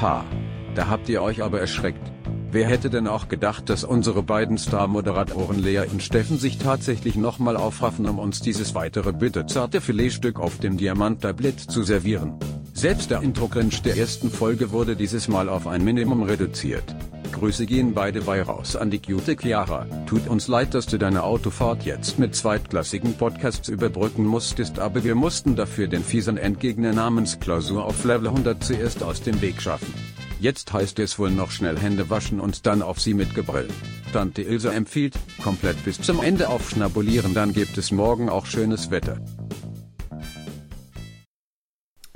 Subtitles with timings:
[0.00, 0.24] Haha.
[0.74, 2.12] Da habt ihr euch aber erschreckt.
[2.50, 7.56] Wer hätte denn auch gedacht, dass unsere beiden Star-Moderatoren Lea und Steffen sich tatsächlich nochmal
[7.56, 12.34] aufraffen, um uns dieses weitere bitterzarte Filetstück auf dem Diamanttablett zu servieren?
[12.72, 16.84] Selbst der Intro-Cringe der ersten Folge wurde dieses Mal auf ein Minimum reduziert.
[17.32, 19.86] Grüße gehen beide bei raus an die cute Chiara.
[20.06, 25.14] Tut uns leid, dass du deine Autofahrt jetzt mit zweitklassigen Podcasts überbrücken musstest, aber wir
[25.14, 29.92] mussten dafür den fiesen Endgegner namens Klausur auf Level 100 zuerst aus dem Weg schaffen.
[30.40, 33.68] Jetzt heißt es wohl noch schnell Hände waschen und dann auf sie mit Gebrüll.
[34.12, 39.20] Tante Ilse empfiehlt, komplett bis zum Ende aufschnabulieren, dann gibt es morgen auch schönes Wetter.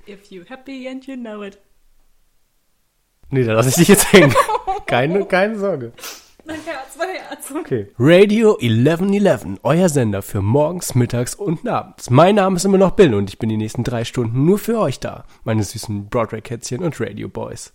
[0.09, 1.59] If you happy and you know it.
[3.31, 4.35] Nee, da lasse ich dich jetzt hängen.
[4.87, 5.93] Keine, keine Sorge.
[6.45, 7.51] Mein Herz, mein Herz.
[7.51, 7.89] Okay.
[7.99, 12.11] Radio 1111, euer Sender für morgens, mittags und abends.
[12.11, 14.79] Mein Name ist immer noch Bill und ich bin die nächsten drei Stunden nur für
[14.79, 17.73] euch da, meine süßen Broadway-Kätzchen und Radio Boys.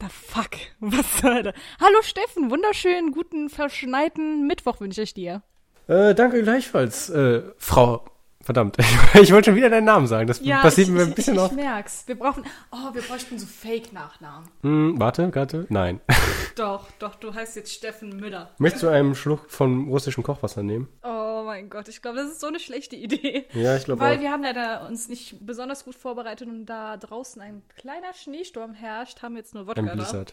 [0.00, 0.50] The fuck?
[0.80, 1.54] Was zur Hölle?
[1.80, 5.42] Hallo Steffen, wunderschönen, guten, verschneiten Mittwoch wünsche ich dir.
[5.86, 8.04] Äh, danke gleichfalls, äh, Frau.
[8.42, 8.76] Verdammt,
[9.14, 10.26] ich wollte schon wieder deinen Namen sagen.
[10.26, 11.52] Das passiert ich, mir ein bisschen ich, ich, oft.
[11.52, 12.02] Ich merk's.
[12.06, 12.44] Wir brauchen.
[12.72, 14.48] Oh, wir bräuchten so Fake-Nachnamen.
[14.62, 15.66] Hm, warte, warte.
[15.68, 16.00] Nein.
[16.56, 18.50] Doch, doch, du heißt jetzt Steffen Müller.
[18.58, 20.86] Möchtest du einen Schluck von russischem Kochwasser nehmen?
[21.02, 23.46] Oh mein Gott, ich glaube, das ist so eine schlechte Idee.
[23.54, 24.20] Ja, ich glaube Weil auch.
[24.20, 29.22] wir haben leider uns nicht besonders gut vorbereitet und da draußen ein kleiner Schneesturm herrscht,
[29.22, 30.24] haben wir jetzt nur Wodka Ein da.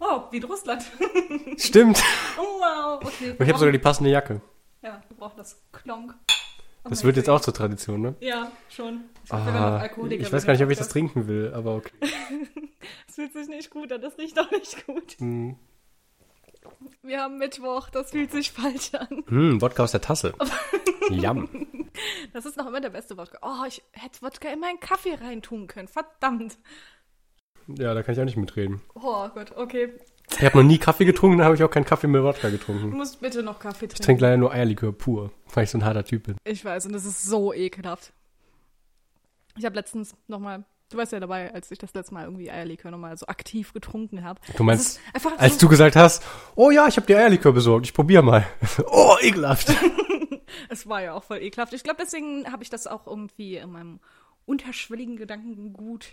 [0.00, 0.84] Oh, wie in Russland.
[1.58, 2.02] Stimmt.
[2.38, 3.32] oh wow, okay.
[3.32, 4.40] Und ich habe sogar die passende Jacke.
[4.82, 6.14] Ja, wir brauchen das Klonk.
[6.88, 8.14] Das wird jetzt auch zur Tradition, ne?
[8.20, 9.04] Ja, schon.
[9.24, 11.92] Ich, Ah, ich weiß gar nicht, ob ich das trinken will, aber okay.
[13.06, 15.16] Das fühlt sich nicht gut an, das riecht auch nicht gut.
[15.18, 15.56] Hm,
[17.02, 19.24] Wir haben Mittwoch, das fühlt sich falsch an.
[19.26, 20.34] Hm, Wodka aus der Tasse.
[21.10, 21.48] Jam.
[22.32, 23.38] Das ist noch immer der beste Wodka.
[23.42, 25.88] Oh, ich hätte Wodka in meinen Kaffee reintun können.
[25.88, 26.58] Verdammt.
[27.68, 28.80] Ja, da kann ich auch nicht mitreden.
[28.94, 29.92] Oh Gott, okay.
[30.38, 32.58] Ich habe noch nie Kaffee getrunken, da habe ich auch keinen Kaffee mit Wodka Du
[32.58, 32.90] getrunken.
[32.96, 34.04] musst bitte noch Kaffee Ich trinken.
[34.04, 36.36] trinke leider nur Eierlikör pur, weil ich so ein harter Typ bin.
[36.44, 38.12] Ich weiß, und das ist so ekelhaft.
[39.56, 42.90] Ich habe letztens nochmal, du warst ja dabei, als ich das letzte Mal irgendwie Eierlikör
[42.90, 44.40] nochmal so aktiv getrunken habe.
[44.56, 46.22] Du meinst, einfach als du gesagt hast,
[46.54, 48.46] oh ja, ich habe dir Eierlikör besorgt, ich probier mal.
[48.86, 49.72] oh, ekelhaft.
[50.68, 51.72] Es war ja auch voll ekelhaft.
[51.74, 54.00] Ich glaube, deswegen habe ich das auch irgendwie in meinem
[54.46, 56.06] unterschwelligen Gedanken gut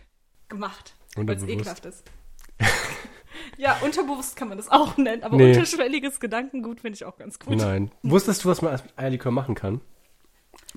[0.49, 0.95] gemacht.
[1.15, 2.03] Weil es ekelhaft ist.
[3.57, 5.53] Ja, unterbewusst kann man das auch nennen, aber Nee.
[5.53, 7.57] unterschwelliges Gedankengut finde ich auch ganz gut.
[7.57, 7.91] Nein.
[8.03, 9.81] Wusstest du, was man mit Eierlikör machen kann?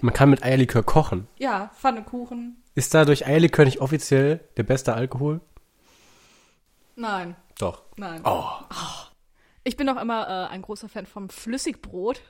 [0.00, 1.26] Man kann mit Eierlikör kochen.
[1.38, 2.62] Ja, Pfannekuchen.
[2.74, 5.40] Ist dadurch Eierlikör nicht offiziell der beste Alkohol?
[6.96, 7.82] Nein, Doch.
[7.96, 8.20] nein.
[8.24, 8.44] Oh,
[9.64, 12.20] Ich bin auch immer äh, ein großer Fan vom Flüssigbrot.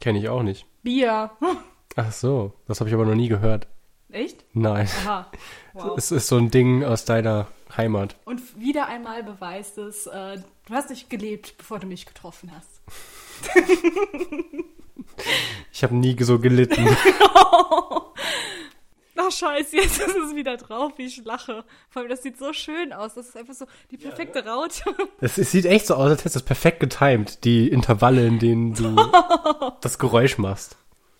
[0.00, 0.66] kenne ich auch nicht.
[0.82, 1.30] Bier.
[1.96, 3.66] Ach so, das habe ich aber noch nie gehört.
[4.14, 4.44] Echt?
[4.52, 4.88] Nein.
[5.02, 5.30] Aha.
[5.76, 5.98] Wow.
[5.98, 8.14] Es ist so ein Ding aus deiner Heimat.
[8.26, 10.36] Und wieder einmal beweist es, äh,
[10.68, 12.80] du hast nicht gelebt, bevor du mich getroffen hast.
[15.72, 16.86] Ich habe nie so gelitten.
[19.16, 21.64] Ach scheiße, jetzt ist es wieder drauf, wie ich lache.
[21.88, 23.14] Vor allem, das sieht so schön aus.
[23.14, 24.82] Das ist einfach so die perfekte Raute.
[25.20, 28.38] Es, es sieht echt so aus, als hättest du es perfekt getimed, die Intervalle, in
[28.38, 28.94] denen du
[29.80, 30.76] das Geräusch machst.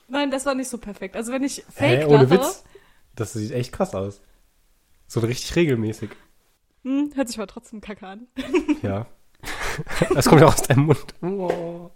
[0.09, 1.17] Nein, das war nicht so perfekt.
[1.17, 2.65] Also wenn ich Hä, fake ohne lache, Witz?
[3.17, 4.21] Das sieht echt krass aus.
[5.07, 6.11] So richtig regelmäßig.
[6.83, 8.27] hm, hört sich aber trotzdem kacke an.
[8.83, 9.07] Ja.
[10.15, 11.05] Das kommt ja aus deinem Mund.
[11.23, 11.91] Oh.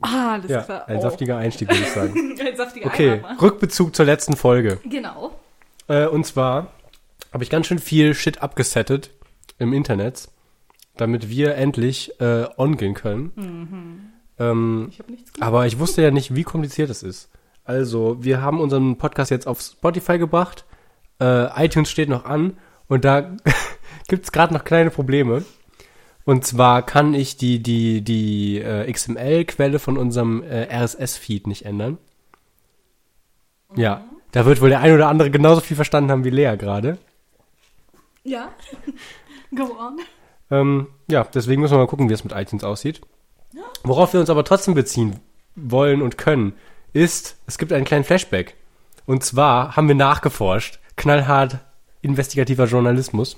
[0.00, 0.88] Ah, alles Ja, klar.
[0.88, 1.02] ein Oh.
[1.02, 2.36] saftiger Einstieg, würde ich sagen.
[2.40, 3.40] ein saftiger Okay, Eimer.
[3.42, 4.78] Rückbezug zur letzten Folge.
[4.84, 5.36] Genau.
[5.88, 6.72] Äh, und zwar
[7.32, 9.10] habe ich ganz schön viel Shit abgesettet
[9.58, 10.28] im Internet,
[10.96, 14.12] damit wir endlich äh, on gehen können.
[14.38, 15.46] Ähm, Ich habe nichts gemacht.
[15.48, 17.28] aber ich wusste ja nicht, wie kompliziert es ist.
[17.68, 20.64] Also, wir haben unseren Podcast jetzt auf Spotify gebracht.
[21.20, 22.56] Äh, iTunes steht noch an
[22.88, 23.36] und da
[24.08, 25.44] gibt's gerade noch kleine Probleme.
[26.24, 31.98] Und zwar kann ich die, die, die äh, XML-Quelle von unserem äh, RSS-Feed nicht ändern.
[33.76, 36.96] Ja, da wird wohl der ein oder andere genauso viel verstanden haben wie Lea gerade.
[38.24, 38.48] Ja.
[39.54, 39.98] Go on.
[40.50, 43.02] Ähm, ja, deswegen müssen wir mal gucken, wie es mit iTunes aussieht.
[43.82, 45.20] Worauf wir uns aber trotzdem beziehen
[45.54, 46.54] wollen und können,
[46.92, 48.56] ist, es gibt einen kleinen Flashback.
[49.06, 51.58] Und zwar haben wir nachgeforscht, knallhart
[52.02, 53.36] investigativer Journalismus.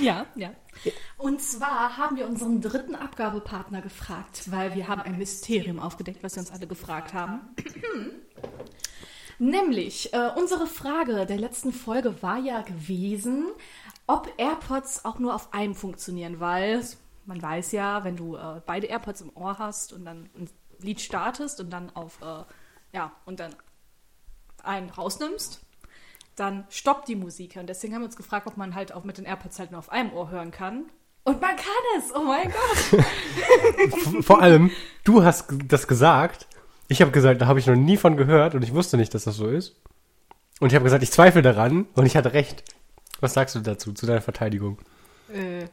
[0.00, 0.50] Ja, ja.
[1.18, 6.36] Und zwar haben wir unseren dritten Abgabepartner gefragt, weil wir haben ein Mysterium aufgedeckt, was
[6.36, 7.40] wir uns alle gefragt haben.
[9.38, 13.46] Nämlich, äh, unsere Frage der letzten Folge war ja gewesen,
[14.06, 16.82] ob AirPods auch nur auf einem funktionieren, weil
[17.26, 20.28] man weiß ja, wenn du äh, beide AirPods im Ohr hast und dann
[20.82, 22.44] Lied startest und dann auf, äh,
[22.96, 23.54] ja, und dann
[24.62, 25.60] einen rausnimmst,
[26.36, 27.56] dann stoppt die Musik.
[27.56, 29.78] Und deswegen haben wir uns gefragt, ob man halt auch mit den AirPods halt nur
[29.78, 30.84] auf einem Ohr hören kann.
[31.24, 31.66] Und man kann
[31.98, 32.14] es!
[32.14, 34.24] Oh mein Gott!
[34.24, 34.70] Vor allem,
[35.04, 36.46] du hast das gesagt.
[36.88, 39.24] Ich habe gesagt, da habe ich noch nie von gehört und ich wusste nicht, dass
[39.24, 39.76] das so ist.
[40.60, 42.64] Und ich habe gesagt, ich zweifle daran und ich hatte recht.
[43.20, 44.78] Was sagst du dazu, zu deiner Verteidigung?
[45.32, 45.66] äh,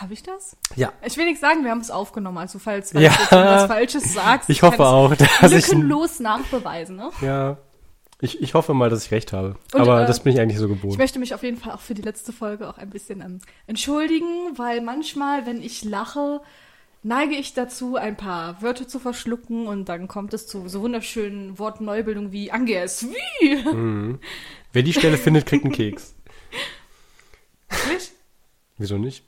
[0.00, 0.56] habe ich das?
[0.76, 0.92] Ja.
[1.04, 2.38] Ich will nichts sagen, wir haben es aufgenommen.
[2.38, 3.00] Also falls Ja.
[3.00, 3.10] ja.
[3.30, 6.96] du was Falsches sagst, Ich hoffe auch, dass ich- lückenlos nachbeweisen.
[6.96, 7.10] Ne?
[7.20, 7.58] Ja.
[8.20, 9.56] Ich, ich hoffe mal, dass ich recht habe.
[9.72, 10.98] Und, Aber äh, das bin ich eigentlich so Ich gewohnt.
[10.98, 14.26] möchte mich auf jeden Fall auch für die letzte Folge auch ein bisschen ähm, entschuldigen,
[14.56, 16.40] weil manchmal, wenn ich lache,
[17.02, 21.58] neige ich dazu, ein paar Wörter zu verschlucken und dann kommt es zu so wunderschönen
[21.58, 23.06] Wortneubildungen wie Anges.
[23.40, 23.56] Wie?
[23.56, 24.20] Mhm.
[24.72, 26.14] Wer die Stelle findet, kriegt einen Keks.
[27.68, 28.12] Wirklich?
[28.78, 29.24] Wieso nicht?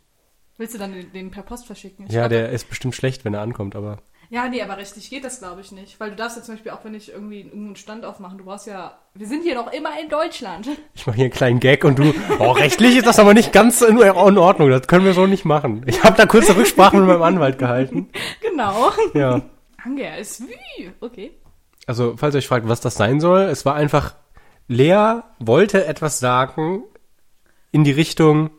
[0.59, 2.07] Willst du dann den, den per Post verschicken?
[2.07, 3.99] Ich Ja, glaub, der ist bestimmt schlecht, wenn er ankommt, aber
[4.31, 6.01] Ja, nee, aber rechtlich geht das, glaube ich, nicht.
[6.01, 8.67] Weil du darfst ja zum Beispiel auch, wenn ich irgendwie irgendeinen Stand aufmachen, du brauchst
[8.67, 10.69] ja, wir sind hier noch immer in Deutschland.
[10.95, 13.83] ich mache hier einen kleinen Gag und du, oh, rechtlich ist das aber nicht ganz
[13.83, 15.85] in in Ordnung, das können wir so nicht machen.
[15.87, 18.09] Ich habe da kurze Rücksprache mit meinem Anwalt gehalten.
[18.41, 18.93] genau.
[19.15, 19.43] Ja.
[19.85, 20.43] Anges.
[20.43, 20.91] Wie?
[21.01, 21.33] Okay.
[21.87, 24.17] Also, falls ihr euch fragt, was das sein soll, es war einfach,
[24.69, 26.83] Lea wollte etwas sagen
[27.71, 28.51] in die Richtung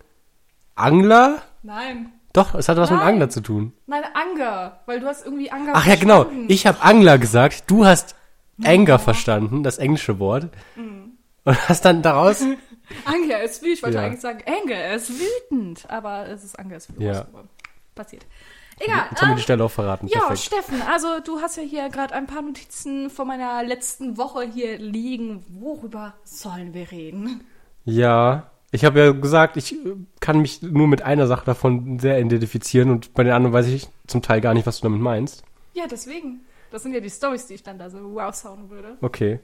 [0.75, 1.41] Angler.
[1.67, 2.13] Nein.
[2.31, 3.09] Doch, es hat was mit Nein.
[3.09, 3.73] Angler zu tun.
[3.87, 4.79] Nein, Anger.
[4.85, 6.25] Weil du hast irgendwie Anger Ach ja, genau.
[6.47, 8.15] Ich habe Angler gesagt, du hast
[8.63, 10.49] Anger verstanden, das englische Wort.
[10.77, 11.17] Mhm.
[11.43, 12.41] Und hast dann daraus
[13.05, 13.77] Anger ist wütend.
[13.77, 14.03] Ich wollte Ja.
[14.05, 15.85] eigentlich sagen, Anger ist wütend.
[15.89, 17.03] Aber es ist Anger ist wütend.
[17.05, 17.27] Ja.
[17.95, 18.25] Passiert.
[18.79, 19.07] Egal.
[19.09, 20.07] Jetzt haben wir ähm, die Stelle auch verraten.
[20.07, 20.39] ja, Perfekt.
[20.39, 24.77] Steffen, also du hast ja hier gerade ein paar Notizen von meiner letzten Woche hier
[24.77, 25.43] liegen.
[25.49, 27.45] Worüber sollen wir reden?
[27.85, 32.19] Ja, ich habe ja gesagt, ich äh, kann mich nur mit einer Sache davon sehr
[32.19, 35.43] identifizieren und bei den anderen weiß ich zum Teil gar nicht, was du damit meinst.
[35.73, 36.41] Ja, deswegen.
[36.69, 38.97] Das sind ja die Stories, die ich dann da so wow sound würde.
[39.01, 39.39] Okay.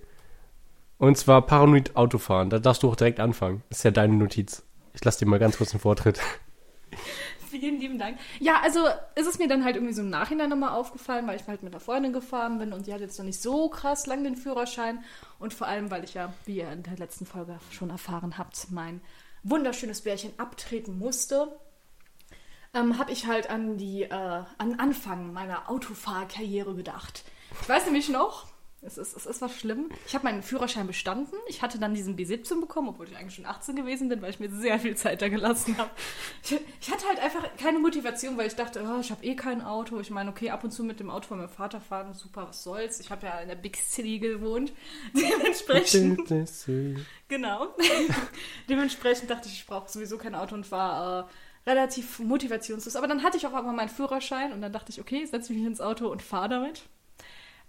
[0.98, 2.50] Und zwar paranoid Autofahren.
[2.50, 3.64] Da darfst du auch direkt anfangen.
[3.70, 4.64] Das ist ja deine Notiz.
[4.94, 6.20] Ich lasse dir mal ganz kurz einen Vortritt.
[7.60, 8.18] Vielen lieben Dank.
[8.40, 11.48] Ja, also ist es mir dann halt irgendwie so im Nachhinein nochmal aufgefallen, weil ich
[11.48, 14.24] halt mit einer Freundin gefahren bin und die hat jetzt noch nicht so krass lang
[14.24, 15.04] den Führerschein.
[15.38, 18.72] Und vor allem, weil ich ja, wie ihr in der letzten Folge schon erfahren habt,
[18.72, 19.02] mein
[19.44, 21.60] wunderschönes Bärchen abtreten musste,
[22.74, 27.24] ähm, habe ich halt an die, äh, an Anfang meiner Autofahrkarriere gedacht.
[27.62, 28.48] Ich weiß nämlich noch,
[28.86, 29.90] es ist, es ist was schlimm.
[30.06, 31.36] Ich habe meinen Führerschein bestanden.
[31.48, 34.40] Ich hatte dann diesen B17 bekommen, obwohl ich eigentlich schon 18 gewesen bin, weil ich
[34.40, 35.90] mir sehr viel Zeit da gelassen habe.
[36.44, 39.62] Ich, ich hatte halt einfach keine Motivation, weil ich dachte, oh, ich habe eh kein
[39.62, 40.00] Auto.
[40.00, 42.64] Ich meine, okay, ab und zu mit dem Auto von meinem Vater fahren, super, was
[42.64, 43.00] soll's.
[43.00, 44.74] Ich habe ja in der Big City gewohnt.
[45.14, 46.30] Dementsprechend
[47.30, 47.76] Genau.
[48.70, 51.30] Dementsprechend dachte ich, ich brauche sowieso kein Auto und war
[51.66, 52.96] äh, relativ motivationslos.
[52.96, 55.64] Aber dann hatte ich auch einmal meinen Führerschein und dann dachte ich, okay, setze mich
[55.64, 56.84] ins Auto und fahre damit.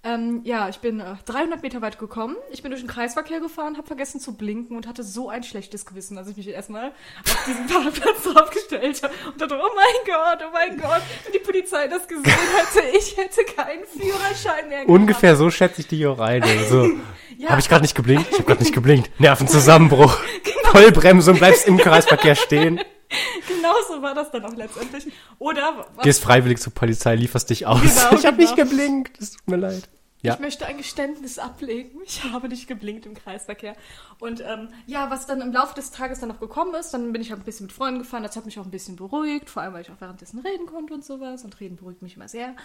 [0.07, 2.37] Ähm, ja, ich bin äh, 300 Meter weit gekommen.
[2.53, 5.87] Ich bin durch den Kreisverkehr gefahren, habe vergessen zu blinken und hatte so ein schlechtes
[5.87, 6.89] Gewissen, dass ich mich erstmal
[7.25, 11.39] auf diesen Parkplatz draufgestellt habe und dachte, oh mein Gott, oh mein Gott, wenn die
[11.39, 14.91] Polizei das gesehen hätte, ich hätte keinen Führerschein mehr gehabt.
[14.91, 16.45] Ungefähr so schätze ich dich auch ein.
[16.69, 16.87] So,
[17.39, 17.51] Ja.
[17.51, 18.27] habe ich gerade nicht geblinkt?
[18.31, 19.11] Ich habe gerade nicht geblinkt.
[19.19, 20.19] Nervenzusammenbruch.
[20.65, 22.79] Vollbremsung, bleibst im Kreisverkehr stehen.
[23.49, 25.07] Genau so war das dann auch letztendlich.
[25.39, 27.81] Oder was Gehst freiwillig zur Polizei, lieferst dich aus.
[27.81, 28.39] Genau, ich habe genau.
[28.39, 29.21] nicht geblinkt.
[29.21, 29.89] Es tut mir leid.
[30.23, 30.33] Ja.
[30.35, 32.01] Ich möchte ein Geständnis ablegen.
[32.07, 33.77] Ich habe nicht geblinkt im Kreisverkehr.
[34.21, 37.21] Und ähm, ja, was dann im Laufe des Tages dann noch gekommen ist, dann bin
[37.21, 38.23] ich halt ein bisschen mit Freunden gefahren.
[38.23, 40.95] Das hat mich auch ein bisschen beruhigt, vor allem weil ich auch währenddessen reden konnte
[40.95, 41.45] und sowas.
[41.45, 42.57] Und reden beruhigt mich immer sehr.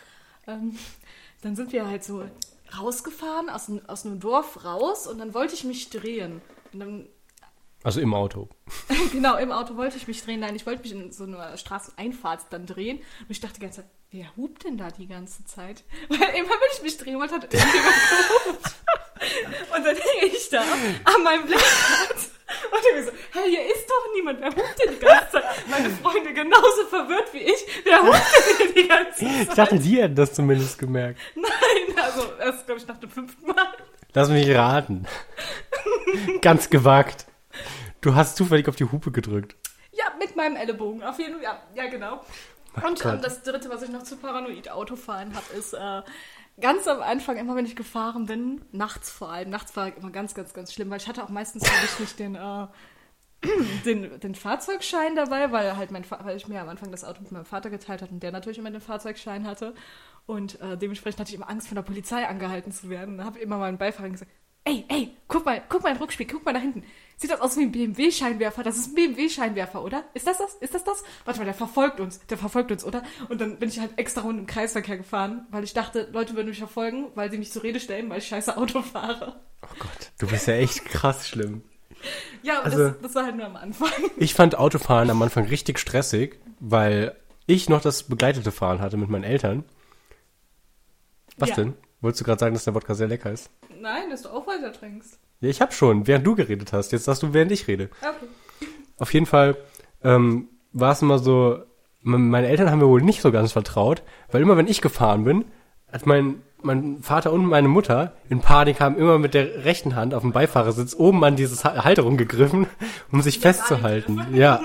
[0.47, 0.77] Ähm,
[1.41, 2.23] dann sind wir halt so
[2.79, 6.41] rausgefahren, aus, dem- aus einem Dorf raus und dann wollte ich mich drehen.
[6.71, 7.07] Und dann
[7.83, 8.49] Also im Auto.
[9.11, 10.41] genau, im Auto wollte ich mich drehen.
[10.41, 12.97] Nein, ich wollte mich in so einer Straßeneinfahrt dann drehen.
[12.97, 15.83] Und ich dachte die ganze Zeit, wer hupt denn da die ganze Zeit?
[16.09, 18.75] Weil immer, wenn ich mich drehen wollte, hat irgendjemand gehupt.
[19.75, 22.29] Und dann hänge ich da an meinem Lenkrad
[22.71, 25.43] und mir so, hey, hier ist doch niemand, wer hupt denn die ganze Zeit?
[25.69, 29.41] Meine Freunde genauso verwirrt wie ich, wer hupt denn die ganze Zeit?
[29.41, 31.19] Ich dachte, die hätten das zumindest gemerkt.
[31.35, 33.67] Nein, also erst, glaube ich, nach dem fünften Mal.
[34.13, 35.05] Lass mich raten.
[36.41, 37.25] Ganz gewagt.
[38.01, 39.55] Du hast zufällig auf die Hupe gedrückt.
[39.91, 41.43] Ja, mit meinem Ellenbogen, auf jeden Fall.
[41.43, 42.21] Ja, ja genau.
[42.75, 43.15] Und Gott.
[43.15, 46.01] ähm, das dritte, was ich noch zu paranoid Autofahren habe, ist äh,
[46.61, 49.49] ganz am Anfang, immer wenn ich gefahren bin, nachts vor allem.
[49.49, 52.35] Nachts war immer ganz, ganz, ganz schlimm, weil ich hatte auch meistens ich nicht den,
[52.35, 52.67] äh,
[53.85, 57.31] den, den Fahrzeugschein dabei, weil halt mein weil ich mir am Anfang das Auto mit
[57.31, 59.73] meinem Vater geteilt hatte und der natürlich immer den Fahrzeugschein hatte.
[60.25, 63.17] Und äh, dementsprechend hatte ich immer Angst, von der Polizei angehalten zu werden.
[63.17, 64.31] Da habe ich immer meinen Beifahrer gesagt,
[64.69, 66.83] ey, ey, guck mal, guck mal in den Rückspiegel, guck mal da hinten.
[67.17, 68.63] Sieht das aus wie ein BMW-Scheinwerfer?
[68.63, 70.05] Das ist ein BMW-Scheinwerfer, oder?
[70.13, 70.55] Ist das das?
[70.55, 71.03] Ist das das?
[71.25, 72.19] Warte mal, der verfolgt uns.
[72.27, 73.03] Der verfolgt uns, oder?
[73.27, 76.47] Und dann bin ich halt extra rund im Kreisverkehr gefahren, weil ich dachte, Leute würden
[76.47, 79.41] mich verfolgen, weil sie mich zur Rede stellen, weil ich scheiße Auto fahre.
[79.63, 81.63] Oh Gott, du bist ja echt krass schlimm.
[82.41, 83.89] Ja, aber Also- das, das war halt nur am Anfang.
[84.15, 89.09] Ich fand Autofahren am Anfang richtig stressig, weil ich noch das begleitete Fahren hatte mit
[89.09, 89.65] meinen Eltern.
[91.37, 91.55] Was Ja.
[91.55, 91.73] denn?
[92.01, 93.49] Wolltest du gerade sagen, dass der Wodka sehr lecker ist?
[93.79, 95.19] Nein, dass du auch weiter trinkst.
[95.41, 96.91] Ja, ich hab schon, während du geredet hast.
[96.91, 97.89] Jetzt sagst du, während ich rede.
[98.01, 98.27] Okay.
[98.97, 99.57] Auf jeden Fall
[100.03, 101.59] ähm, war es immer so,
[102.01, 105.45] meine Eltern haben mir wohl nicht so ganz vertraut, weil immer wenn ich gefahren bin,
[105.91, 110.13] hat mein, mein Vater und meine Mutter in Panik haben immer mit der rechten Hand
[110.13, 112.67] auf dem Beifahrersitz oben an dieses Ha- Halterung gegriffen,
[113.11, 114.25] um sich festzuhalten.
[114.33, 114.61] Ja.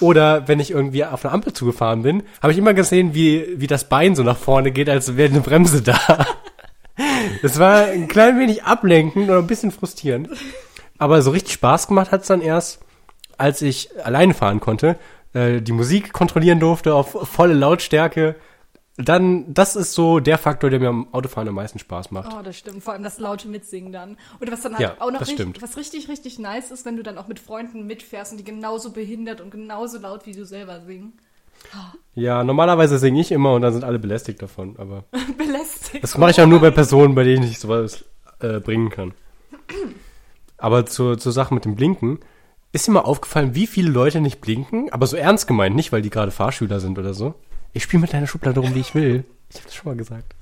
[0.00, 3.66] Oder wenn ich irgendwie auf eine Ampel zugefahren bin, habe ich immer gesehen, wie, wie
[3.66, 6.26] das Bein so nach vorne geht, als wäre eine Bremse da.
[7.42, 10.28] Das war ein klein wenig ablenkend oder ein bisschen frustrierend.
[10.96, 12.80] Aber so richtig Spaß gemacht hat's dann erst,
[13.36, 14.96] als ich alleine fahren konnte,
[15.32, 18.36] äh, die Musik kontrollieren durfte auf volle Lautstärke.
[18.96, 22.32] Dann, das ist so der Faktor, der mir am Autofahren am meisten Spaß macht.
[22.32, 22.82] Oh, das stimmt.
[22.84, 24.16] Vor allem das laute Mitsingen dann.
[24.40, 27.02] Oder was dann halt Ja, auch noch richtig, was richtig, richtig nice ist, wenn du
[27.02, 30.80] dann auch mit Freunden mitfährst und die genauso behindert und genauso laut wie du selber
[30.80, 31.14] singen.
[32.14, 35.04] Ja, normalerweise singe ich immer und dann sind alle belästigt davon, aber
[35.38, 36.04] Belästigt.
[36.04, 38.04] das mache ich auch nur bei Personen, bei denen ich sowas
[38.40, 39.14] äh, bringen kann.
[40.56, 42.20] Aber zur, zur Sache mit dem Blinken,
[42.72, 46.02] ist dir mal aufgefallen, wie viele Leute nicht blinken, aber so ernst gemeint, nicht weil
[46.02, 47.34] die gerade Fahrschüler sind oder so.
[47.74, 49.24] Ich spiele mit deiner Schublade rum, wie ich will.
[49.50, 50.34] Ich habe das schon mal gesagt.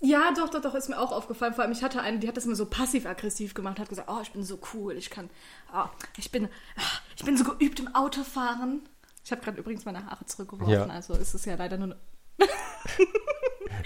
[0.00, 1.52] Ja, doch, doch, doch, ist mir auch aufgefallen.
[1.52, 4.20] Vor allem, ich hatte eine, die hat das immer so passiv-aggressiv gemacht, hat gesagt, oh,
[4.22, 5.28] ich bin so cool, ich kann,
[5.74, 5.84] oh,
[6.16, 6.80] ich bin, ah,
[7.16, 8.80] ich bin so geübt im Autofahren.
[9.22, 10.86] Ich habe gerade übrigens meine Haare zurückgeworfen, Ja.
[10.86, 11.96] also ist es ja leider nur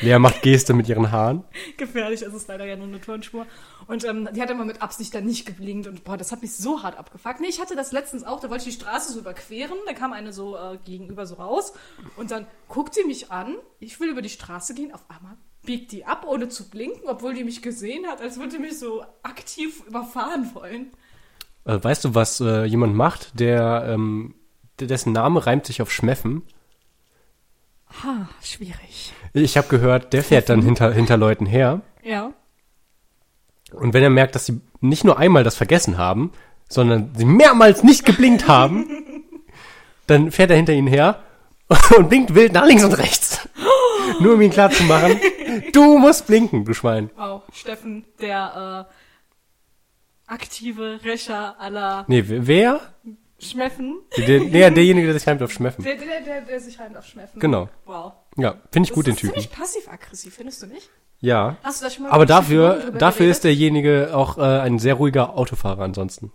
[0.00, 1.44] Lea macht Geste mit ihren Haaren.
[1.76, 3.46] gefährlich, es ist leider ja nur eine Turnspur.
[3.86, 6.54] Und ähm, die hat immer mit Absicht dann nicht geblinkt und boah, das hat mich
[6.54, 7.40] so hart abgefuckt.
[7.40, 10.12] Nee, ich hatte das letztens auch, da wollte ich die Straße so überqueren, da kam
[10.12, 11.72] eine so äh, gegenüber so raus
[12.16, 15.92] und dann guckt sie mich an, ich will über die Straße gehen, auf einmal biegt
[15.92, 19.04] die ab, ohne zu blinken, obwohl die mich gesehen hat, als würde die mich so
[19.22, 20.92] aktiv überfahren wollen.
[21.64, 24.34] Äh, weißt du, was äh, jemand macht, der, ähm,
[24.78, 26.42] der dessen Name reimt sich auf Schmeffen?
[28.02, 29.13] Ha, schwierig.
[29.34, 31.80] Ich habe gehört, der fährt dann hinter, hinter Leuten her.
[32.04, 32.32] Ja.
[33.72, 36.30] Und wenn er merkt, dass sie nicht nur einmal das vergessen haben,
[36.68, 38.86] sondern sie mehrmals nicht geblinkt haben,
[40.06, 41.20] dann fährt er hinter ihnen her
[41.96, 43.48] und blinkt wild nach links und rechts.
[44.20, 45.18] Nur um ihn klar zu machen,
[45.72, 47.10] du musst blinken, du Schwein.
[47.16, 52.80] Wow, Steffen, der äh, aktive Rächer aller Nee, wer?
[53.40, 54.00] Schmeffen.
[54.16, 55.82] Der, der, derjenige, der sich reimt auf Schmeffen.
[55.84, 57.40] Der, der, der, der sich halt auf Schmeffen.
[57.40, 57.68] Genau.
[57.84, 58.12] Wow.
[58.36, 59.40] Ja, finde ich gut, den das ist Typen.
[59.40, 60.90] ziemlich passiv-aggressiv, findest du nicht?
[61.20, 61.56] Ja.
[61.62, 63.30] Hast du da schon mal Aber dafür, dafür geredet?
[63.36, 66.32] ist derjenige auch äh, ein sehr ruhiger Autofahrer ansonsten.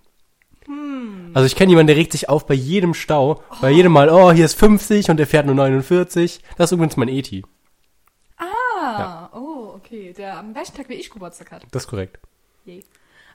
[0.66, 1.32] Hm.
[1.34, 4.32] Also ich kenne jemanden, der regt sich auf bei jedem Stau, bei jedem Mal, oh,
[4.32, 6.42] hier ist 50 und der fährt nur 49.
[6.58, 7.44] Das ist übrigens mein Eti.
[8.38, 10.14] Ah, oh, okay.
[10.14, 11.66] Der am gleichen Tag wie ich Geburtstag hat.
[11.72, 12.20] Das ist korrekt.
[12.66, 12.84] Yay.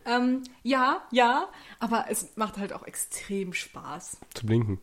[0.06, 1.48] Ähm, ja, ja,
[1.80, 4.18] aber es macht halt auch extrem Spaß.
[4.34, 4.80] Zu blinken.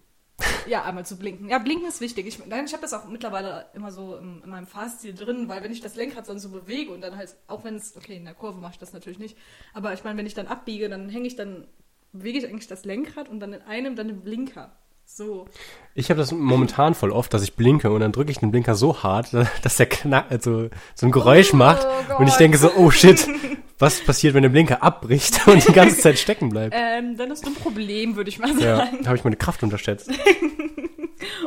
[0.67, 1.49] Ja, einmal zu blinken.
[1.49, 2.27] Ja, blinken ist wichtig.
[2.27, 5.63] Ich, nein, ich habe das auch mittlerweile immer so in, in meinem Fahrstil drin, weil
[5.63, 8.25] wenn ich das Lenkrad dann so bewege und dann halt, auch wenn es, okay, in
[8.25, 9.37] der Kurve mache ich das natürlich nicht,
[9.73, 11.67] aber ich meine, wenn ich dann abbiege, dann hänge ich dann,
[12.13, 14.71] bewege ich eigentlich das Lenkrad und dann in einem dann den Blinker.
[15.05, 15.45] So.
[15.93, 18.75] Ich habe das momentan voll oft, dass ich blinke und dann drücke ich den Blinker
[18.75, 21.85] so hart, dass der knack, also so ein Geräusch Oh macht
[22.17, 23.27] und ich denke so, oh shit,
[23.81, 26.73] was passiert, wenn der Blinker abbricht und die ganze Zeit stecken bleibt?
[26.77, 29.05] Ähm, dann ist ein Problem, würde ich mal Ja, sagen.
[29.07, 30.09] habe ich meine Kraft unterschätzt.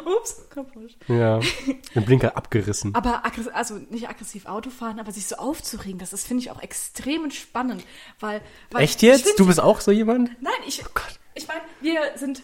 [0.05, 0.97] Ups, kaputt.
[1.09, 1.41] Ja,
[1.95, 2.95] den Blinker abgerissen.
[2.95, 3.23] Aber
[3.55, 7.25] also nicht aggressiv Auto fahren, aber sich so aufzuregen, das ist, finde ich, auch extrem
[7.25, 7.85] entspannend.
[8.21, 9.25] Weil, weil Echt jetzt?
[9.27, 10.31] find- Du bist auch so jemand?
[10.43, 10.83] Nein, ich,
[11.35, 12.43] ich meine, wir sind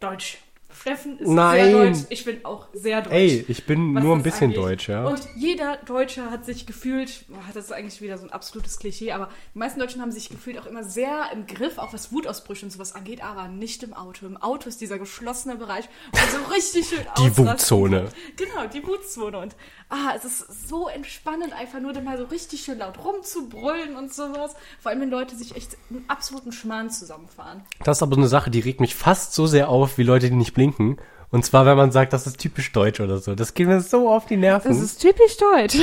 [0.00, 0.38] deutsch.
[0.80, 1.64] Steffen ist Nein.
[1.64, 1.98] sehr deutsch.
[2.08, 3.12] Ich bin auch sehr deutsch.
[3.14, 4.58] Ey, ich bin nur ein bisschen angeht.
[4.58, 5.06] deutsch, ja.
[5.06, 9.12] Und jeder Deutsche hat sich gefühlt, boah, das ist eigentlich wieder so ein absolutes Klischee,
[9.12, 12.66] aber die meisten Deutschen haben sich gefühlt auch immer sehr im Griff, auch was Wutausbrüche
[12.66, 14.26] und sowas angeht, aber nicht im Auto.
[14.26, 18.08] Im Auto ist dieser geschlossene Bereich, wo so richtig schön Die Wutzone.
[18.36, 19.38] Genau, die Wutzone.
[19.38, 19.56] Und
[19.88, 24.12] ah, es ist so entspannend, einfach nur dann mal so richtig schön laut rumzubrüllen und
[24.12, 24.54] sowas.
[24.80, 27.62] Vor allem, wenn Leute sich echt einen absoluten Schmarrn zusammenfahren.
[27.84, 30.30] Das ist aber so eine Sache, die regt mich fast so sehr auf, wie Leute,
[30.30, 30.67] die nicht blinken.
[31.30, 33.34] Und zwar, wenn man sagt, das ist typisch deutsch oder so.
[33.34, 34.70] Das geht mir so auf die Nerven.
[34.70, 35.76] Das ist typisch deutsch.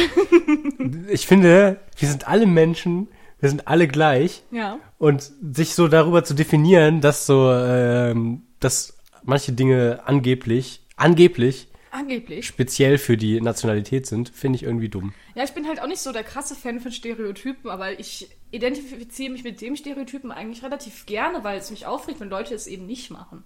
[1.10, 3.08] ich finde, wir sind alle Menschen,
[3.40, 4.44] wir sind alle gleich.
[4.52, 4.80] ja.
[4.98, 12.46] Und sich so darüber zu definieren, dass so, ähm, dass manche Dinge angeblich, angeblich Angeblich.
[12.46, 15.14] speziell für die Nationalität sind, finde ich irgendwie dumm.
[15.36, 19.32] Ja, ich bin halt auch nicht so der krasse Fan von Stereotypen, aber ich identifiziere
[19.32, 22.86] mich mit dem Stereotypen eigentlich relativ gerne, weil es mich aufregt, wenn Leute es eben
[22.86, 23.44] nicht machen.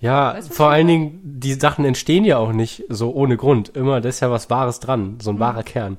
[0.00, 0.86] Ja, Weißt vor allen?
[0.86, 3.70] Dingen, die Sachen entstehen ja auch nicht so ohne Grund.
[3.70, 5.40] Immer, da ist ja was Wahres dran, so ein Mhm.
[5.40, 5.98] wahrer Kern.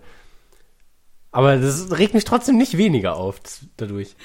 [1.31, 3.39] Aber das regt mich trotzdem nicht weniger auf
[3.77, 4.15] dadurch.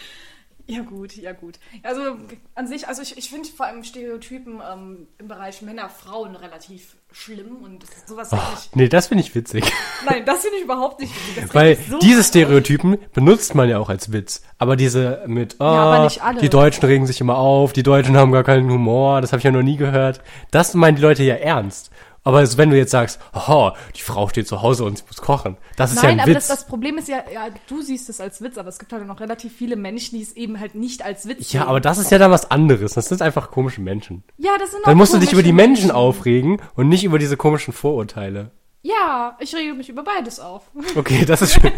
[0.67, 1.59] Ja, gut, ja, gut.
[1.83, 2.17] Also
[2.55, 6.97] an sich, also ich, ich finde vor allem Stereotypen ähm, im Bereich Männer, Frauen relativ
[7.13, 8.71] schlimm und sowas Oh, wirklich.
[8.75, 9.65] nee, das finde ich witzig.
[10.07, 11.55] Nein, das finde ich überhaupt nicht witzig.
[11.55, 12.25] Weil so diese.
[12.25, 14.43] Stereotypen benutzt man ja auch als Witz.
[14.59, 16.09] Aber diese mit, oh, alle.
[16.41, 19.45] die Deutschen regen sich immer auf, die Deutschen haben gar keinen Humor, das habe ich
[19.45, 20.23] ja noch nie gehört.
[20.51, 21.91] Das meinen die Leute ja ernst.
[22.25, 25.19] Aber also wenn du jetzt sagst, haha, die Frau steht zu Hause und sie muss
[25.19, 26.57] kochen, das ist Nein, ja ein aber das, Witz.
[26.57, 29.21] das Problem ist ja, ja, du siehst es als Witz, aber es gibt halt noch
[29.21, 31.69] relativ viele Menschen, die es eben halt nicht als Witz ja, sehen.
[31.69, 32.95] aber das ist ja dann was anderes.
[32.95, 34.25] Das sind einfach komische Menschen.
[34.39, 37.05] Ja, das sind Dann auch musst du dich über die komische Menschen aufregen und nicht
[37.05, 38.51] über diese komischen Vorurteile.
[38.83, 40.71] Ja, ich rege mich über beides auf.
[40.97, 41.73] Okay, das ist schön.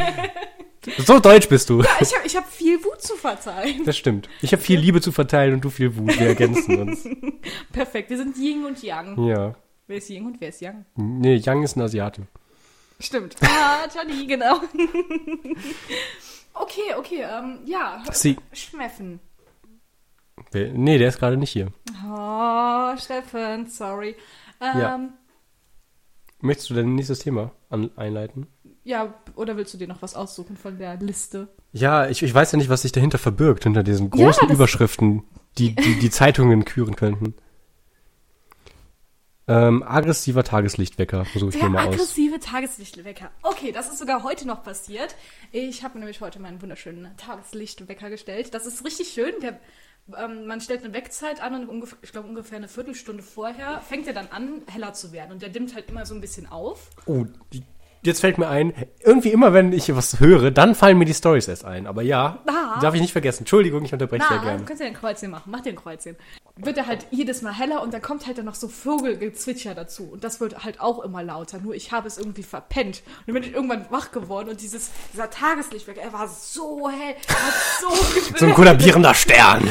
[0.98, 1.80] So deutsch bist du.
[2.00, 3.82] Ich habe ich hab viel Wut zu verzeihen.
[3.84, 4.28] Das stimmt.
[4.40, 6.18] Ich habe viel Liebe zu verteilen und du viel Wut.
[6.18, 7.08] Wir ergänzen uns.
[7.72, 9.26] Perfekt, wir sind Yin und Yang.
[9.26, 9.54] Ja.
[9.86, 10.84] Wer ist Yin und wer ist Yang?
[10.96, 12.26] Nee, Yang ist ein Asiate.
[12.98, 13.36] Stimmt.
[13.42, 14.56] Ah, Johnny, genau.
[16.54, 18.02] okay, okay, ähm, ja.
[18.12, 18.36] Sie.
[18.52, 19.20] Schmeffen.
[20.52, 21.68] Nee, der ist gerade nicht hier.
[22.08, 24.16] Oh, Steffen, sorry.
[24.60, 24.78] Ähm, Ja.
[24.80, 25.08] ja.
[26.40, 27.52] Möchtest du dein nächstes Thema
[27.96, 28.46] einleiten?
[29.34, 31.48] oder willst du dir noch was aussuchen von der Liste?
[31.72, 35.24] Ja, ich, ich weiß ja nicht, was sich dahinter verbirgt, hinter diesen großen das- Überschriften,
[35.58, 37.34] die, die die Zeitungen küren könnten.
[39.48, 41.94] Ähm, aggressiver Tageslichtwecker, versuche ich Der mal aus.
[41.94, 43.30] aggressive Tageslichtwecker.
[43.42, 45.14] Okay, das ist sogar heute noch passiert.
[45.52, 48.54] Ich habe nämlich heute meinen wunderschönen Tageslichtwecker gestellt.
[48.54, 49.32] Das ist richtig schön.
[49.42, 49.60] Der,
[50.18, 54.08] ähm, man stellt eine Weckzeit an und ungefähr, ich glaube ungefähr eine Viertelstunde vorher fängt
[54.08, 55.30] er dann an, heller zu werden.
[55.30, 56.90] Und der dimmt halt immer so ein bisschen auf.
[57.06, 57.62] Oh, die,
[58.02, 58.72] jetzt fällt mir ein,
[59.04, 61.86] irgendwie immer, wenn ich was höre, dann fallen mir die Stories erst ein.
[61.86, 62.80] Aber ja, Ah.
[62.80, 63.42] darf ich nicht vergessen.
[63.42, 64.64] Entschuldigung, ich unterbreche sehr Na, gerne.
[64.64, 65.52] kannst du ja ein Kreuzchen machen.
[65.52, 66.16] Mach dir ein Kreuzchen.
[66.58, 70.04] Wird er halt jedes Mal heller und dann kommt halt dann noch so Vogelgezwitscher dazu.
[70.04, 71.58] Und das wird halt auch immer lauter.
[71.58, 73.02] Nur ich habe es irgendwie verpennt.
[73.04, 77.14] Und dann bin ich irgendwann wach geworden und dieses, dieser Tageslichtwecker, er war so hell,
[77.28, 78.38] er hat so geblendet.
[78.40, 79.70] So ein kollabierender Stern.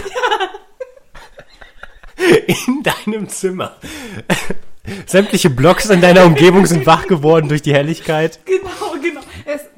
[2.17, 3.75] In deinem Zimmer.
[5.07, 8.39] Sämtliche Blocks in deiner Umgebung sind wach geworden durch die Helligkeit.
[8.45, 9.14] Genau, genau.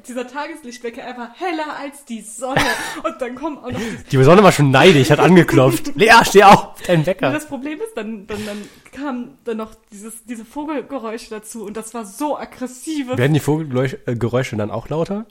[0.08, 2.60] Er dieser Tageslichtwecker, er war heller als die Sonne.
[3.04, 5.92] Und dann kommen auch noch die, Die Sonne war schon neidisch, hat angeklopft.
[5.96, 7.30] Lea, steh auf, dein Und Wecker.
[7.30, 11.92] das Problem ist, dann, dann, dann kam dann noch dieses, diese Vogelgeräusche dazu und das
[11.92, 13.18] war so aggressive.
[13.18, 15.26] Werden die Vogelgeräusche dann auch lauter?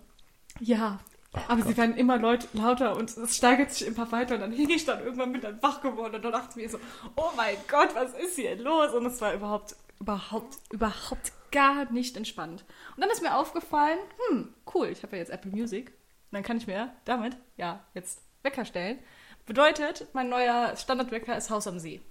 [0.60, 1.00] Ja.
[1.48, 4.70] Aber sie werden immer laut, lauter und es steigert sich immer weiter und dann hing
[4.70, 6.78] ich dann irgendwann mit dann wach geworden und dann dachte ich mir so,
[7.16, 8.94] oh mein Gott, was ist hier los?
[8.94, 12.66] Und es war überhaupt, überhaupt, überhaupt gar nicht entspannt.
[12.96, 15.88] Und dann ist mir aufgefallen, hm, cool, ich habe ja jetzt Apple Music.
[15.90, 19.00] Und dann kann ich mir damit, ja, jetzt Wecker stellen.
[19.46, 22.02] Bedeutet, mein neuer Standardwecker ist Haus am See.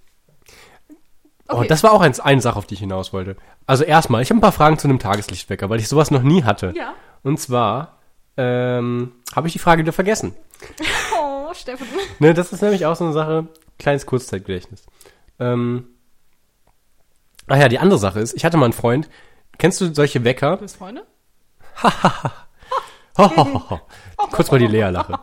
[1.49, 3.37] Oh, das war auch ein, eine Sache, auf die ich hinaus wollte.
[3.65, 6.43] Also erstmal, ich habe ein paar Fragen zu einem Tageslichtwecker, weil ich sowas noch nie
[6.43, 6.73] hatte.
[6.75, 6.93] Ja.
[7.23, 7.99] Und zwar
[8.35, 10.33] ähm, habe ich die Frage wieder vergessen.
[11.19, 11.87] Oh, Steffen.
[12.19, 13.47] Ne, das ist nämlich auch so eine Sache,
[13.79, 14.85] kleines Kurzzeitgedächtnis.
[15.39, 15.96] Ähm,
[17.47, 19.09] ach ja, die andere Sache ist, ich hatte mal einen Freund,
[19.57, 20.55] kennst du solche Wecker?
[20.57, 21.05] Du bist Freunde?
[24.31, 25.19] Kurz mal die Lea-Lache.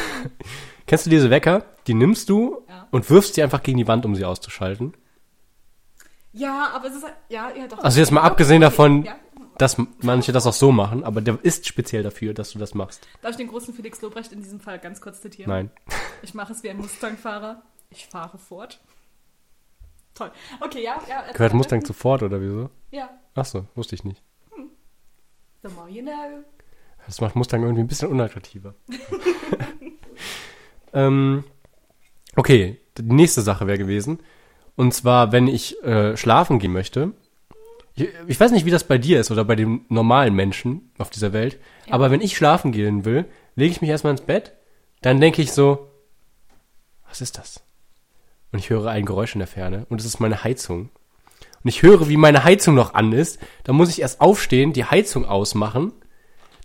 [0.86, 1.64] kennst du diese Wecker?
[1.86, 2.86] Die nimmst du Ja.
[2.90, 4.94] und wirfst sie einfach gegen die Wand, um sie auszuschalten.
[6.32, 7.78] Ja, aber es ist, ja, ja, doch.
[7.78, 9.16] Also jetzt mal abgesehen davon, Ja.
[9.58, 13.06] dass manche das auch so machen, aber der ist speziell dafür, dass du das machst.
[13.22, 15.50] Darf ich den großen Felix Lobrecht in diesem Fall ganz kurz zitieren?
[15.50, 15.70] Nein.
[16.22, 17.62] Ich mache es wie ein Mustang-Fahrer.
[17.90, 18.80] Ich fahre fort.
[20.14, 20.30] Toll.
[20.60, 21.22] Okay, ja, ja.
[21.22, 21.56] Gehört weiter.
[21.56, 22.70] Mustang sofort oder wieso?
[22.90, 23.10] Ja.
[23.34, 24.22] Ach so, wusste ich nicht.
[25.62, 26.44] The more you know.
[27.06, 28.74] Das macht Mustang irgendwie ein bisschen unattraktiver.
[30.92, 31.44] ähm,
[32.36, 34.20] okay, die nächste Sache wäre gewesen.
[34.76, 37.12] Und zwar, wenn ich äh, schlafen gehen möchte.
[37.94, 41.10] Ich, ich weiß nicht, wie das bei dir ist oder bei den normalen Menschen auf
[41.10, 41.58] dieser Welt.
[41.88, 44.52] Aber wenn ich schlafen gehen will, lege ich mich erstmal ins Bett.
[45.00, 45.90] Dann denke ich so,
[47.06, 47.62] was ist das?
[48.54, 49.84] Und ich höre ein Geräusch in der Ferne.
[49.88, 50.90] Und es ist meine Heizung.
[51.64, 53.40] Und ich höre, wie meine Heizung noch an ist.
[53.64, 55.90] Dann muss ich erst aufstehen, die Heizung ausmachen.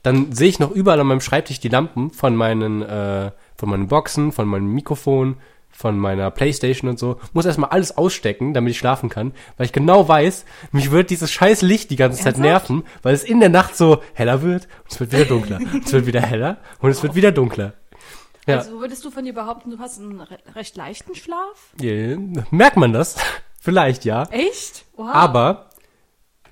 [0.03, 3.87] Dann sehe ich noch überall an meinem Schreibtisch die Lampen von meinen, äh, von meinen
[3.87, 5.37] Boxen, von meinem Mikrofon,
[5.71, 7.19] von meiner Playstation und so.
[7.33, 11.31] Muss erstmal alles ausstecken, damit ich schlafen kann, weil ich genau weiß, mich wird dieses
[11.31, 14.91] scheiß Licht die ganze Zeit nerven, weil es in der Nacht so heller wird und
[14.91, 15.57] es wird wieder dunkler.
[15.57, 17.73] und es wird wieder heller und es wird wieder dunkler.
[18.47, 21.73] Ja, Also würdest du von dir behaupten, du hast einen re recht leichten Schlaf?
[21.79, 22.17] ja,
[22.51, 23.15] merkt man das?
[23.61, 24.23] Vielleicht ja.
[24.31, 24.85] Echt?
[24.95, 25.09] Wow.
[25.11, 25.69] Aber,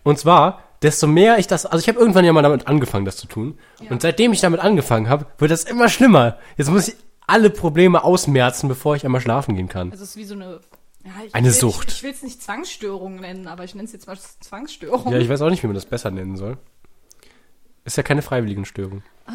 [0.03, 3.15] und zwar, desto mehr ich das, also ich habe irgendwann ja mal damit angefangen, das
[3.17, 3.57] zu tun.
[3.81, 3.91] Ja.
[3.91, 6.37] Und seitdem ich damit angefangen habe, wird das immer schlimmer.
[6.57, 6.95] Jetzt muss ich
[7.25, 9.91] alle Probleme ausmerzen, bevor ich einmal schlafen gehen kann.
[9.91, 10.59] Also es ist wie so eine...
[11.03, 11.87] Ja, ich Eine will, Sucht.
[11.89, 15.11] Ich, ich will es nicht Zwangsstörung nennen, aber ich nenne es jetzt mal Zwangsstörung.
[15.13, 16.57] Ja, ich weiß auch nicht, wie man das besser nennen soll.
[17.85, 19.03] Ist ja keine freiwilligen Störung.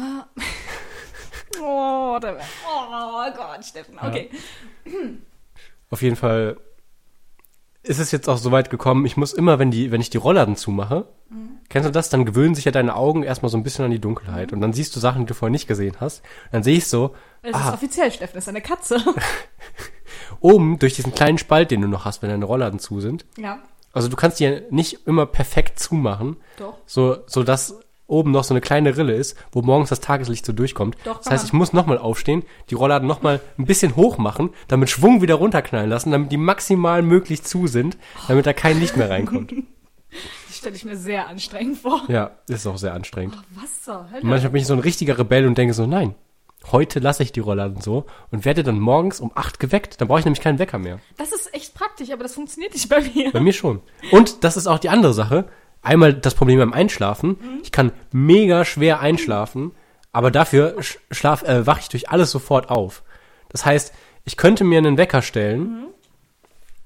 [1.63, 2.19] oh.
[2.19, 4.29] Oh Gott, Steffen, okay.
[5.89, 6.57] Auf jeden Fall
[7.83, 10.17] ist es jetzt auch so weit gekommen, ich muss immer, wenn die, wenn ich die
[10.17, 11.05] Rollladen zumache,
[11.67, 13.99] kennst du das, dann gewöhnen sich ja deine Augen erstmal so ein bisschen an die
[13.99, 16.23] Dunkelheit und dann siehst du Sachen, die du vorher nicht gesehen hast.
[16.51, 19.03] Dann sehe ich so, Es ist ah, offiziell, Steffen, das ist eine Katze.
[20.39, 23.25] oben durch diesen kleinen Spalt, den du noch hast, wenn deine Rollladen zu sind.
[23.37, 26.77] ja, Also du kannst die ja nicht immer perfekt zumachen, doch.
[26.85, 30.53] so, so dass oben noch so eine kleine Rille ist, wo morgens das Tageslicht so
[30.53, 30.97] durchkommt.
[31.05, 34.89] Doch, das heißt, ich muss nochmal aufstehen, die Rollladen nochmal ein bisschen hoch machen, damit
[34.89, 39.09] Schwung wieder runterknallen lassen, damit die maximal möglich zu sind, damit da kein Licht mehr
[39.09, 39.53] reinkommt.
[40.47, 42.03] Das stelle ich mir sehr anstrengend vor.
[42.07, 43.35] Ja, ist auch sehr anstrengend.
[43.55, 44.21] Was zur Und Hölle?
[44.23, 46.13] manchmal bin ich so ein richtiger Rebell und denke so, nein,
[46.71, 49.99] heute lasse ich die Rollladen so und werde dann morgens um acht geweckt.
[49.99, 50.99] Dann brauche ich nämlich keinen Wecker mehr.
[51.17, 53.31] Das ist echt praktisch, aber das funktioniert nicht bei mir.
[53.31, 53.81] Bei mir schon.
[54.11, 55.45] Und das ist auch die andere Sache.
[55.83, 57.37] Einmal das Problem beim Einschlafen.
[57.63, 59.71] Ich kann mega schwer einschlafen,
[60.11, 63.03] aber dafür sch- schlaf, äh, wache ich durch alles sofort auf.
[63.49, 63.93] Das heißt,
[64.25, 65.85] ich könnte mir einen Wecker stellen,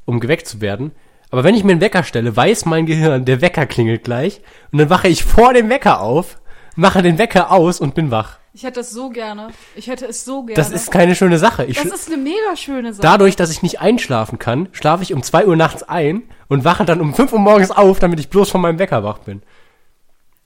[0.05, 0.91] um geweckt zu werden.
[1.29, 4.41] Aber wenn ich mir einen Wecker stelle, weiß mein Gehirn, der Wecker klingelt gleich.
[4.71, 6.39] Und dann wache ich vor dem Wecker auf,
[6.75, 8.39] mache den Wecker aus und bin wach.
[8.57, 9.49] Ich hätte es so gerne.
[9.75, 10.55] Ich hätte es so gerne.
[10.55, 11.65] Das ist keine schöne Sache.
[11.65, 13.03] Ich das ist eine mega schöne Sache.
[13.03, 16.83] Dadurch, dass ich nicht einschlafen kann, schlafe ich um 2 Uhr nachts ein und wache
[16.83, 19.43] dann um 5 Uhr morgens auf, damit ich bloß von meinem Wecker wach bin.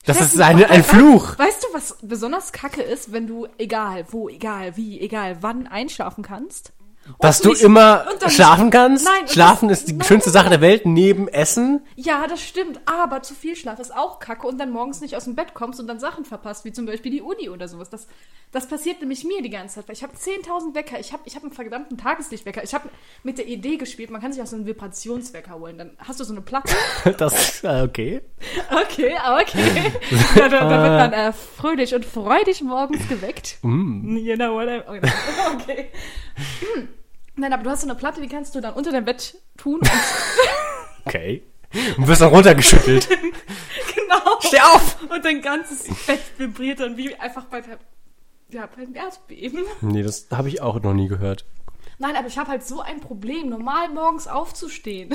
[0.04, 1.38] Das ist Steffen, eine, ein Fluch.
[1.38, 6.22] Weißt du, was besonders kacke ist, wenn du egal wo, egal wie, egal wann einschlafen
[6.22, 6.74] kannst?
[7.18, 9.04] Dass du nicht- immer schlafen kannst.
[9.04, 10.06] Nein, Schlafen das- ist die nein.
[10.06, 11.80] schönste Sache der Welt neben Essen.
[11.96, 15.24] Ja, das stimmt, aber zu viel Schlaf ist auch kacke und dann morgens nicht aus
[15.24, 17.90] dem Bett kommst und dann Sachen verpasst, wie zum Beispiel die Uni oder sowas.
[17.90, 18.06] Das,
[18.52, 21.34] das passiert nämlich mir die ganze Zeit, weil ich habe 10.000 Wecker, ich habe ich
[21.36, 22.88] hab einen verdammten Tageslichtwecker, ich habe
[23.22, 26.24] mit der Idee gespielt, man kann sich auch so einen Vibrationswecker holen, dann hast du
[26.24, 26.72] so eine Platte.
[27.18, 28.20] Das, äh, okay.
[28.70, 29.92] Okay, okay.
[30.36, 33.58] da, da, da wird man äh, fröhlich und freudig morgens geweckt.
[33.62, 34.16] Mm.
[34.16, 34.82] You know what I...
[35.54, 35.86] Okay.
[37.36, 39.80] Nein, aber du hast so eine Platte, die kannst du dann unter dein Bett tun
[39.80, 39.90] und
[41.04, 41.42] Okay.
[41.96, 43.08] Und wirst dann runtergeschüttelt.
[43.08, 44.40] genau.
[44.40, 45.02] Steh auf!
[45.10, 47.62] Und dein ganzes Bett vibriert dann wie einfach bei
[48.50, 49.64] ja, beim Erdbeben.
[49.80, 51.46] Nee, das habe ich auch noch nie gehört.
[51.98, 55.10] Nein, aber ich habe halt so ein Problem, normal morgens aufzustehen.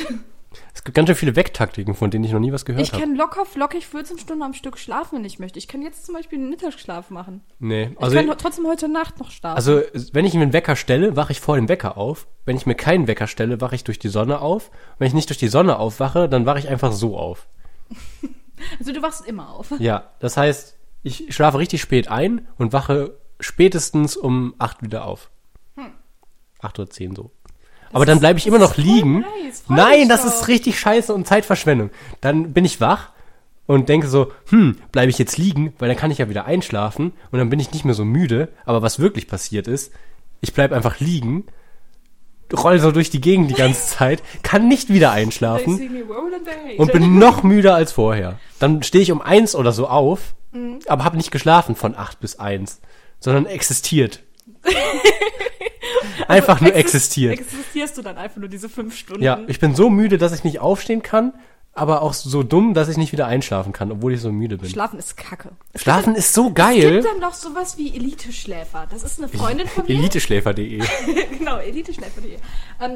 [0.73, 3.01] Es gibt ganz schön viele Wecktaktiken, von denen ich noch nie was Ich gehört habe.
[3.01, 5.59] kann locker flockig 14 Stunden am Stück schlafen, wenn ich möchte.
[5.59, 7.41] Ich kann jetzt zum Beispiel einen Mittagsschlaf machen.
[7.59, 9.55] Nee, Ich also, kann trotzdem heute Nacht noch schlafen.
[9.57, 9.81] also
[10.13, 12.27] wenn ich mir einen Wecker stelle, wache ich vor dem Wecker auf.
[12.45, 14.71] Wenn ich mir keinen Wecker stelle, wache ich durch die Sonne auf.
[14.99, 17.47] Wenn ich nicht durch die Sonne aufwache, dann wache ich einfach so auf.
[18.79, 19.71] Also du wachst immer auf.
[19.77, 25.29] Ja, das heißt, ich schlafe richtig spät ein und wache spätestens um 8 wieder auf.
[25.75, 25.91] Hm.
[26.59, 27.31] 8 oder 10 so.
[27.93, 29.19] Aber dann bleibe ich immer noch liegen.
[29.19, 31.89] nice, Nein, das ist richtig scheiße und Zeitverschwendung.
[32.21, 33.09] Dann bin ich wach
[33.65, 37.13] und denke so, hm, bleibe ich jetzt liegen, weil dann kann ich ja wieder einschlafen
[37.31, 38.49] und dann bin ich nicht mehr so müde.
[38.65, 39.91] Aber was wirklich passiert ist,
[40.41, 41.45] ich bleibe einfach liegen,
[42.55, 45.79] roll so durch die Gegend die ganze Zeit, kann nicht wieder einschlafen
[46.77, 48.39] und bin noch müder als vorher.
[48.59, 50.79] Dann stehe ich um eins oder so auf, Mhm.
[50.87, 52.79] aber habe nicht geschlafen von acht bis eins,
[53.19, 54.23] sondern existiert.
[56.27, 57.33] Einfach nur Exist- existiert.
[57.39, 59.23] Existierst du dann einfach nur diese fünf Stunden?
[59.23, 61.33] Ja, ich bin so müde, dass ich nicht aufstehen kann,
[61.73, 64.69] aber auch so dumm, dass ich nicht wieder einschlafen kann, obwohl ich so müde bin.
[64.69, 65.51] Schlafen ist kacke.
[65.75, 66.91] Schlafen ist so Es geil.
[67.01, 68.87] gibt dann noch sowas wie Elite-Schläfer.
[68.89, 69.91] Das ist eine Freundin von mir.
[69.97, 70.81] Eliteschläfer.de.
[71.37, 72.33] genau, Elite-Schläfer.de.
[72.33, 72.39] Ähm,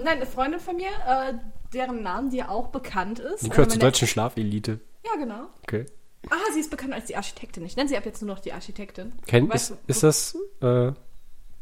[0.04, 1.34] nein, eine Freundin von mir, äh,
[1.74, 3.44] deren Name dir auch bekannt ist.
[3.46, 4.80] Die gehört Äh, zur deutschen Schlafelite.
[5.06, 5.46] Ja, genau.
[5.64, 5.86] Okay.
[6.30, 7.66] Ah, sie ist bekannt als die Architektin.
[7.66, 9.14] Ich nenne sie ab jetzt nur noch die Architektin.
[9.26, 10.92] Ken, Weißt ist, ist das äh,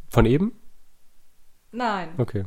[0.09, 0.59] von eben?
[1.71, 2.45] Nein, Okay.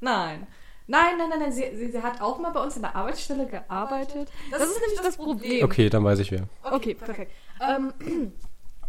[0.00, 0.46] nein.
[0.88, 1.52] Nein, nein, nein, nein.
[1.52, 4.30] Sie, sie, sie hat auch mal bei uns in der Arbeitsstelle gearbeitet.
[4.52, 5.64] Das, ist nämlich das Problem.
[5.64, 6.48] Okay, dann weiß ich wer.
[6.62, 7.32] Okay, perfekt.
[7.60, 7.92] Ähm,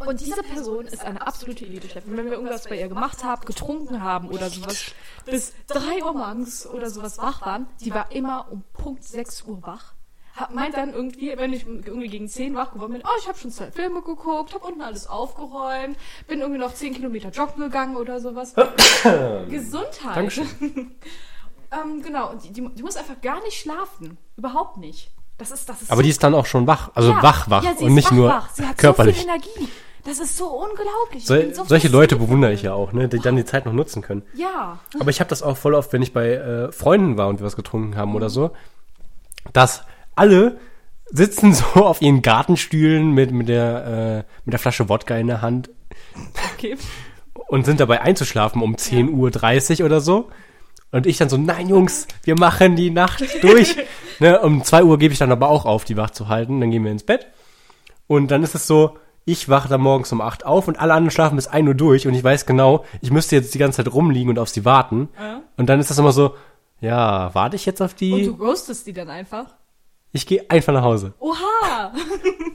[0.05, 2.15] und diese Person ist eine absolute Elite-Chefin.
[2.15, 4.91] Wenn wir irgendwas bei ihr gemacht haben, getrunken haben oder sowas,
[5.25, 9.63] bis 3 Uhr morgens oder sowas wach waren, die war immer um Punkt 6 Uhr
[9.63, 9.95] wach.
[10.37, 13.37] Hab, meint dann irgendwie, wenn ich irgendwie gegen 10 wach geworden bin, oh, ich habe
[13.37, 15.97] schon zwei Filme geguckt, habe unten alles aufgeräumt,
[16.27, 18.53] bin irgendwie noch 10 Kilometer joggen gegangen oder sowas.
[19.49, 20.15] Gesundheit.
[20.15, 20.47] Dankeschön.
[21.71, 24.17] ähm, genau, und die, die, die muss einfach gar nicht schlafen.
[24.37, 25.09] Überhaupt nicht.
[25.39, 26.91] Das ist, das ist Aber so die ist dann auch schon wach.
[26.93, 27.63] Also ja, wach, wach.
[27.63, 28.49] ja, sie und ist nicht wach, nur wach.
[28.53, 29.15] Sie hat körperlich.
[29.15, 29.69] So viel Energie.
[30.03, 31.25] Das ist so unglaublich.
[31.27, 34.01] Bin so solche Leute bewundere ich ja auch, ne, die dann die Zeit noch nutzen
[34.01, 34.23] können.
[34.35, 34.79] Ja.
[34.99, 37.45] Aber ich habe das auch voll oft, wenn ich bei äh, Freunden war und wir
[37.45, 38.51] was getrunken haben oder so,
[39.51, 39.83] dass
[40.17, 40.57] alle
[41.05, 45.41] sitzen so auf ihren Gartenstühlen mit, mit, der, äh, mit der Flasche Wodka in der
[45.41, 45.69] Hand
[46.55, 46.75] Okay.
[47.47, 50.29] und sind dabei einzuschlafen um 10.30 Uhr oder so.
[50.91, 53.75] Und ich dann so, nein Jungs, wir machen die Nacht durch.
[54.19, 56.59] ne, um 2 Uhr gebe ich dann aber auch auf, die wach zu halten.
[56.61, 57.27] Dann gehen wir ins Bett.
[58.07, 61.11] Und dann ist es so, ich wache dann morgens um 8 auf und alle anderen
[61.11, 63.93] schlafen bis 1 Uhr durch und ich weiß genau, ich müsste jetzt die ganze Zeit
[63.93, 65.09] rumliegen und auf sie warten.
[65.19, 65.41] Ja.
[65.57, 66.35] Und dann ist das immer so,
[66.79, 68.25] ja, warte ich jetzt auf Und die?
[68.25, 69.47] du ghostest die dann einfach.
[70.17, 71.13] Ich gehe einfach nach Hause.
[71.19, 71.93] Oha!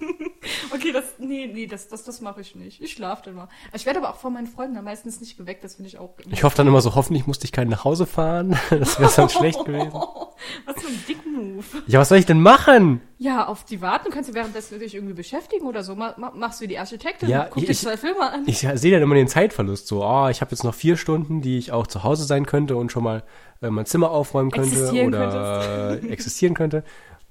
[0.75, 2.83] okay, das, nee, nee, das, das, das mache ich nicht.
[2.83, 3.49] Ich schlafe dann mal.
[3.73, 6.11] Ich werde aber auch von meinen Freunden dann meistens nicht geweckt, das finde ich auch.
[6.29, 8.59] Ich hoffe dann immer so, hoffentlich musste ich keinen nach Hause fahren.
[8.71, 9.93] Das wäre dann schlecht gewesen.
[9.93, 11.65] Was für ein Dick-Move.
[11.87, 13.01] Ja, was soll ich denn machen?
[13.19, 15.95] Ja, auf die warten kannst du währenddessen dich irgendwie beschäftigen oder so.
[15.95, 18.43] Ma, ma, machst du wie die Architektin, Ja, guck ich- dir zwei Filme an.
[18.47, 19.87] Ich sehe dann immer den Zeitverlust.
[19.87, 22.75] So, oh, ich habe jetzt noch vier Stunden, die ich auch zu Hause sein könnte
[22.77, 23.23] und schon mal
[23.61, 26.83] äh, mein Zimmer aufräumen könnte Existieren oder existieren könnte.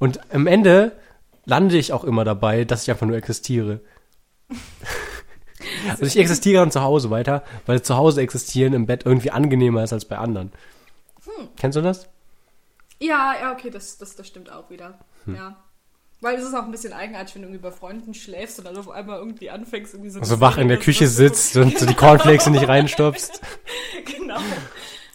[0.01, 0.93] Und am Ende
[1.45, 3.81] lande ich auch immer dabei, dass ich einfach nur existiere.
[5.89, 9.83] also ich existiere dann zu Hause weiter, weil zu Hause existieren im Bett irgendwie angenehmer
[9.83, 10.51] ist als bei anderen.
[11.23, 11.49] Hm.
[11.55, 12.09] Kennst du das?
[12.97, 14.97] Ja, ja, okay, das, das, das stimmt auch wieder.
[15.25, 15.35] Hm.
[15.35, 15.63] Ja.
[16.19, 18.77] Weil es ist auch ein bisschen eigenartig, wenn du irgendwie bei Freunden schläfst und dann
[18.77, 20.19] auf einmal irgendwie anfängst, irgendwie so.
[20.19, 23.39] Also wach in der Küche sitzt und so die Cornflakes nicht reinstopfst.
[24.17, 24.39] Genau.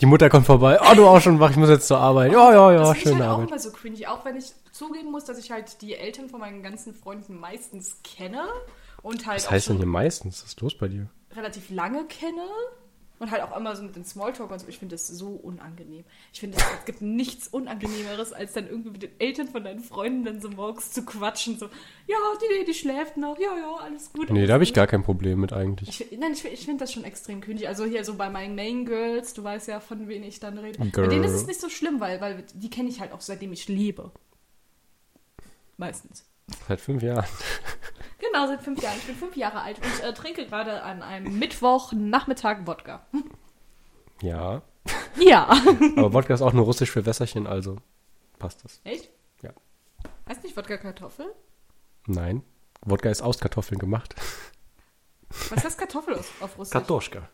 [0.01, 0.79] Die Mutter kommt vorbei.
[0.81, 2.33] Oh, du auch schon wach, ich muss jetzt zur Arbeit.
[2.33, 3.49] Ja, ja, ja, das finde ich halt auch Arbeit.
[3.49, 6.63] immer so cringy, auch wenn ich zugeben muss, dass ich halt die Eltern von meinen
[6.63, 8.43] ganzen Freunden meistens kenne
[9.03, 10.43] und halt Was heißt denn hier meistens?
[10.43, 11.09] Was ist los bei dir?
[11.35, 12.47] relativ lange kenne
[13.19, 14.69] und halt auch immer so mit dem Smalltalk und so.
[14.69, 16.05] Ich finde das so unangenehm.
[16.33, 19.81] Ich finde, es es gibt nichts Unangenehmeres, als dann irgendwie mit den Eltern von deinen
[19.81, 21.59] Freunden dann so morgens zu quatschen.
[21.59, 21.67] So,
[22.07, 24.31] ja, die, die schläft noch, ja, ja, alles gut.
[24.31, 26.01] Nee, alles da habe ich gar kein Problem mit eigentlich.
[26.01, 27.69] Ich, nein, ich, ich finde das schon extrem kündig.
[27.69, 30.79] Also hier so bei meinen Main Girls, du weißt ja, von wen ich dann rede.
[30.79, 31.09] Bei Girl.
[31.09, 33.69] denen ist es nicht so schlimm, weil, weil die kenne ich halt auch seitdem ich
[33.69, 34.11] lebe.
[35.77, 36.25] Meistens.
[36.69, 37.27] Seit fünf Jahren.
[38.19, 38.97] Genau, seit fünf Jahren.
[38.99, 43.07] Ich bin fünf Jahre alt und äh, trinke gerade an einem Mittwochnachmittag Wodka.
[44.23, 44.63] Ja.
[45.17, 45.49] Ja.
[45.97, 47.77] Aber Wodka ist auch nur russisch für Wässerchen, also
[48.39, 48.81] passt das.
[48.85, 49.11] Echt?
[49.43, 49.51] Ja.
[50.29, 51.35] Heißt nicht Wodka Kartoffel?
[52.07, 52.43] Nein.
[52.83, 54.15] Wodka ist aus Kartoffeln gemacht.
[55.51, 56.73] Was heißt Kartoffel auf, auf Russisch?
[56.73, 57.29] Kartoschka.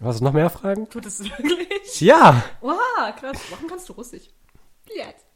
[0.00, 0.88] Hast du noch mehr Fragen?
[0.88, 2.00] Tut es wirklich?
[2.00, 2.42] Ja!
[2.60, 2.78] Wow,
[3.18, 3.38] krass.
[3.50, 4.28] Warum kannst du Russisch?
[4.94, 5.26] Jetzt.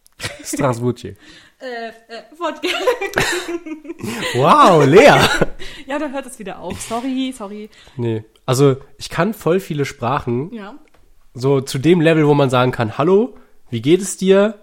[0.44, 1.16] Strasburgi.
[1.60, 2.68] Äh, äh, Wodka.
[4.34, 5.10] Wow, Lea!
[5.86, 6.80] ja, dann hört es wieder auf.
[6.80, 7.68] Sorry, sorry.
[7.96, 8.24] nee.
[8.46, 10.52] Also, ich kann voll viele Sprachen.
[10.52, 10.74] Ja.
[11.34, 13.36] So zu dem Level, wo man sagen kann, hallo,
[13.70, 14.60] wie geht es dir?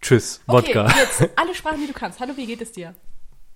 [0.00, 0.88] Tschüss, Okay, Wodka.
[0.98, 2.18] jetzt alle Sprachen, die du kannst.
[2.18, 2.94] Hallo, wie geht es dir?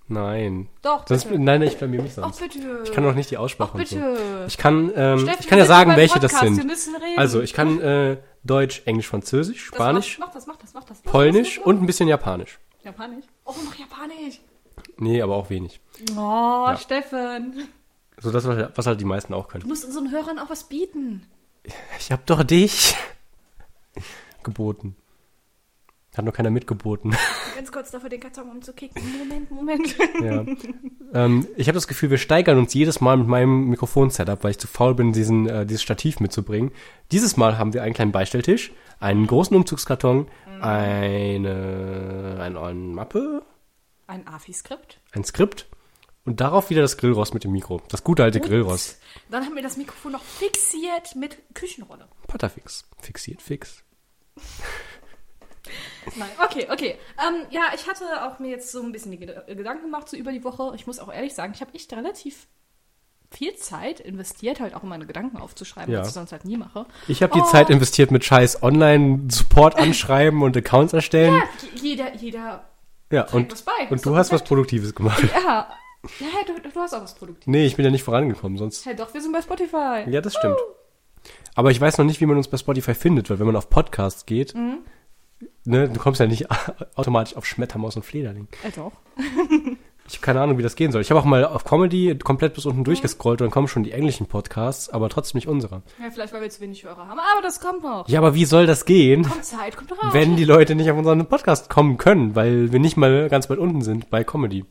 [0.07, 0.69] Nein.
[0.81, 1.35] Doch, Das, bitte.
[1.41, 2.39] nein, nein, ich blamier mich Ach, sonst.
[2.39, 2.81] bitte.
[2.85, 3.95] Ich kann noch nicht die Aussprache Ach, und so.
[3.97, 4.45] bitte.
[4.47, 7.17] Ich kann, ähm, Steffen, ich kann ja sagen, welche das Podcast, Wir sind.
[7.17, 11.01] Also, ich kann äh, Deutsch, Englisch, Französisch, Spanisch, Mach, mach das, mach das, mach das.
[11.01, 12.59] Polnisch und ein bisschen Japanisch.
[12.83, 13.25] Japanisch?
[13.45, 14.41] Oh, noch Japanisch.
[14.97, 15.79] Nee, aber auch wenig.
[16.17, 17.67] Oh, Steffen.
[18.17, 19.67] So das, was halt die meisten auch Du können.
[19.67, 21.25] musst unseren Hörern auch was bieten.
[21.99, 22.95] Ich hab doch dich
[24.43, 24.95] geboten.
[26.15, 27.15] Hat noch keiner mitgeboten.
[27.55, 29.01] Ganz kurz dafür den Karton umzukicken.
[29.17, 29.95] Moment, Moment.
[30.21, 30.45] ja.
[31.13, 34.59] ähm, ich habe das Gefühl, wir steigern uns jedes Mal mit meinem Mikrofon-Setup, weil ich
[34.59, 36.71] zu faul bin, diesen, äh, dieses Stativ mitzubringen.
[37.11, 40.27] Dieses Mal haben wir einen kleinen Beistelltisch, einen großen Umzugskarton,
[40.61, 43.43] eine, eine, eine Mappe,
[44.07, 44.99] Ein AFI-Skript.
[45.13, 45.67] ein Skript
[46.25, 47.81] und darauf wieder das Grillrost mit dem Mikro.
[47.89, 48.99] Das gute alte Grillrost.
[49.29, 52.07] Dann haben wir das Mikrofon noch fixiert mit Küchenrolle.
[52.27, 52.85] Patterfix.
[53.01, 53.83] Fixiert fix.
[56.17, 56.97] Nein, okay, okay.
[57.25, 60.17] Ähm, ja, ich hatte auch mir jetzt so ein bisschen die äh, Gedanken gemacht, so
[60.17, 60.73] über die Woche.
[60.75, 62.47] Ich muss auch ehrlich sagen, ich habe echt relativ
[63.31, 66.01] viel Zeit investiert, halt auch um meine Gedanken aufzuschreiben, Ja.
[66.01, 66.85] was ich sonst halt nie mache.
[67.07, 67.45] Ich habe die Oh.
[67.45, 71.33] Zeit investiert mit scheiß Online-Support anschreiben und Accounts erstellen.
[71.35, 71.43] Ja,
[71.81, 72.63] jeder, jeder,
[73.09, 73.71] Ja, und, was bei.
[73.89, 74.43] Und du hast was.
[74.43, 75.23] Produktives gemacht.
[75.33, 75.67] ja.
[76.19, 77.47] Ja, du, du hast auch was Produktives.
[77.47, 78.85] Nee, ich bin ja nicht vorangekommen, sonst.
[78.85, 80.03] Hey, doch, wir sind bei Spotify.
[80.07, 80.57] Ja, das stimmt.
[81.55, 83.69] Aber ich weiß noch nicht, wie man uns bei Spotify findet, weil wenn man auf
[83.69, 84.79] Podcasts geht, Mhm.
[85.65, 86.47] Ne, du kommst ja nicht
[86.95, 88.47] automatisch auf Schmettermaus und Flederling.
[88.63, 88.91] Äh, doch.
[90.05, 90.99] Ich habe keine Ahnung, wie das gehen soll.
[91.01, 92.71] Ich habe auch mal auf Comedy komplett bis Mhm.
[92.71, 95.81] unten durchgescrollt und dann kommen schon die englischen Podcasts, aber trotzdem nicht unsere.
[95.97, 97.19] Ja, vielleicht, weil wir zu wenig Hörer haben.
[97.19, 98.09] Aber das kommt noch.
[98.09, 100.11] Ja, aber wie soll das gehen, Kommt Zeit, kommt raus.
[100.11, 103.59] wenn die Leute nicht auf unseren Podcast kommen können, weil wir nicht mal ganz weit
[103.59, 104.65] unten sind bei Comedy.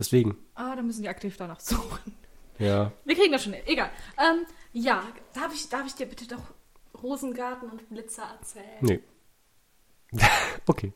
[0.00, 2.12] Deswegen, Ah, da müssen die aktiv danach suchen.
[2.58, 2.90] ja.
[3.04, 3.62] Wir kriegen das schon hin.
[3.66, 3.90] Egal.
[4.18, 5.00] Ähm, ja,
[5.32, 6.42] darf ich, darf ich dir bitte doch
[7.04, 8.64] Rosengarten und Blitzer erzählen?
[8.80, 9.00] Nee.
[10.66, 10.92] okay.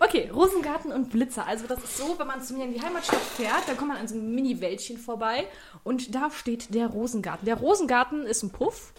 [0.00, 1.46] Okay, Rosengarten und Blitzer.
[1.46, 3.98] Also das ist so, wenn man zu mir in die Heimatstadt fährt, dann kommt man
[3.98, 5.46] an so einem Mini-Wäldchen vorbei
[5.82, 7.46] und da steht der Rosengarten.
[7.46, 8.92] Der Rosengarten ist ein Puff,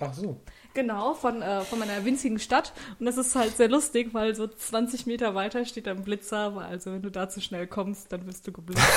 [0.00, 0.40] Ach so.
[0.72, 2.72] genau, von, äh, von meiner winzigen Stadt.
[2.98, 6.56] Und das ist halt sehr lustig, weil so 20 Meter weiter steht ein Blitzer.
[6.56, 8.82] Also wenn du da zu schnell kommst, dann wirst du geblitzt.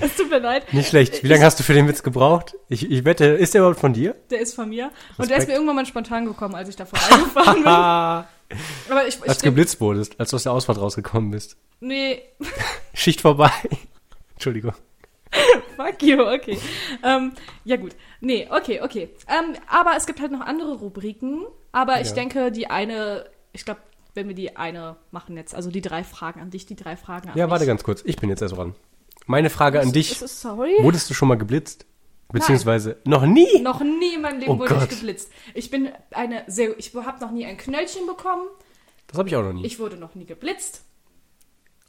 [0.00, 0.72] Es tut mir leid.
[0.74, 1.22] Nicht schlecht.
[1.22, 2.56] Wie lange hast du für den Witz gebraucht?
[2.68, 4.14] Ich, ich wette, ist der überhaupt von dir?
[4.30, 4.86] Der ist von mir.
[4.86, 5.30] Und Respekt.
[5.30, 8.26] der ist mir irgendwann mal spontan gekommen, als ich da vorbeigefahren bin.
[8.90, 11.56] Aber ich, ich als geblitzt wurdest, als du aus der Ausfahrt rausgekommen bist.
[11.80, 12.22] Nee,
[12.94, 13.50] Schicht vorbei.
[14.34, 14.74] Entschuldigung.
[15.76, 16.58] Fuck you, okay.
[17.02, 17.32] Ähm,
[17.64, 17.96] ja gut.
[18.20, 19.08] Nee, okay, okay.
[19.28, 21.44] Ähm, aber es gibt halt noch andere Rubriken.
[21.72, 22.14] Aber ich Ja.
[22.14, 23.80] denke, die eine, ich glaube,
[24.14, 27.30] wenn wir die eine machen jetzt, also die drei Fragen an dich, die drei Fragen
[27.30, 27.50] an Ja, mich.
[27.52, 28.02] warte ganz kurz.
[28.04, 28.74] Ich bin jetzt erst dran.
[29.26, 30.20] Meine Frage an dich.
[30.20, 30.74] Ist sorry?
[30.82, 31.86] Wurdest du schon mal geblitzt?
[32.32, 33.60] Beziehungsweise noch nie?
[33.60, 34.84] Noch nie in meinem Leben Oh wurde Gott.
[34.84, 35.30] ich geblitzt.
[35.54, 38.46] Ich bin eine sehr, ich habe noch nie ein Knöllchen bekommen.
[39.06, 39.64] Das habe ich auch noch nie.
[39.66, 40.82] Ich wurde noch nie geblitzt.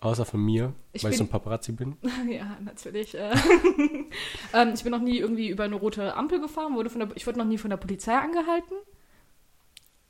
[0.01, 1.95] Außer von mir, Ich weil ich so bin- ein Paparazzi bin.
[2.29, 3.15] Ja, natürlich.
[3.15, 3.31] Äh.
[4.53, 6.75] ähm, ich bin noch nie irgendwie über eine rote Ampel gefahren.
[6.75, 8.75] Wurde von der, ich wurde noch nie von der Polizei angehalten.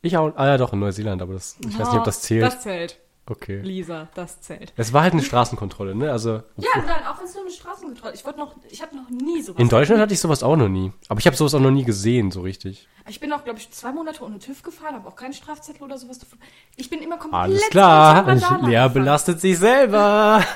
[0.01, 0.35] Ich auch.
[0.35, 2.43] Ah ja, doch, in Neuseeland, aber das, ich weiß nicht, ob das zählt.
[2.43, 3.61] Das zählt, okay.
[3.61, 4.73] Lisa, das zählt.
[4.75, 6.11] Es war halt eine Straßenkontrolle, ne?
[6.11, 9.09] Also Ja, nein, auch wenn es nur eine Straßenkontrolle Ich wurde noch, ich habe noch
[9.09, 9.59] nie sowas.
[9.61, 10.91] in Deutschland hatte ich sowas auch noch nie.
[11.09, 12.87] Aber ich habe sowas auch noch nie gesehen, so richtig.
[13.07, 15.97] Ich bin auch, glaube ich, zwei Monate ohne TÜV gefahren, habe auch keinen Strafzettel oder
[15.97, 16.39] sowas davon.
[16.77, 18.35] Ich bin immer komplett Alles klar.
[18.67, 20.43] Lea belastet sich selber.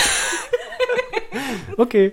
[1.76, 2.12] okay.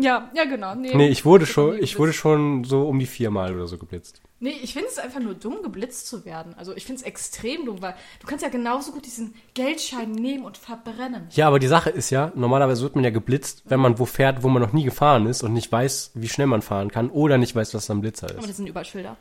[0.00, 0.76] Ja, ja, genau.
[0.76, 4.22] Nee, Nee, ich wurde schon, ich wurde schon so um die viermal oder so geblitzt.
[4.38, 6.54] Nee, ich finde es einfach nur dumm, geblitzt zu werden.
[6.56, 10.44] Also ich finde es extrem dumm, weil du kannst ja genauso gut diesen Geldschein nehmen
[10.44, 11.26] und verbrennen.
[11.32, 14.44] Ja, aber die Sache ist ja, normalerweise wird man ja geblitzt, wenn man wo fährt,
[14.44, 17.36] wo man noch nie gefahren ist und nicht weiß, wie schnell man fahren kann oder
[17.36, 18.48] nicht weiß, was ein Blitzer Aber ist.
[18.50, 19.16] das sind überall Schilder.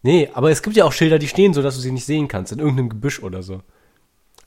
[0.00, 2.28] Nee, aber es gibt ja auch Schilder, die stehen so, dass du sie nicht sehen
[2.28, 3.60] kannst, in irgendeinem Gebüsch oder so.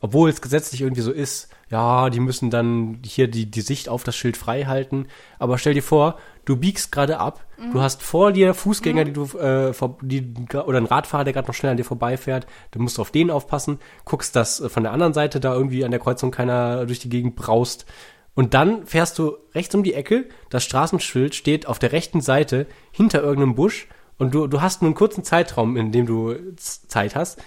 [0.05, 4.03] Obwohl es gesetzlich irgendwie so ist, ja, die müssen dann hier die, die Sicht auf
[4.03, 5.07] das Schild frei halten.
[5.39, 9.23] Aber stell dir vor, du biegst gerade ab, du hast vor dir Fußgänger, die du,
[9.39, 12.99] äh, vor, die, oder ein Radfahrer, der gerade noch schnell an dir vorbeifährt, du musst
[12.99, 16.29] auf den aufpassen, guckst, dass äh, von der anderen Seite da irgendwie an der Kreuzung
[16.29, 17.87] keiner durch die Gegend braust.
[18.35, 22.67] Und dann fährst du rechts um die Ecke, das Straßenschild steht auf der rechten Seite
[22.91, 23.87] hinter irgendeinem Busch
[24.17, 27.41] und du, du hast nur einen kurzen Zeitraum, in dem du Zeit hast,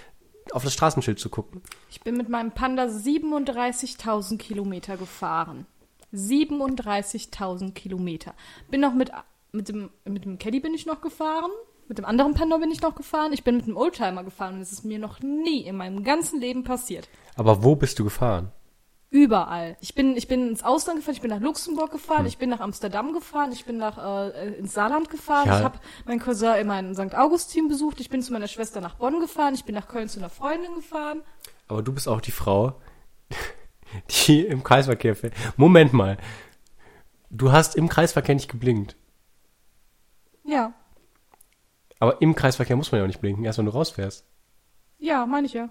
[0.53, 1.63] auf das Straßenschild zu gucken.
[1.91, 5.67] Ich bin mit meinem Panda 37.000 Kilometer gefahren.
[6.15, 8.35] 37.000 Kilometer.
[8.71, 9.11] Bin noch mit,
[9.53, 11.51] mit dem, mit dem Caddy bin ich noch gefahren.
[11.89, 13.33] Mit dem anderen Panda bin ich noch gefahren.
[13.33, 16.41] Ich bin mit dem Oldtimer gefahren und es ist mir noch nie in meinem ganzen
[16.41, 17.09] Leben passiert.
[17.37, 18.53] Aber wo bist du gefahren?
[19.11, 19.77] Überall.
[19.81, 22.27] Ich bin, ich bin ins Ausland gefahren, ich bin nach Luxemburg gefahren, Hm.
[22.27, 23.97] ich bin nach Amsterdam gefahren, ich bin nach
[24.35, 25.59] äh, ins Saarland gefahren, Ja.
[25.59, 27.15] ich habe meinen Cousin immer in St.
[27.15, 30.19] Augustin besucht, ich bin zu meiner Schwester nach Bonn gefahren, ich bin nach Köln zu
[30.19, 31.23] einer Freundin gefahren.
[31.69, 32.79] Aber du bist auch die Frau,
[34.27, 35.33] die im Kreisverkehr fährt.
[35.57, 36.19] Moment mal.
[37.31, 38.97] Du hast im Kreisverkehr nicht geblinkt.
[40.45, 40.73] Ja,
[41.99, 44.25] Aber im Kreisverkehr muss man ja auch nicht blinken, erst wenn du rausfährst.
[44.99, 45.69] ja, meine ich ja.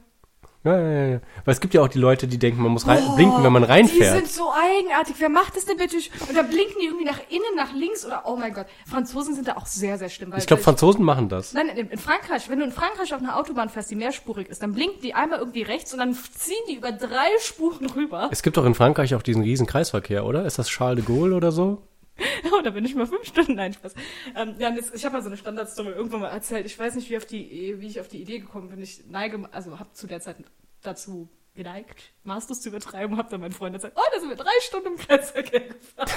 [0.68, 1.20] Ja, ja, ja.
[1.46, 3.64] Weil es gibt ja auch die Leute, die denken, man muss rein, blinken, wenn man
[3.64, 4.16] Die reinfährt.
[4.16, 5.16] sind so eigenartig.
[5.20, 5.96] Wer macht das denn bitte?
[6.28, 8.66] Und da blinken die irgendwie nach innen, nach links oder oh mein Gott.
[8.86, 10.32] Franzosen sind da auch sehr, sehr schlimm.
[10.32, 11.54] Weil, Ich glaube, Franzosen machen das.
[11.54, 14.62] Nein, in, in Frankreich, wenn du in Frankreich auf einer Autobahn fährst, die mehrspurig ist,
[14.62, 18.28] dann blinken die einmal irgendwie rechts und dann ziehen die über drei Spuren rüber.
[18.32, 20.46] Es gibt doch in Frankreich auch diesen riesen Kreisverkehr, oder?
[20.46, 21.82] Ist das Charles de Gaulle oder so?
[22.52, 23.56] Oh, da bin ich mal fünf Stunden.
[23.56, 23.94] Nein, Spaß.
[24.36, 26.66] Ähm, ja, ich habe mal so eine Standardstory irgendwann mal erzählt.
[26.66, 28.82] Ich weiß nicht, wie, auf die, wie ich auf die Idee gekommen bin.
[28.82, 30.38] Ich neige, also habe zu der Zeit
[30.82, 34.50] dazu geneigt, Masters zu übertreiben habe dann meinen Freund gesagt, oh, da sind wir drei
[34.62, 36.10] Stunden im Kreisverkehr gefahren.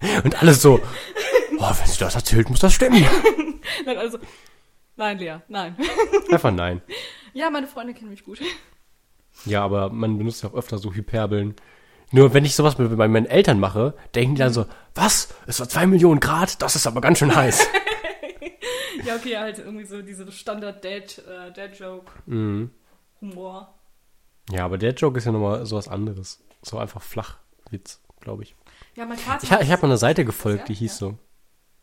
[0.24, 0.80] Und alles so,
[1.58, 3.04] oh, wenn sie das erzählt, muss das stimmen.
[3.84, 4.18] Nein, also,
[4.96, 5.76] nein, Lea, nein.
[6.30, 6.82] Einfach nein.
[7.32, 8.40] ja, meine Freunde kennen mich gut.
[9.44, 11.54] Ja, aber man benutzt ja auch öfter so Hyperbeln.
[12.12, 15.32] Nur wenn ich sowas mit bei meinen Eltern mache, denken die dann so, was?
[15.46, 16.60] Es war zwei Millionen Grad?
[16.62, 17.66] Das ist aber ganz schön heiß.
[19.04, 22.12] Ja, okay, halt irgendwie so diese Standard-Dad, äh, Dad-Joke.
[22.26, 22.70] Mhm.
[23.22, 23.74] Humor.
[24.50, 26.44] Ja, aber der Joke ist ja nochmal sowas anderes.
[26.60, 28.54] So einfach Flachwitz, glaube ich.
[28.96, 29.42] Ja, mein Vater.
[29.44, 31.16] Ich, ich habe mal eine Seite gefolgt, die hieß so.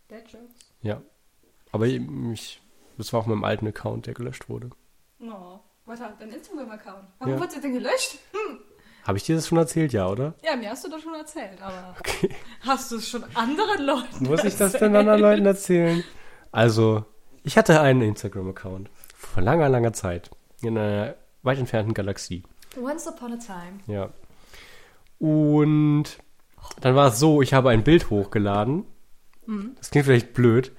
[0.09, 0.53] Dad-Jokes.
[0.83, 1.01] Ja.
[1.71, 2.61] Aber ich,
[2.99, 4.69] das war auf meinem alten Account, der gelöscht wurde.
[5.19, 7.07] Oh, was hat dein Instagram-Account?
[7.17, 7.39] Warum Ja.
[7.39, 8.19] wurde der denn gelöscht?
[8.31, 8.59] Hm.
[9.08, 10.34] Habe ich dir das schon erzählt, ja, oder?
[10.43, 12.30] Ja, mir hast du das schon erzählt, aber Okay.
[12.60, 16.04] hast du es schon anderen Leuten Muss ich das denn anderen Leuten erzählen?
[16.52, 17.06] Also,
[17.43, 18.89] ich hatte einen Instagram-Account.
[19.16, 20.30] Vor langer, langer Zeit.
[20.62, 22.43] In einer weit entfernten Galaxie.
[22.78, 23.80] Once upon a time.
[23.88, 24.10] Ja.
[25.20, 26.18] Und
[26.82, 28.84] dann war es so, ich habe ein Bild hochgeladen.
[29.78, 30.74] Das klingt vielleicht blöd.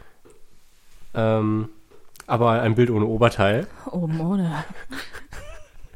[1.14, 1.70] Ähm,
[2.26, 3.66] aber ein Bild ohne Oberteil.
[3.90, 4.64] Oh, Mone.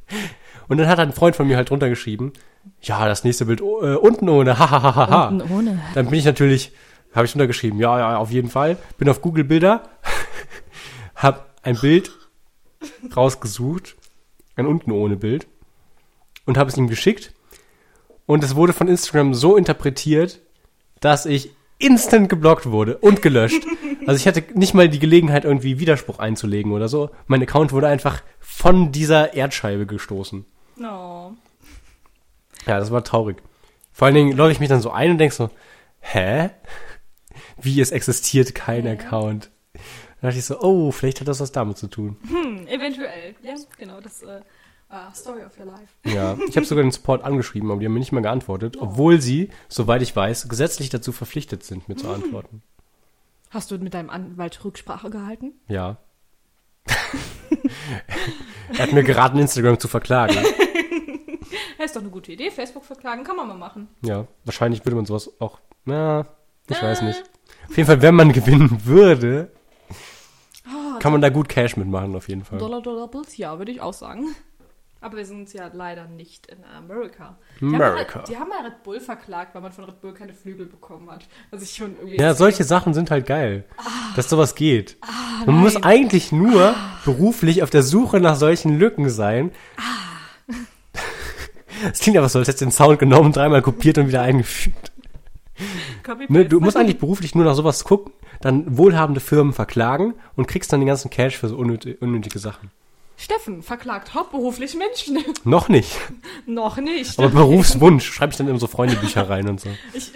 [0.73, 2.33] Und dann hat ein Freund von mir halt drunter geschrieben,
[2.81, 5.29] ja, das nächste Bild oh, äh, unten ohne, hahaha.
[5.29, 5.83] Unten ohne.
[5.93, 6.73] Dann bin ich natürlich,
[7.15, 8.79] habe ich drunter geschrieben, ja, ja, auf jeden Fall.
[8.97, 9.83] Bin auf Google Bilder,
[11.15, 12.11] habe ein Bild
[13.15, 13.97] rausgesucht,
[14.57, 15.47] ein unten ohne Bild
[16.47, 17.35] und habe es ihm geschickt.
[18.25, 20.41] Und es wurde von Instagram so interpretiert,
[21.01, 23.63] dass ich instant geblockt wurde und gelöscht.
[24.05, 27.11] Also ich hatte nicht mal die Gelegenheit, irgendwie Widerspruch einzulegen oder so.
[27.29, 30.45] Mein Account wurde einfach von dieser Erdscheibe gestoßen.
[30.77, 31.37] No.
[32.67, 33.43] Ja, das war traurig.
[33.93, 35.51] Vor allen Dingen logge ich mich dann so ein und denk so,
[36.01, 36.51] hä?
[37.61, 39.51] Wie, es existiert kein Account?
[40.21, 42.17] Da dachte ich so, oh, vielleicht hat das was damit zu tun.
[42.29, 43.35] Hm, eventuell.
[43.43, 44.41] Ja, genau, das äh,
[44.91, 45.95] uh, Story of your life.
[46.05, 49.21] Ja, ich habe sogar den Support angeschrieben, aber die haben mir nicht mal geantwortet, obwohl
[49.21, 52.63] sie, soweit ich weiß, gesetzlich dazu verpflichtet sind, mir zu antworten.
[53.51, 55.53] Hast du mit deinem Anwalt Rücksprache gehalten?
[55.69, 55.99] Ja.
[58.73, 60.37] Er hat mir geraten, Instagram zu verklagen.
[61.79, 62.51] Ja, ist doch eine gute Idee.
[62.51, 63.89] Facebook verklagen kann man mal machen.
[64.05, 66.27] Ja, wahrscheinlich würde man sowas auch, na,
[66.69, 67.23] ich weiß nicht.
[67.69, 69.51] Auf jeden Fall, wenn man gewinnen würde,
[71.01, 72.59] kann man da gut Cash mitmachen, auf jeden Fall.
[72.59, 74.35] Dollar, Dollar Bills, ja, würde ich auch sagen.
[75.03, 77.37] Aber wir sind ja leider nicht in Amerika.
[77.61, 78.23] Die America.
[78.23, 81.27] die haben mal Red Bull verklagt, weil man von Red Bull keine Flügel bekommen hat.
[81.51, 82.19] Was ich schon irgendwie.
[82.19, 83.65] Ja, solche Sachen sind halt geil,
[84.15, 84.97] dass sowas geht.
[85.45, 89.51] Man muss eigentlich nur beruflich auf der Suche nach solchen Lücken sein.
[91.93, 94.93] Es klingt aber so, als hättest du den Sound genommen, dreimal kopiert und wieder eingefügt.
[96.29, 100.73] Ne, du musst eigentlich beruflich nur nach sowas gucken, dann wohlhabende Firmen verklagen und kriegst
[100.73, 102.71] dann den ganzen Cash für so unnötige Sachen.
[103.23, 105.23] Steffen verklagt hauptberuflich Menschen.
[105.45, 105.97] Noch nicht,
[106.47, 107.19] Noch nicht.
[107.19, 109.69] aber Berufswunsch schreibe ich dann in so Freundebücher rein und so.
[109.93, 110.11] Ich,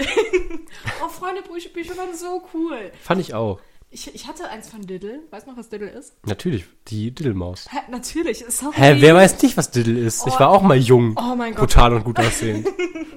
[1.04, 2.90] oh, Freundebücher Bücher waren so cool.
[3.00, 3.60] Fand ich auch.
[3.90, 5.20] Ich, ich hatte eins von Diddle.
[5.30, 6.14] Weißt du noch, was Diddle ist?
[6.26, 7.66] Natürlich, die Diddlemaus.
[7.70, 8.44] Hä, natürlich.
[8.48, 8.74] Sorry.
[8.74, 10.26] Hä, wer weiß nicht, was Diddle ist?
[10.26, 11.68] Ich war auch mal jung, Oh mein Gott.
[11.68, 12.66] brutal und gut aussehend.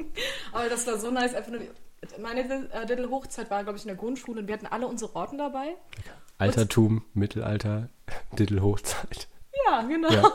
[0.54, 1.34] Aber das war so nice.
[1.34, 1.62] Einfach nur,
[2.22, 5.40] meine äh, Diddle-Hochzeit war, glaube ich, in der Grundschule und wir hatten alle unsere Orten
[5.40, 5.76] dabei.
[6.38, 7.90] Altertum, Mittelalter,
[8.38, 9.28] Diddle-Hochzeit.
[9.70, 10.12] Ja, genau.
[10.12, 10.28] Ja.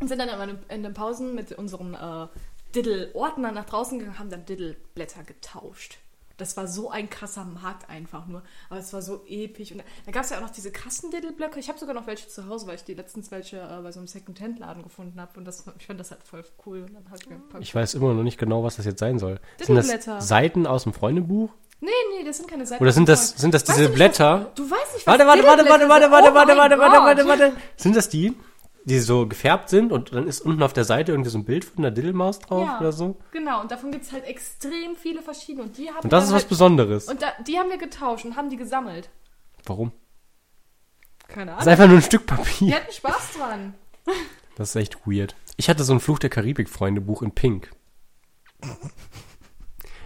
[0.00, 2.26] Und sind dann immer in- den Pausen mit unseren äh,
[2.74, 5.98] Diddle-Ordnern nach draußen gegangen, haben dann Diddle-Blätter getauscht.
[6.36, 8.44] Das war so ein krasser Markt einfach nur.
[8.70, 9.72] Aber es war so episch.
[9.72, 11.58] Und da, gab es ja auch noch diese krassen Diddle-Blöcke.
[11.58, 13.98] Ich habe sogar noch welche zu Hause, weil ich die letztens welche äh, bei so
[13.98, 15.36] einem Second-Hand-Laden gefunden habe.
[15.36, 16.82] Und das, ich fand das halt voll cool.
[16.82, 17.18] Und dann habe
[17.60, 19.40] ich Ich weiß immer noch nicht genau, was das jetzt sein soll.
[19.60, 20.28] Sind das.
[20.28, 21.50] Seiten aus dem Freundebuch?
[21.80, 22.82] Nee, nee, das sind keine Seiten.
[22.82, 24.46] Oder sind das, sind das Weißt diese du nicht, Blätter?
[24.46, 26.78] Was, du weißt nicht, was Warte, warte, warte, warte, Diddleblätter warte, warte, Oh warte, warte,
[26.78, 27.56] warte, warte, warte.
[27.76, 28.34] Sind das die,
[28.84, 31.64] die so gefärbt sind und dann ist unten auf der Seite irgendwie so ein Bild
[31.64, 33.16] von einer Diddlemaus drauf Ja, oder so?
[33.32, 35.64] Genau, und davon gibt es halt extrem viele verschiedene.
[35.64, 37.04] Und die haben Und das wir ist was halt, Besonderes.
[37.06, 39.08] Und da, die haben wir getauscht und haben die gesammelt.
[39.64, 39.92] Warum?
[41.28, 41.72] Keine Das ist Ahnung.
[41.72, 42.74] einfach nur ein Stück Wir Papier.
[42.76, 43.74] hatten Spaß dran.
[44.56, 45.36] Das ist echt weird.
[45.56, 47.70] Ich hatte so ein Fluch der Karibik-Freunde-Buch in Pink.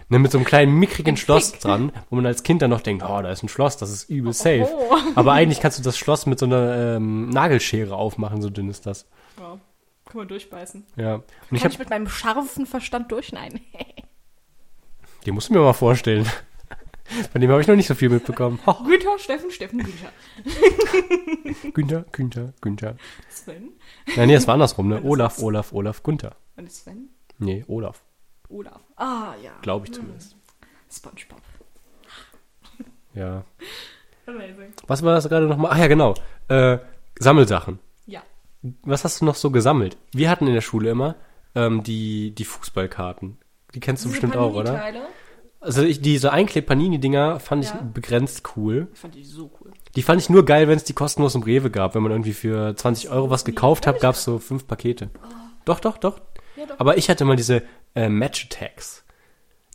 [0.09, 3.03] Ne, mit so einem kleinen mickrigen Schloss dran, wo man als Kind dann noch denkt,
[3.03, 4.67] oh, da ist ein Schloss, das ist übel safe.
[4.69, 4.95] Oh.
[5.15, 8.85] Aber eigentlich kannst du das Schloss mit so einer ähm, Nagelschere aufmachen, so dünn ist
[8.85, 9.07] das.
[9.39, 9.57] Ja,
[10.05, 10.85] kann man durchbeißen.
[10.97, 11.15] Ja.
[11.15, 13.61] Und ich Kann hab, ich mit meinem scharfen Verstand durchschneiden.
[15.25, 16.25] die musst du mir mal vorstellen.
[17.31, 18.59] Von dem habe ich noch nicht so viel mitbekommen.
[18.65, 20.11] Oh, Günther, Steffen, Steffen, Günther.
[21.73, 22.95] Günther, Günther, Günther.
[23.29, 23.71] Sven.
[24.15, 25.01] Nein, nee, das war andersrum, ne?
[25.03, 26.35] Olaf, Olaf, Olaf, Günther.
[26.55, 27.09] Und Sven?
[27.39, 28.03] Nee, Olaf.
[28.53, 28.81] Olaf.
[28.95, 29.51] Ah, ja.
[29.61, 30.35] Glaube ich zumindest.
[30.91, 31.41] Spongebob.
[33.15, 33.43] Ja.
[34.25, 34.73] Amazing.
[34.87, 35.71] Was war das gerade nochmal?
[35.73, 36.15] Ach ja, genau.
[36.47, 36.79] Äh,
[37.19, 37.77] Sammelsachen.
[38.07, 38.23] Ja.
[38.83, 39.97] Was hast du noch so gesammelt?
[40.13, 41.15] Wir hatten in der Schule immer
[41.53, 43.37] ähm, die, die Fußballkarten.
[43.75, 44.81] Die kennst du Diese bestimmt auch, oder?
[45.59, 47.81] Also ich, diese Einkleb-Panini-Dinger fand ich Ja.
[47.93, 48.87] begrenzt cool.
[48.93, 49.71] Ich fand die so cool.
[49.95, 51.93] Die fand ich nur geil, wenn es die kostenlos im Rewe gab.
[51.95, 55.09] Wenn man irgendwie für 20 Euro was gekauft hat, gab es so fünf Pakete.
[55.65, 56.19] Doch, doch, doch.
[56.55, 56.79] Ja, doch.
[56.79, 57.61] Aber ich hatte mal diese
[57.95, 59.03] äh, Match-Attacks.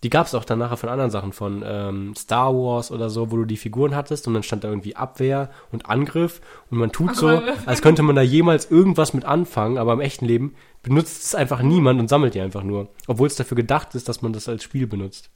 [0.05, 3.33] Die gab es auch dann nachher von anderen Sachen, von ähm, Star Wars oder so,
[3.33, 6.41] wo du die Figuren hattest und dann stand da irgendwie Abwehr und Angriff
[6.71, 7.27] und man tut so,
[7.67, 10.55] als könnte man da jemals irgendwas mit anfangen, aber im echten Leben
[10.85, 12.89] benutzt es einfach niemand und sammelt die einfach nur.
[13.09, 15.31] Obwohl es dafür gedacht ist, dass man das als Spiel benutzt.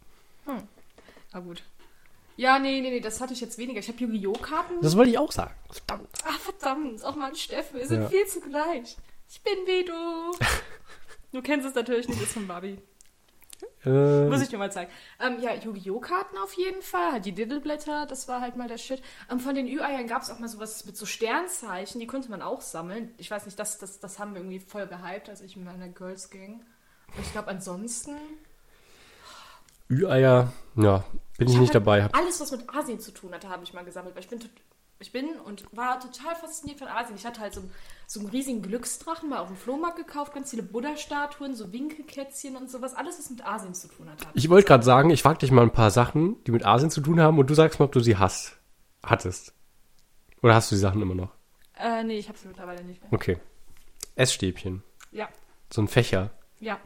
[1.33, 1.65] Ah, gut.
[2.37, 3.81] Ja, nee, nee, nee, das hatte ich jetzt weniger.
[3.81, 4.33] Ich habe Yu-Gi-Oh!
[4.35, 4.75] Karten.
[4.83, 5.55] Das wollte ich auch sagen.
[5.71, 6.09] Verdammt.
[6.25, 7.05] Ah, verdammt.
[7.05, 7.79] Auch mal Steffen.
[7.79, 8.09] Wir sind Ja.
[8.09, 8.97] viel zu gleich.
[9.29, 9.85] Ich bin wie
[11.33, 11.43] du.
[11.43, 12.79] kennst es natürlich nicht, ist von Barbie.
[13.85, 14.91] Äh, Muss ich dir mal zeigen.
[15.21, 15.99] Ähm, ja, Yu-Gi-Oh!
[16.01, 17.13] Karten auf jeden Fall.
[17.13, 19.03] Halt Die Diddleblätter, das war halt mal der Shit.
[19.31, 22.43] Ähm, von den Ü-Eiern gab es auch mal sowas mit so Sternzeichen, die konnte man
[22.43, 23.13] auch sammeln.
[23.19, 25.89] Ich weiß nicht, das, das, das haben wir irgendwie voll gehypt, als ich mit meiner
[25.89, 26.65] Girls Gang.
[27.17, 28.17] Und ich glaube, ansonsten.
[29.91, 31.05] Ü-Eier, ja,
[31.39, 32.09] bin ich hab nicht dabei.
[32.13, 34.15] Alles, was mit Asien zu tun hatte, habe ich mal gesammelt.
[34.15, 34.41] Weil ich bin,
[35.03, 37.17] ich bin und war total fasziniert von Asien.
[37.17, 37.63] Ich hatte halt so,
[38.07, 42.71] so einen riesigen Glücksdrachen mal auf dem Flohmarkt gekauft, ganz viele Buddha-Statuen, so Winkelkätzchen und
[42.71, 42.95] sowas.
[42.95, 44.19] Alles, was mit Asien zu tun hat.
[44.35, 47.01] ich wollte gerade sagen, ich frage dich mal ein paar Sachen, die mit Asien zu
[47.01, 48.57] tun haben und du sagst mal, ob du sie hast.
[49.03, 49.53] Hattest.
[50.43, 51.31] Oder hast du die Sachen immer noch?
[51.79, 53.13] Äh, nee, ich hab's mittlerweile nicht mehr.
[53.13, 53.39] Okay.
[54.15, 54.83] Essstäbchen.
[55.11, 55.29] Ja,
[55.73, 56.31] So ein Fächer.
[56.61, 56.79] ja,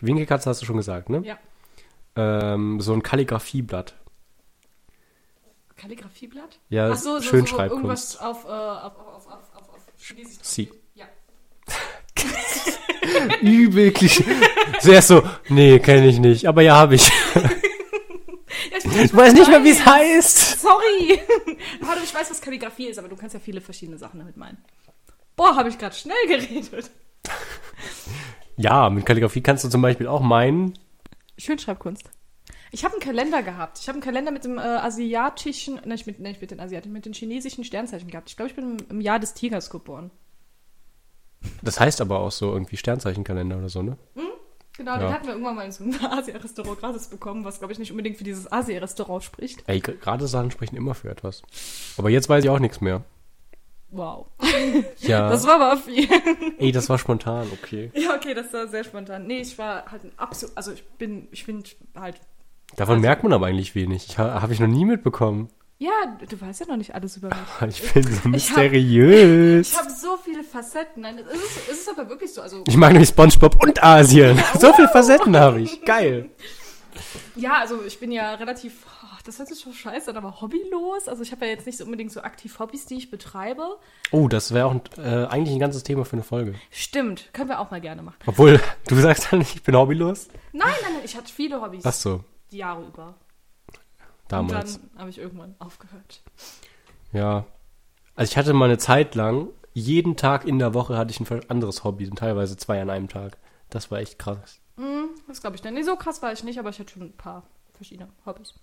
[0.00, 1.22] Winkelkatze hast du schon gesagt, ne?
[1.24, 1.38] ja.
[2.16, 3.94] Ähm, so ein Kalligrafieblatt.
[5.76, 6.58] Kalligrafieblatt?
[6.68, 7.72] Ja, Ach so, so, so Schönschreibkunst.
[7.84, 10.38] irgendwas auf, äh, auf, auf, auf, auf, auf, Chinesisch.
[10.42, 10.70] Sie.
[10.94, 11.06] Ja.
[13.42, 14.24] Übel Klischee.
[14.80, 16.46] Zuerst so, nee, kenne ich nicht.
[16.46, 17.10] Aber ja, habe ich.
[18.70, 20.60] Ja, ich, Ich weiß nicht mehr, wie es heißt.
[20.60, 21.20] Sorry.
[21.80, 24.58] Warte, ich weiß, was Kalligrafie ist, aber du kannst ja viele verschiedene Sachen damit meinen.
[25.36, 26.90] Boah, habe ich gerade schnell geredet.
[28.56, 30.78] Ja, mit Kalligrafie kannst du zum Beispiel auch meinen.
[31.36, 32.08] Schönschreibkunst.
[32.74, 33.78] Ich habe einen Kalender gehabt.
[33.78, 36.92] Ich habe einen Kalender mit dem äh, asiatischen, nein, nicht mit, nicht mit den asiatischen,
[36.92, 38.28] mit den chinesischen Sternzeichen gehabt.
[38.30, 40.10] Ich glaube, ich bin im, im Jahr des Tigers geboren.
[41.62, 43.96] Das heißt aber auch so irgendwie Sternzeichenkalender oder so, ne?
[44.76, 45.12] Genau, den Ja.
[45.12, 48.16] hatten wir irgendwann mal in so einem Asia-Restaurant gratis bekommen, was, glaube ich, nicht unbedingt
[48.16, 49.62] für dieses Asia-Restaurant spricht.
[49.68, 51.42] Ey, gerade Sachen sprechen immer für etwas.
[51.96, 53.04] Aber jetzt weiß ich auch nichts mehr.
[53.90, 54.26] Wow.
[54.98, 55.28] Ja.
[55.30, 56.08] Das war aber viel.
[56.58, 57.92] Ey, das war spontan, okay.
[57.94, 59.28] ja, okay, das war sehr spontan.
[59.28, 61.62] Nee, ich war halt ein absolut, also ich bin, ich bin
[61.94, 62.16] halt,
[62.76, 64.06] Davon merkt man aber eigentlich wenig.
[64.08, 65.48] Ich, ha, Habe ich noch nie mitbekommen.
[65.78, 65.90] ja,
[66.28, 67.78] du weißt ja noch nicht alles über mich.
[67.82, 69.70] Ich bin so hab- mysteriös.
[69.72, 71.02] Ich habe so viele Facetten.
[71.02, 72.42] Nein, es ist, es ist aber wirklich so.
[72.42, 74.38] Also, Ich mag nämlich Spongebob und Asien.
[74.58, 75.82] So viele Facetten habe ich.
[75.84, 76.30] Geil.
[77.36, 81.08] ja, also ich bin ja relativ, oh, das hört sich schon scheiße an, aber hobbylos.
[81.08, 83.78] Also ich habe ja jetzt nicht so unbedingt so aktiv Hobbys, die ich betreibe.
[84.10, 86.54] Oh, das wäre auch äh, eigentlich ein ganzes Thema für eine Folge.
[86.70, 88.16] Stimmt, können wir auch mal gerne machen.
[88.26, 90.28] Obwohl, du sagst dann, ich bin hobbylos.
[90.52, 92.20] Nein, nein, nein, ich hatte viele Hobbys Ach so,
[92.54, 93.14] die Jahre über.
[94.28, 94.76] damals.
[94.76, 96.22] Und dann habe ich irgendwann aufgehört.
[97.12, 97.44] Ja.
[98.14, 101.50] Also ich hatte mal eine Zeit lang, jeden Tag in der Woche hatte ich ein
[101.50, 103.36] anderes Hobby und teilweise zwei an einem Tag.
[103.70, 104.60] Das war echt krass.
[105.26, 105.74] Das glaube ich nicht.
[105.74, 107.42] Nee, so krass war ich nicht, aber ich hatte schon ein paar
[107.74, 108.54] verschiedene Hobbys.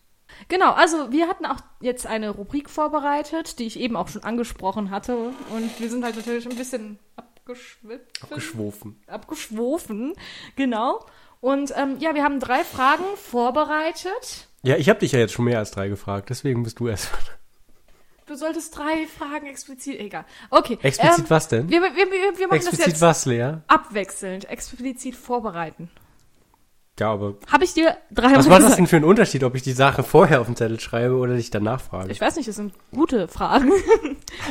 [0.47, 4.89] Genau, also wir hatten auch jetzt eine Rubrik vorbereitet, die ich eben auch schon angesprochen
[4.89, 5.17] hatte.
[5.53, 8.29] Und wir sind halt natürlich ein bisschen abgeschwippt.
[8.29, 9.01] Geschwofen.
[9.07, 10.13] abgeschwofen.
[10.55, 11.05] Genau.
[11.41, 14.47] Und ähm, ja, wir haben drei Fragen vorbereitet.
[14.63, 17.09] Ja, ich habe dich ja jetzt schon mehr als drei gefragt, deswegen bist du erst.
[18.27, 20.23] Du solltest drei Fragen explizit, egal.
[20.51, 20.77] Okay.
[20.81, 21.69] Explizit ähm, was denn?
[21.69, 23.55] Wir, wir, wir, wir machen das Explizit jetzt was, Lea?
[23.67, 25.89] abwechselnd, explizit vorbereiten.
[26.99, 29.63] Ja, aber Habe ich dir dreimal was macht das denn für einen Unterschied, ob ich
[29.63, 32.11] die Sache vorher auf den Zettel schreibe oder dich danach frage?
[32.11, 33.71] Ich weiß nicht, das sind gute Fragen.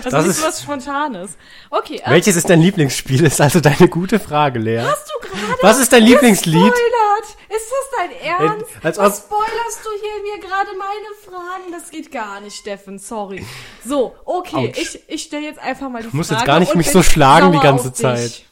[0.04, 1.30] Das, Das ist nicht was Spontanes.
[1.70, 3.24] Okay, ähm, Welches ist dein Lieblingsspiel?
[3.24, 4.78] Ist also deine gute Frage, Lea.
[4.82, 6.54] hast du gerade Was ist dein Lieblingslied?
[6.54, 7.36] gespoilert?
[7.48, 8.66] Ist das dein Ernst?
[8.82, 11.72] Äh, als Was spoilerst du hier mir gerade meine Fragen?
[11.72, 13.44] Das geht gar nicht, Steffen, sorry.
[13.84, 14.78] So, okay, Autsch.
[14.78, 17.02] ich, ich stelle jetzt einfach mal die Du musst Frage jetzt gar nicht mich so
[17.02, 18.00] schlagen die ganze dich.
[18.00, 18.44] Zeit.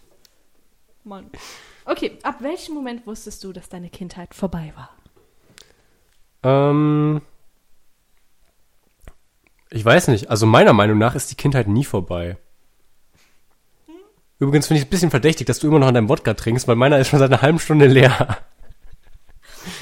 [1.05, 1.30] Mann.
[1.89, 4.91] Okay, ab welchem Moment wusstest du, dass deine Kindheit vorbei war?
[6.43, 7.22] Ähm,
[9.70, 10.28] ich weiß nicht.
[10.28, 12.36] Also meiner Meinung nach ist die Kindheit nie vorbei.
[14.39, 16.68] Übrigens finde ich es ein bisschen verdächtig, dass du immer noch an deinem Wodka trinkst,
[16.68, 18.39] weil meiner ist schon seit einer halben Stunde leer.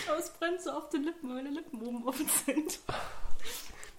[0.08, 2.78] Aber es brennt so auf den Lippen, weil meine Lippen oben offen sind.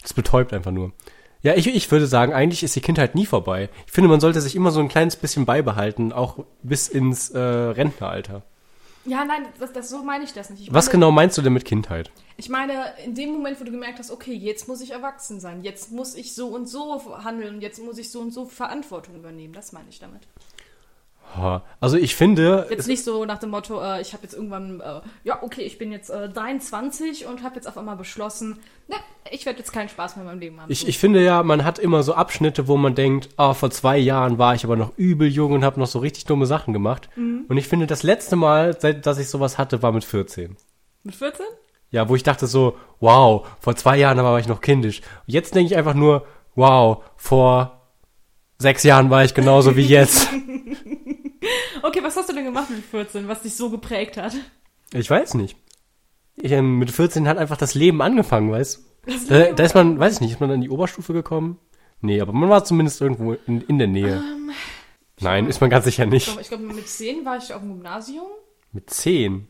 [0.01, 0.93] Das betäubt einfach nur.
[1.41, 3.69] Ja, ich, ich würde sagen, eigentlich ist die Kindheit nie vorbei.
[3.85, 7.39] Ich finde, man sollte sich immer so ein kleines bisschen beibehalten, auch bis ins äh,
[7.39, 8.43] Rentneralter.
[9.05, 10.63] Ja, nein, das, das, so meine ich das nicht.
[10.63, 12.11] Ich Was meine, genau meinst du denn mit Kindheit?
[12.35, 15.63] Ich meine, in dem Moment, wo du gemerkt hast, okay, jetzt muss ich erwachsen sein,
[15.63, 19.53] jetzt muss ich so und so handeln, jetzt muss ich so und so Verantwortung übernehmen,
[19.53, 20.23] das meine ich damit.
[21.79, 25.01] Also ich finde, Jetzt nicht so nach dem Motto, äh, ich habe jetzt irgendwann, äh,
[25.23, 28.95] ja, okay, ich bin jetzt äh, 23 und habe jetzt auf einmal beschlossen, ne,
[29.29, 30.71] ich werde jetzt keinen Spaß mehr in meinem Leben haben.
[30.71, 33.97] Ich, ich finde ja, man hat immer so Abschnitte, wo man denkt, ah, vor zwei
[33.97, 37.09] Jahren war ich aber noch übel jung und habe noch so richtig dumme Sachen gemacht.
[37.15, 40.57] Und ich finde, das letzte Mal, seit dass ich sowas hatte, war mit 14.
[41.03, 41.45] Mit 14?
[41.91, 45.01] Ja, wo ich dachte so, wow, vor zwei Jahren war ich noch kindisch.
[45.01, 46.25] Und jetzt denke ich einfach nur,
[46.55, 47.81] wow, vor
[48.57, 50.29] sechs Jahren war ich genauso wie jetzt.
[51.83, 54.33] Okay, was hast du denn gemacht mit 14, was dich so geprägt hat?
[54.93, 55.57] ich weiß nicht.
[56.35, 59.13] Ich, ähm, mit 14 hat einfach das Leben angefangen, weißt du?
[59.29, 61.59] Da, da ist man, weiß ich nicht, ist man an die Oberstufe gekommen?
[62.01, 64.21] Nee, aber man war zumindest irgendwo in, in der Nähe.
[65.19, 66.37] Nein, ist man ganz sicher nicht.
[66.39, 68.27] Ich glaube, mit 10 war ich auf dem Gymnasium.
[68.71, 69.47] Mit 10.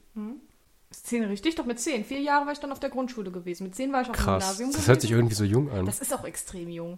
[0.89, 1.55] Ist 10 richtig?
[1.55, 2.05] Doch, mit 10.
[2.05, 3.63] Vier Jahre war ich dann auf der Grundschule gewesen.
[3.63, 4.25] Mit 10 war ich auf dem.
[4.25, 5.19] Gymnasium Das hört sich gewesen.
[5.25, 5.86] irgendwie so jung an.
[5.86, 6.97] Das ist auch extrem jung.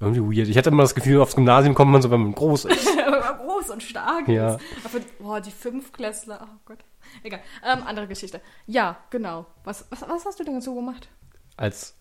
[0.00, 0.48] Irgendwie weird.
[0.48, 2.86] Ich hatte immer das Gefühl, aufs Gymnasium kommt man so, wenn man groß ist.
[2.96, 4.54] Wenn man groß und stark Ja.
[4.54, 4.60] ist.
[4.84, 6.78] Aber, boah, die Fünfklässler, oh Gott.
[7.24, 7.40] Egal.
[7.64, 8.40] Ähm, andere Geschichte.
[8.66, 9.46] Ja, genau.
[9.64, 11.08] Was, was, was hast du denn so gemacht?
[11.56, 11.96] Als,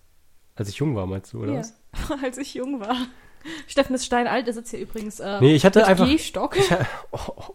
[0.56, 1.60] als ich jung war, meinst du, oder Ja.
[1.60, 1.74] was?
[2.24, 2.96] Als ich jung war.
[3.66, 6.56] Steffen ist steinalt, der sitzt hier übrigens äh, Nee, ich hatte einfach- Gehstock.
[6.58, 7.54] Ich, ha- oh, oh.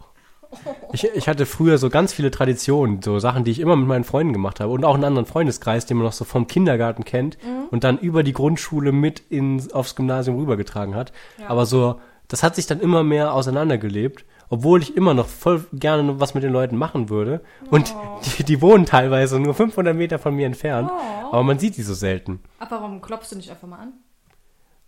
[0.92, 4.04] ich, ich hatte früher so ganz viele Traditionen, so Sachen, die ich immer mit meinen
[4.04, 7.38] Freunden gemacht habe und auch einen anderen Freundeskreis, den man noch so vom Kindergarten kennt
[7.42, 7.68] Mhm.
[7.70, 11.12] und dann über die Grundschule mit ins, aufs Gymnasium rübergetragen hat.
[11.48, 16.20] Aber so, das hat sich dann immer mehr auseinandergelebt, obwohl ich immer noch voll gerne
[16.20, 17.40] was mit den Leuten machen würde.
[17.70, 18.20] Und Oh.
[18.38, 21.28] die, die wohnen teilweise nur 500 Meter von mir entfernt, Oh.
[21.32, 22.40] aber man sieht die so selten.
[22.58, 23.92] Aber warum klopfst du nicht einfach mal an?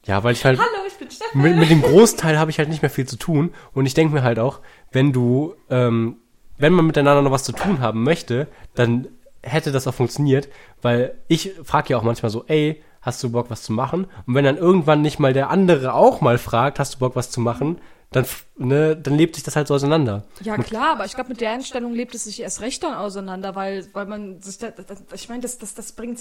[0.07, 1.41] Ja, weil ich halt Hallo, ich bin Stefan.
[1.41, 3.55] mit, mit dem Großteil habe ich halt nicht mehr viel zu tun.
[3.73, 4.61] Und ich denke mir halt auch,
[4.95, 6.17] wenn du, ähm,
[6.57, 9.09] wenn man miteinander noch was zu tun haben möchte, dann
[9.43, 10.49] hätte das auch funktioniert,
[10.83, 14.07] weil ich frage ja auch manchmal so, ey, hast du Bock, was zu machen?
[14.27, 17.31] Und wenn dann irgendwann nicht mal der andere auch mal fragt, hast du Bock, was
[17.31, 17.79] zu machen,
[18.13, 18.25] dann,
[18.57, 20.25] ne, dann lebt sich das halt so auseinander.
[20.41, 23.55] Ja, klar, aber ich glaube, mit der Einstellung lebt es sich erst recht dann auseinander,
[23.57, 26.21] weil, weil man sich da, da, ich meine, das, das, das bringt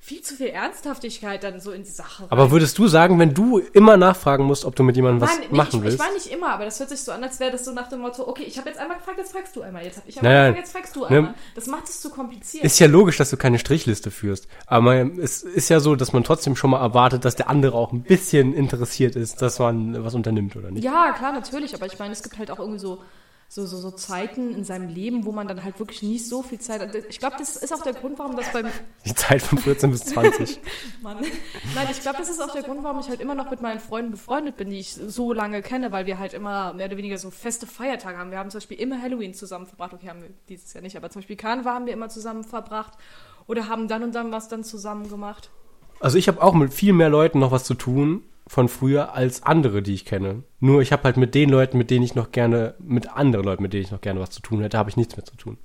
[0.00, 2.22] viel zu viel Ernsthaftigkeit dann so in die Sache.
[2.22, 2.30] rein.
[2.30, 5.48] Aber würdest du sagen, wenn du immer nachfragen musst, ob du mit jemandem was Nein,
[5.50, 6.00] machen ich, willst?
[6.00, 7.88] ich war nicht immer, aber das hört sich so an, als wäre das so nach
[7.88, 9.84] dem Motto, okay, ich habe jetzt einmal gefragt, jetzt fragst du einmal.
[9.84, 11.34] Jetzt habe ich einmal Naja, gefragt, jetzt fragst du ne, einmal.
[11.54, 12.64] Das macht es zu kompliziert.
[12.64, 14.48] Ist ja logisch, dass du keine Strichliste führst.
[14.66, 17.92] Aber es ist ja so, dass man trotzdem schon mal erwartet, dass der andere auch
[17.92, 20.84] ein bisschen interessiert ist, dass man was unternimmt, oder nicht?
[20.84, 23.02] ja, klar, natürlich, aber ich meine, es gibt halt auch irgendwie so,
[23.50, 26.58] so, so, so Zeiten in seinem Leben, wo man dann halt wirklich nicht so viel
[26.58, 26.94] Zeit hat.
[27.08, 28.66] Ich glaube, das ist auch der Grund, warum das beim
[29.06, 30.60] Die Zeit von 14 bis 20.
[31.02, 31.16] Mann.
[31.74, 33.80] Nein, ich glaube, das ist auch der Grund, warum ich halt immer noch mit meinen
[33.80, 37.16] Freunden befreundet bin, die ich so lange kenne, weil wir halt immer mehr oder weniger
[37.16, 38.30] so feste Feiertage haben.
[38.30, 39.94] Wir haben zum Beispiel immer Halloween zusammen verbracht.
[39.94, 42.98] Okay, haben wir dieses Jahr nicht, aber zum Beispiel Karneval haben wir immer zusammen verbracht
[43.46, 45.48] oder haben dann und dann was dann zusammen gemacht.
[46.00, 49.42] Also ich habe auch mit viel mehr Leuten noch was zu tun von früher als
[49.42, 50.42] andere, die ich kenne.
[50.58, 53.62] Nur ich habe halt mit den Leuten, mit denen ich noch gerne, mit anderen Leuten,
[53.62, 55.58] mit denen ich noch gerne was zu tun hätte, habe ich nichts mehr zu tun.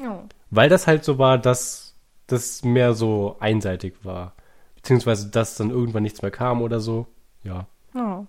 [0.00, 0.24] Ja.
[0.50, 1.94] Weil das halt so war, dass
[2.26, 4.34] das mehr so einseitig war.
[4.76, 7.06] Beziehungsweise, dass dann irgendwann nichts mehr kam oder so.
[7.42, 8.26] Ja, ja.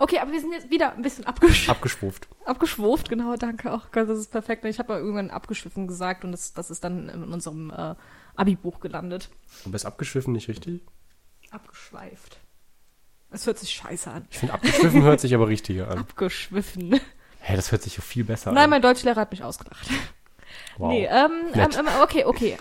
[0.00, 2.28] Okay, aber wir sind jetzt wieder ein bisschen abgesch abgeschwuft.
[2.44, 3.08] abgeschwuft.
[3.08, 3.72] Genau, danke.
[3.72, 4.64] auch Gott, das ist perfekt.
[4.64, 7.94] Ich habe ja irgendwann abgeschwiffen gesagt und das, das ist dann in unserem äh,
[8.34, 9.30] Abi-Buch gelandet.
[9.64, 10.82] Aber ist abgeschwiffen nicht richtig?
[11.50, 12.40] Abgeschweift.
[13.30, 14.26] Es hört sich scheiße an.
[14.30, 15.98] Ich finde, abgeschwiffen hört sich aber richtiger an.
[15.98, 16.98] Abgeschwiffen.
[17.40, 18.70] Hä, das hört sich ja viel besser Nein, an.
[18.70, 19.88] mein Deutschlehrer hat mich ausgedacht.
[20.78, 20.90] Wow.
[20.90, 22.56] Nee, ähm, ähm, ähm, okay, okay.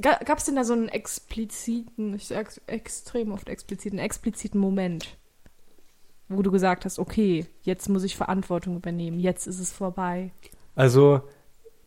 [0.00, 5.16] Ga- Gab es denn da so einen expliziten, ich sag's extrem oft expliziten, expliziten Moment,
[6.28, 10.30] wo du gesagt hast, okay, jetzt muss ich Verantwortung übernehmen, jetzt ist es vorbei,
[10.74, 11.20] Also,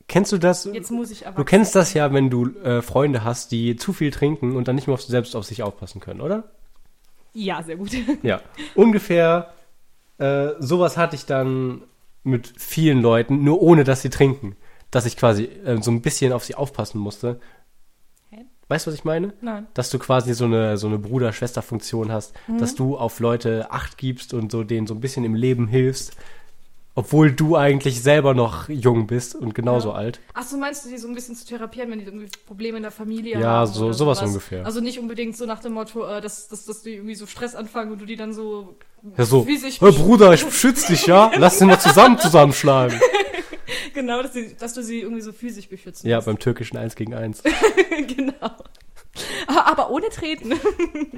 [0.07, 0.65] kennst du das?
[0.65, 1.37] jetzt muss ich aber.
[1.37, 4.75] Du kennst das ja, wenn du äh, Freunde hast, die zu viel trinken und dann
[4.75, 6.51] nicht mehr auf, selbst auf sich aufpassen können, oder?
[7.33, 7.91] Ja, sehr gut.
[8.23, 8.41] Ja.
[8.75, 9.53] Ungefähr
[10.17, 11.83] äh, sowas hatte ich dann
[12.23, 14.55] mit vielen Leuten, nur ohne dass sie trinken.
[14.91, 17.39] Dass ich quasi äh, so ein bisschen auf sie aufpassen musste.
[18.29, 18.45] Hä?
[18.67, 19.33] Weißt du, was ich meine?
[19.41, 19.67] Nein.
[19.73, 22.57] Dass du quasi so eine, so eine Bruder-Schwester-Funktion hast, Mhm.
[22.57, 26.15] dass du auf Leute Acht gibst und so denen so ein bisschen im Leben hilfst,
[26.93, 29.95] obwohl du eigentlich selber noch jung bist und genauso Ja.
[29.95, 30.19] alt.
[30.33, 32.83] Ach so, meinst du, die so ein bisschen zu therapieren, wenn die irgendwie Probleme in
[32.83, 33.71] der Familie Ja, haben?
[33.71, 34.65] so- oder sowas ungefähr.
[34.65, 37.55] Also nicht unbedingt so nach dem Motto, äh, dass, dass, dass die irgendwie so Stress
[37.55, 38.75] anfangen und du die dann so.
[39.17, 41.31] Ja, so, hey, Bruder, ich beschütze dich, ja?
[41.37, 42.99] Lass den mal zusammen zusammenschlagen.
[43.93, 46.25] Genau, dass, sie, dass du sie irgendwie so physisch beschützen Ja, musst.
[46.27, 47.43] beim türkischen 1 gegen 1.
[48.07, 48.51] genau.
[49.47, 50.53] Aber, aber ohne Treten.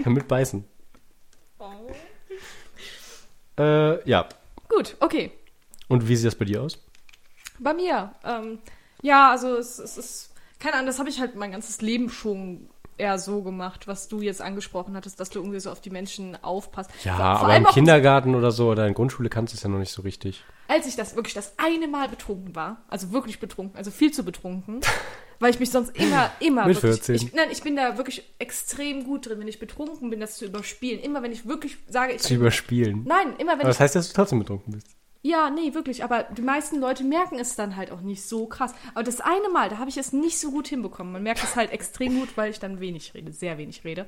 [0.03, 0.63] Ja, mit Beißen.
[3.59, 4.27] Äh, ja.
[4.69, 5.31] Gut, okay.
[5.93, 6.77] Und wie sieht das bei dir aus?
[7.59, 8.13] Bei mir.
[8.25, 8.59] Ähm,
[9.01, 10.29] ja, also es, es ist.
[10.59, 14.21] Keine Ahnung, das habe ich halt mein ganzes Leben schon eher so gemacht, was du
[14.21, 16.89] jetzt angesprochen hattest, dass du irgendwie so auf die Menschen aufpasst.
[17.03, 19.69] Ja, Vor- vor aber im Kindergarten oder so oder in Grundschule kannst du es ja
[19.69, 20.43] noch nicht so richtig.
[20.67, 24.23] Als ich das wirklich das eine Mal betrunken war, also wirklich betrunken, also viel zu
[24.23, 24.81] betrunken,
[25.39, 27.15] weil ich mich sonst immer, immer Mit wirklich, 14.
[27.15, 30.45] Ich, nein, ich bin da wirklich extrem gut drin, wenn ich betrunken bin, das zu
[30.45, 31.01] überspielen.
[31.01, 33.03] Immer wenn ich wirklich sage, ich Zu überspielen.
[33.05, 34.87] Nein, immer wenn Aber ich das heißt, dass du trotzdem betrunken bist.
[35.25, 36.03] Ja, nee, wirklich.
[36.03, 38.73] Aber die meisten Leute merken es dann halt auch nicht so krass.
[38.93, 41.13] Aber das eine Mal, da habe ich es nicht so gut hinbekommen.
[41.13, 44.05] Man merkt es halt extrem gut, weil ich dann wenig rede, sehr wenig rede.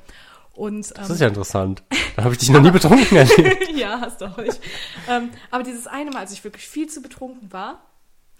[0.51, 1.83] Und Das ähm, ist ja interessant.
[2.15, 3.71] Dann habe ich dich noch nie betrunken erlebt.
[3.71, 4.59] ja, hast du auch nicht.
[5.09, 7.83] ähm, aber dieses eine Mal, als ich wirklich viel zu betrunken war,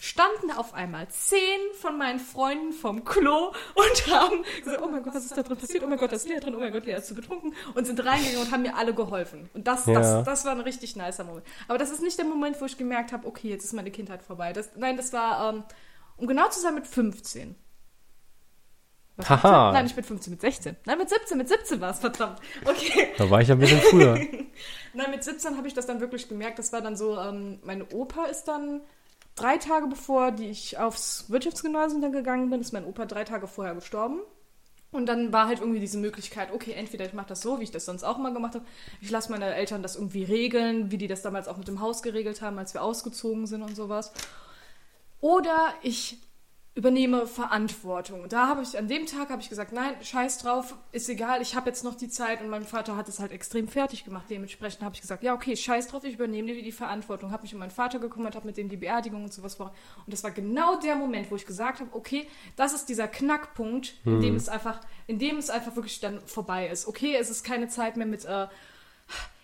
[0.06, 5.16] standen auf einmal zehn von meinen Freunden vom Klo und haben gesagt, oh mein Gott,
[5.16, 5.84] was ist da drin passiert?
[5.84, 7.54] Oh mein Gott, da ist Lea drin, oh mein Gott, Lea ist zu betrunken.
[7.74, 9.50] Und sind reingegangen und haben mir alle geholfen.
[9.54, 9.94] Und das, Ja.
[9.94, 11.46] das, das war ein richtig nicer Moment.
[11.68, 14.22] Aber das ist nicht der Moment, wo ich gemerkt habe, okay, jetzt ist meine Kindheit
[14.22, 14.54] vorbei.
[14.54, 15.64] Das, nein, das war, ähm,
[16.18, 17.56] um genau zu sein, mit 15.
[19.18, 19.38] Was, Haha.
[19.72, 19.74] 15?
[19.74, 20.76] Nein, nicht mit 15, mit 16.
[20.86, 22.40] Nein, mit 17, mit 17 war es, verdammt.
[22.66, 23.08] Okay.
[23.18, 24.16] Da war ich ja ein bisschen früher.
[24.94, 26.60] Nein, mit 17 habe ich das dann wirklich gemerkt.
[26.60, 28.82] Das war dann so, ähm, mein Opa ist dann
[29.36, 33.48] drei Tage bevor die ich aufs Wirtschaftsgymnasium dann gegangen bin, ist mein Opa drei Tage
[33.48, 34.22] vorher gestorben.
[34.92, 37.72] Und dann war halt irgendwie diese Möglichkeit, okay, entweder ich mache das so, wie ich
[37.72, 38.66] das sonst auch immer gemacht habe.
[39.02, 42.02] Ich lasse meine Eltern das irgendwie regeln, wie die das damals auch mit dem Haus
[42.02, 44.14] geregelt haben, als wir ausgezogen sind und sowas.
[45.20, 46.22] Oder ich
[46.76, 48.22] übernehme Verantwortung.
[48.22, 51.42] Und da habe ich, an dem Tag habe ich gesagt, nein, scheiß drauf, ist egal,
[51.42, 54.26] ich habe jetzt noch die Zeit und mein Vater hat es halt extrem fertig gemacht.
[54.30, 57.32] Dementsprechend habe ich gesagt, ja, okay, scheiß drauf, ich übernehme dir die Verantwortung.
[57.32, 59.74] Habe mich um meinen Vater gekümmert, habe mit dem die Beerdigung und sowas vor.
[60.06, 63.96] Und das war genau der Moment, wo ich gesagt habe, okay, das ist dieser Knackpunkt,
[64.04, 66.90] in dem es einfach, in dem es einfach wirklich dann vorbei ist.
[66.90, 68.48] Okay, es ist keine Zeit mehr mit, äh,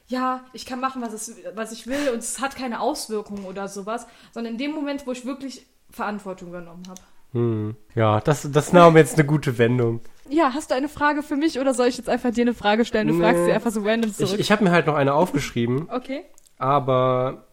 [0.07, 3.69] ja, ich kann machen, was, es, was ich will und es hat keine Auswirkungen oder
[3.69, 7.01] sowas, sondern in dem Moment, wo ich wirklich Verantwortung übernommen habe.
[7.33, 7.75] Hm.
[7.95, 10.01] Ja, das, das nahm jetzt eine gute Wendung.
[10.29, 12.85] Ja, hast du eine Frage für mich oder soll ich jetzt einfach dir eine Frage
[12.85, 13.07] stellen?
[13.07, 13.45] Du fragst Nee.
[13.47, 14.39] sie einfach so random Ich, zurück.
[14.39, 16.23] ich habe mir halt noch eine aufgeschrieben, okay.
[16.57, 17.45] aber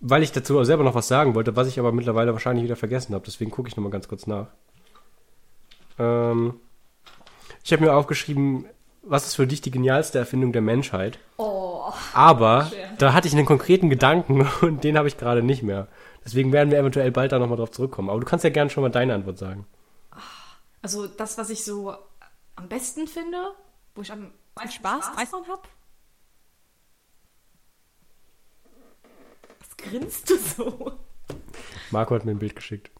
[0.00, 2.76] weil ich dazu auch selber noch was sagen wollte, was ich aber mittlerweile wahrscheinlich wieder
[2.76, 4.48] vergessen habe, deswegen gucke ich nochmal ganz kurz nach.
[5.98, 6.54] Ähm,
[7.62, 8.66] ich habe mir aufgeschrieben,
[9.02, 11.18] was ist für dich die genialste Erfindung der Menschheit?
[11.38, 11.84] Oh.
[12.12, 12.88] Aber Schwer.
[12.98, 15.88] da hatte ich einen konkreten Gedanken und den habe ich gerade nicht mehr.
[16.24, 18.08] Deswegen werden wir eventuell bald da nochmal drauf zurückkommen.
[18.08, 19.66] Aber du kannst ja gerne schon mal deine Antwort sagen.
[20.80, 21.94] Also das, was ich so
[22.56, 23.38] am besten finde,
[23.94, 25.62] wo ich am meisten Spaß, Spaß dran habe.
[29.60, 30.92] Was grinst du so?
[31.90, 32.90] Marco hat mir ein Bild geschickt.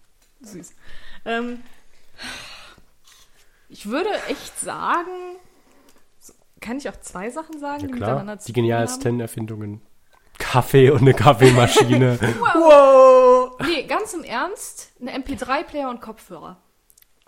[0.41, 0.75] Süß.
[1.25, 1.63] Ähm,
[3.69, 5.37] ich würde echt sagen,
[6.61, 9.83] kann ich auch zwei Sachen sagen, Ja die klar, miteinander zu die tun genialsten Erfindungen.
[10.39, 12.19] Kaffee und eine Kaffeemaschine.
[13.61, 13.67] haben?
[13.67, 16.59] Nee, ganz im Ernst, eine MP3-Player und Kopfhörer.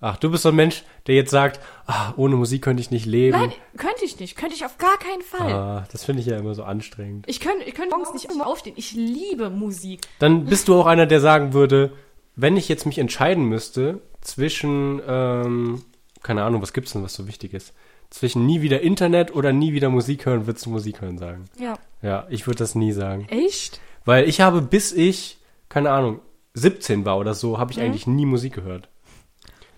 [0.01, 3.07] Ach, du bist so ein Mensch, der jetzt sagt, ah, ohne Musik könnte ich nicht
[3.07, 3.39] leben.
[3.39, 4.37] Nein, könnte ich nicht.
[4.37, 5.53] Könnte ich auf gar keinen Fall.
[5.53, 7.25] Ah, das finde ich ja immer so anstrengend.
[7.29, 8.75] Ich könnte ich könnte morgens nicht immer aufstehen.
[8.77, 10.03] Ich liebe Musik.
[10.19, 11.95] Dann bist du auch einer, der sagen würde,
[12.35, 15.83] wenn ich jetzt mich entscheiden müsste zwischen, ähm,
[16.23, 17.73] keine Ahnung, was gibt's denn, was so wichtig ist?
[18.11, 21.47] Zwischen nie wieder Internet oder nie wieder Musik hören, würdest du Musik hören sagen.
[21.59, 21.79] Ja.
[22.07, 23.27] Ja, ich würde das nie sagen.
[23.29, 23.81] Echt?
[24.05, 25.39] Weil ich habe, bis ich,
[25.69, 26.21] keine Ahnung,
[26.55, 28.89] 17 war oder so, habe ich eigentlich nie Musik gehört.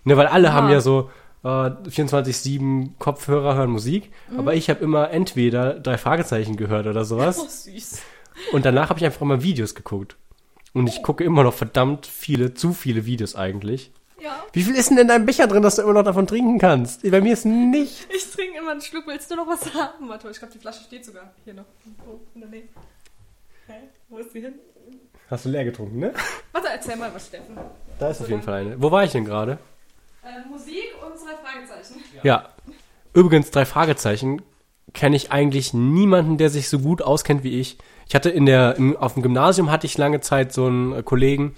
[0.03, 0.53] Ne, weil alle Ah.
[0.53, 1.09] haben ja so
[1.43, 7.39] äh, 24-7 Kopfhörer hören Musik, aber ich habe immer entweder drei Fragezeichen gehört oder sowas.
[7.39, 8.01] Oh, süß.
[8.53, 10.15] Und danach habe ich einfach mal Videos geguckt.
[10.73, 13.91] Und ich gucke immer noch verdammt viele, zu viele Videos eigentlich.
[14.21, 14.43] Ja.
[14.53, 17.09] Wie viel ist denn in deinem Becher drin, dass du immer noch davon trinken kannst?
[17.09, 18.07] Bei mir ist nicht.
[18.13, 19.07] Ich trinke immer einen Schluck.
[19.07, 20.09] Willst du noch was haben?
[20.09, 21.65] Warte, ich glaube, die Flasche steht sogar hier noch.
[22.05, 22.19] Wo?
[22.35, 22.63] In der Nähe.
[23.67, 23.73] Hä?
[24.09, 24.53] Wo ist die hin?
[25.29, 26.13] Hast du leer getrunken, ne?
[26.51, 27.55] Warte, erzähl mal was, Steffen.
[27.99, 28.81] Da ist auf jeden Fall eine.
[28.81, 29.59] Wo war ich denn gerade?
[30.23, 32.03] Äh, Musik und zwei Fragezeichen.
[32.23, 32.49] Ja.
[33.13, 34.41] Übrigens, drei Fragezeichen
[34.93, 37.77] kenne ich eigentlich niemanden, der sich so gut auskennt wie ich.
[38.07, 41.55] Ich hatte in der, im, auf dem Gymnasium hatte ich lange Zeit so einen Kollegen,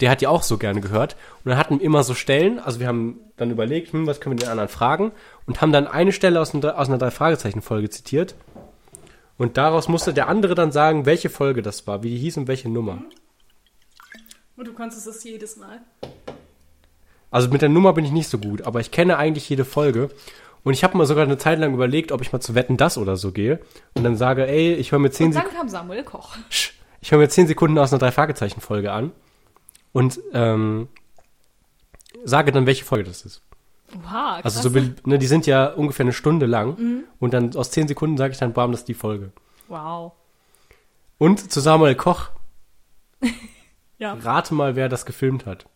[0.00, 1.14] der hat die auch so gerne gehört.
[1.44, 4.36] Und dann hatten wir immer so Stellen, also wir haben dann überlegt, hm, was können
[4.38, 5.12] wir den anderen fragen
[5.46, 8.34] und haben dann eine Stelle aus, einer- aus einer drei Fragezeichen Folge zitiert.
[9.36, 12.46] Und daraus musste der andere dann sagen, welche Folge das war, wie die hieß und
[12.48, 13.02] welche Nummer.
[14.56, 15.80] Und du konntest es jedes Mal.
[17.30, 20.10] Also mit der Nummer bin ich nicht so gut, aber ich kenne eigentlich jede Folge.
[20.62, 22.96] Und ich habe mal sogar eine Zeit lang überlegt, ob ich mal zu Wetten das
[22.96, 23.58] oder so gehe
[23.94, 26.36] und dann sage, ey, ich höre mir zehn Und dann Sekunden, kam Samuel Koch.
[27.00, 29.12] ich höre mir zehn Sekunden aus einer drei Fragezeichen Folge an
[29.94, 30.88] und ähm,
[32.24, 33.40] sage dann, welche Folge das ist.
[33.96, 34.56] Oha, krass.
[34.56, 38.16] Also so, ne, die sind ja ungefähr eine Stunde lang und dann aus zehn Sekunden
[38.18, 39.30] sage ich dann, bam, das ist die Folge.
[39.68, 40.12] Wow.
[41.18, 42.30] Und zu Samuel Koch,
[43.98, 44.14] Ja.
[44.14, 45.66] rate mal, wer das gefilmt hat,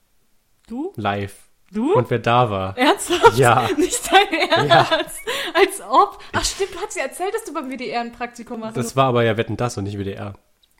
[0.66, 0.92] Du?
[0.96, 1.34] live.
[1.70, 1.92] Du?
[1.94, 2.76] Und wer da war.
[2.78, 3.36] Ernsthaft?
[3.38, 3.68] Ja.
[3.76, 5.20] Nicht dein Ernst?
[5.54, 6.18] Als ob?
[6.32, 8.76] Ach stimmt, du hast ja erzählt, dass du beim WDR ein Praktikum machst.
[8.76, 10.34] Das war aber ja Wetten das und nicht WDR.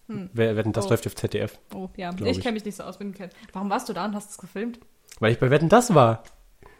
[0.08, 0.90] Wer Wetten das Oh.
[0.90, 1.58] läuft auf ZDF.
[1.74, 2.10] oh, ja.
[2.20, 2.40] Ich ich.
[2.40, 3.30] kenne mich nicht so aus, bin kein.
[3.52, 4.80] Warum warst du da und hast es gefilmt?
[5.20, 6.22] Weil ich bei Wetten das war.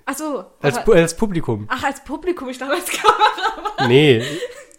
[0.06, 0.44] Ach so.
[0.62, 1.66] Als, aber- als Publikum.
[1.68, 3.86] Ach, als Publikum, ich dachte als Kamera.
[3.88, 4.22] Nee.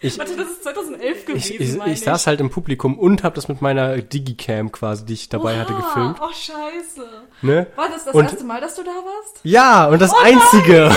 [0.01, 3.35] Ich, Warte, das ist 2011 gewesen, ich, ich, ich saß halt im Publikum und habe
[3.35, 6.19] das mit meiner Digicam quasi, die ich dabei hatte, Oha, gefilmt.
[6.21, 7.05] Oh, scheiße.
[7.41, 7.67] Ne?
[7.75, 9.41] War das das Und- erste Mal, dass du da warst?
[9.43, 10.89] Ja, und das Einzige.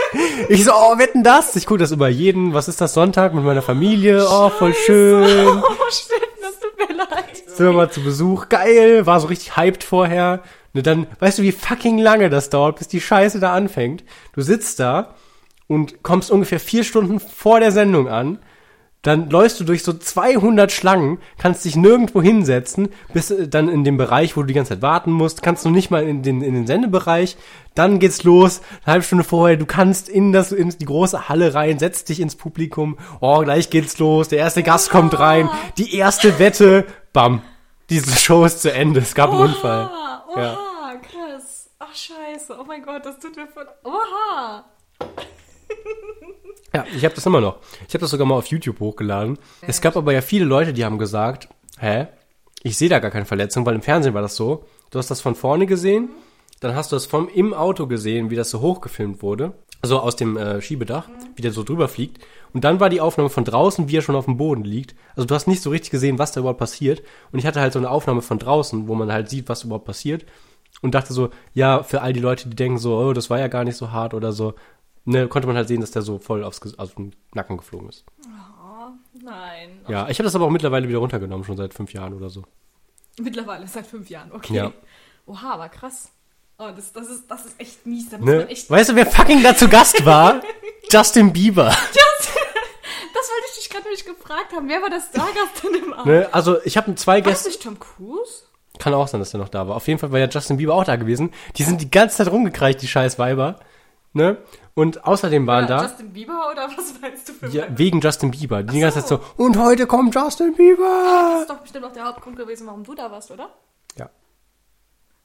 [0.50, 1.56] ich so, oh, wetten das?
[1.56, 4.26] Ich gucke das über jeden, was ist das, Sonntag mit meiner Familie?
[4.28, 5.62] Oh, voll schön.
[5.62, 7.42] Oh, stimmt, das tut mir leid.
[7.60, 8.48] Sind wir mal zu Besuch.
[8.48, 10.40] Geil, war so richtig hyped vorher.
[10.72, 14.02] Ne, dann, weißt du, wie fucking lange das dauert, bis die Scheiße da anfängt?
[14.32, 15.14] Du sitzt da
[15.68, 18.38] und kommst ungefähr vier Stunden vor der Sendung an.
[19.02, 23.82] Dann läufst du durch so 200 Schlangen, kannst dich nirgendwo hinsetzen, bist äh, dann in
[23.82, 26.42] dem Bereich, wo du die ganze Zeit warten musst, kannst du nicht mal in den,
[26.42, 27.38] in den Sendebereich.
[27.74, 31.54] Dann geht's los, eine halbe Stunde vorher, du kannst in, das, in die große Halle
[31.54, 32.98] rein, setzt dich ins Publikum.
[33.20, 35.48] Oh, gleich geht's los, der erste Gast kommt rein,
[35.78, 37.42] die erste Wette, bam.
[37.88, 39.86] Diese Show ist zu Ende, es gab einen Unfall.
[39.86, 41.70] Oha, oha, krass.
[41.78, 42.56] Ach, scheiße.
[42.60, 43.66] Oh mein Gott, das tut mir voll...
[43.82, 44.64] Oha.
[46.72, 47.58] Ja, ich habe das immer noch.
[47.88, 49.38] Ich habe das sogar mal auf YouTube hochgeladen.
[49.62, 51.48] Es gab aber ja viele Leute, die haben gesagt,
[51.78, 52.06] hä,
[52.62, 54.64] ich sehe da gar keine Verletzung, weil im Fernsehen war das so.
[54.90, 56.10] Du hast das von vorne gesehen,
[56.60, 60.16] dann hast du das vom im Auto gesehen, wie das so hochgefilmt wurde, also aus
[60.16, 62.18] dem äh, Schiebedach, wie der so drüber fliegt.
[62.52, 64.94] Und dann war die Aufnahme von draußen, wie er schon auf dem Boden liegt.
[65.16, 67.02] Also du hast nicht so richtig gesehen, was da überhaupt passiert.
[67.32, 69.86] Und ich hatte halt so eine Aufnahme von draußen, wo man halt sieht, was überhaupt
[69.86, 70.26] passiert.
[70.82, 73.48] Und dachte so, ja, für all die Leute, die denken so, oh, das war ja
[73.48, 74.54] gar nicht so hart oder so,
[75.04, 78.04] ne, konnte man halt sehen, dass der so voll aufs, aus dem Nacken geflogen ist.
[79.22, 79.80] Nein.
[79.88, 82.44] Ja, ich habe das aber auch mittlerweile wieder runtergenommen, schon seit fünf Jahren oder so.
[83.20, 84.54] Mittlerweile, seit fünf Jahren, okay.
[84.54, 84.72] Ja.
[85.26, 86.10] Oha, aber krass.
[86.58, 88.08] Oh, das, das, ist, das ist echt mies.
[88.10, 88.36] Da muss Ne?
[88.38, 88.70] man echt.
[88.70, 90.40] Weißt du, wer fucking da zu Gast war?
[90.90, 91.74] Justin Bieber.
[93.12, 94.68] Das wollte ich dich gerade nämlich gefragt haben.
[94.68, 96.06] Wer war das Stargast denn im Abend?
[96.06, 96.28] Ne?
[96.32, 97.48] Also ich habe zwei War das Gäste.
[97.48, 98.44] nicht Tom Cruise?
[98.78, 99.76] Kann auch sein, dass der noch da war.
[99.76, 101.32] Auf jeden Fall war ja Justin Bieber auch da gewesen.
[101.56, 103.60] Die sind die ganze Zeit rumgekreicht, die scheiß Weiber.
[104.12, 104.38] Ne?
[104.74, 108.32] Und außerdem waren Ja, da, Justin Bieber oder was meinst du für ja, wegen Justin
[108.32, 109.16] Bieber, die die ganze Zeit so.
[109.18, 111.38] so, und heute kommt Justin Das Bieber.
[111.42, 113.50] ist doch bestimmt auch der Hauptgrund gewesen, warum du da warst, oder?
[113.96, 114.06] Ja,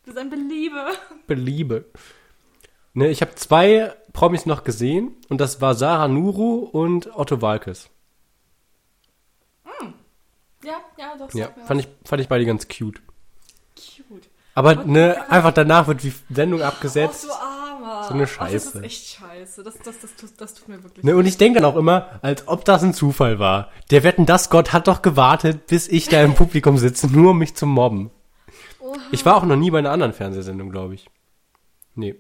[0.03, 0.86] Du bist ein Beliebe.
[1.25, 1.86] Beliebe.
[2.93, 7.89] Ne, ich habe zwei Promis noch gesehen und das war Sarah Nuru und Otto Walkes.
[10.63, 12.99] Ja, ja, das Ja, sagt mir fand ich, fand ich beide ganz cute.
[13.75, 14.27] cute.
[14.55, 17.23] Aber ne, einfach danach wird die Sendung Oh, abgesetzt.
[17.23, 17.31] so
[18.08, 18.84] So eine Ach, das ist Scheiße.
[18.84, 19.64] echt scheiße.
[19.64, 22.20] Das, das, das, tut, das tut mir wirklich Ne, und ich denke dann auch immer,
[22.22, 23.72] als ob das ein Zufall war.
[23.91, 27.38] Der Wetten, das Gott hat doch gewartet, bis ich da im Publikum sitze, nur um
[27.39, 28.12] mich zu mobben.
[28.80, 28.97] Oha.
[29.12, 31.10] Ich war auch noch nie bei einer anderen Fernsehsendung, glaube ich.
[31.95, 32.16] Nee.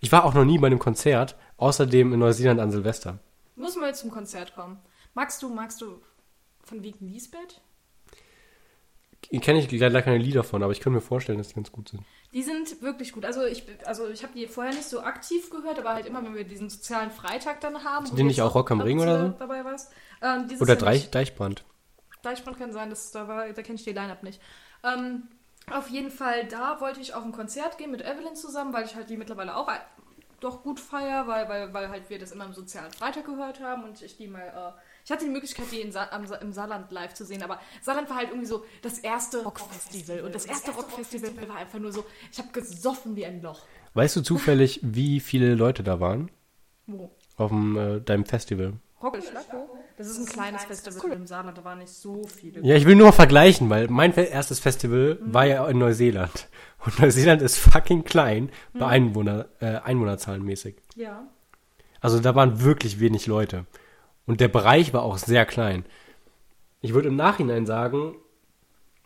[0.00, 3.18] Ich war auch noch nie bei einem Konzert, außerdem in Neuseeland an Silvester.
[3.56, 4.78] Muss mal zum Konzert kommen.
[5.14, 6.00] Magst du, magst du
[6.62, 7.60] von wegen Lisbeth?
[9.40, 11.88] Kenne ich leider keine Lieder von, aber ich könnte mir vorstellen, dass die ganz gut
[11.88, 12.02] sind.
[12.34, 13.24] Die sind wirklich gut.
[13.24, 16.34] Also ich, also ich habe die vorher nicht so aktiv gehört, aber halt immer, wenn
[16.34, 18.06] wir diesen sozialen Freitag dann haben.
[18.06, 19.28] Sind die nicht auch Rock am Ring oder so?
[19.28, 19.92] da- Dabei warst.
[20.20, 21.10] Ähm, Oder Deich.
[21.10, 21.64] Deichbrand.
[22.22, 24.40] Deichbrand kann sein, das, da, war, da kenne ich die Line-Up nicht.
[24.82, 25.28] Ähm,
[25.70, 28.94] auf jeden Fall, da wollte ich auf ein Konzert gehen mit Evelyn zusammen, weil ich
[28.96, 29.70] halt die mittlerweile auch
[30.40, 33.84] doch gut feier, weil, weil, weil halt wir das immer am sozialen Freitag gehört haben
[33.84, 34.42] und ich die mal,
[34.74, 38.08] äh, ich hatte die Möglichkeit, die Sa am, im Saarland live zu sehen, aber Saarland
[38.08, 42.04] war halt irgendwie so das erste Rockfestival und das erste Rockfestival war einfach nur so,
[42.32, 43.62] ich habe gesoffen wie ein Loch.
[43.94, 46.30] Weißt du zufällig, wie viele Leute da waren?
[46.86, 47.10] Wo?
[47.36, 48.74] Auf dem, äh, deinem Festival?
[49.02, 49.18] Rock
[49.98, 52.60] Das ist ein kleines Festival im Saarland, da waren nicht so viele.
[52.62, 55.34] Ja, ich will nur vergleichen, weil mein erstes Festival Mhm.
[55.34, 56.48] war ja in Neuseeland.
[56.86, 58.78] Und Neuseeland ist fucking klein, Mhm.
[58.78, 60.76] bei Einwohner, äh, Einwohnerzahlenmäßig.
[60.96, 61.26] Ja.
[62.00, 63.66] Also da waren wirklich wenig Leute.
[64.26, 65.84] Und der Bereich war auch sehr klein.
[66.80, 68.14] Ich würde im Nachhinein sagen,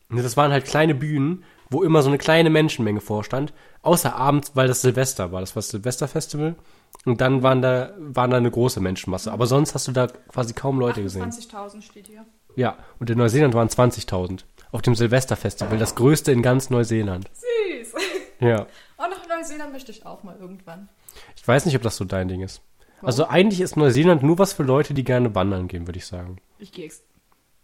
[0.09, 3.53] ne, das waren halt kleine Bühnen, wo immer so eine kleine Menschenmenge vorstand.
[3.83, 5.41] Außer abends, weil das Silvester war.
[5.41, 6.57] Das war das Silvesterfestival.
[7.05, 9.31] Und dann waren da, waren da eine große Menschenmasse.
[9.33, 11.31] Aber sonst hast du da quasi kaum Leute gesehen.
[11.31, 12.25] 20.000 steht hier.
[12.57, 14.41] Ja, und in Neuseeland waren 20.000.
[14.73, 17.31] Auf dem Silvesterfestival, das größte in ganz Neuseeland.
[17.33, 17.95] Süß.
[18.41, 18.67] Ja.
[18.99, 20.89] Oh, nach Neuseeland möchte ich auch mal irgendwann.
[21.37, 22.61] Ich weiß nicht, ob das so dein Ding ist.
[23.03, 26.39] Also eigentlich ist Neuseeland nur was für Leute, die gerne wandern gehen, würde ich sagen.
[26.59, 27.03] Ich gehe ex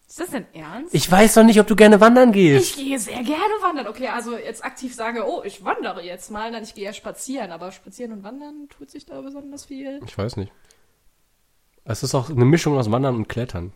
[0.06, 0.94] Ist das denn ernst?
[0.94, 2.76] Ich weiß doch nicht, ob du gerne wandern Ich gehst.
[2.76, 3.88] gehe sehr gerne wandern.
[3.88, 7.50] Okay, also jetzt aktiv sage, oh, ich wandere jetzt mal, dann ich gehe ja spazieren.
[7.50, 10.00] Aber spazieren und wandern tut sich da besonders viel.
[10.06, 10.52] Ich weiß nicht.
[11.84, 13.72] Es ist auch eine Mischung aus Wandern und Klettern.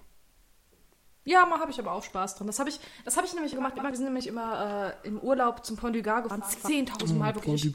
[1.24, 2.46] Ja, mal habe ich aber auch Spaß dran.
[2.46, 3.74] Das habe ich, das habe ich nämlich gemacht.
[3.76, 6.42] Immer, wir sind nämlich immer äh, im Urlaub zum Pont du Gard gefahren.
[6.42, 7.70] 10.000 Mal wirklich.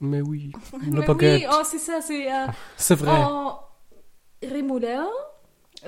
[0.00, 0.52] Mais oui.
[0.72, 1.48] Le Mais oui, baguette.
[1.52, 3.10] oh, c'est ça, c'est euh, C'est vrai.
[3.10, 3.58] en
[4.42, 5.06] Rémoulin.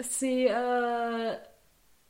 [0.09, 1.35] C'est euh,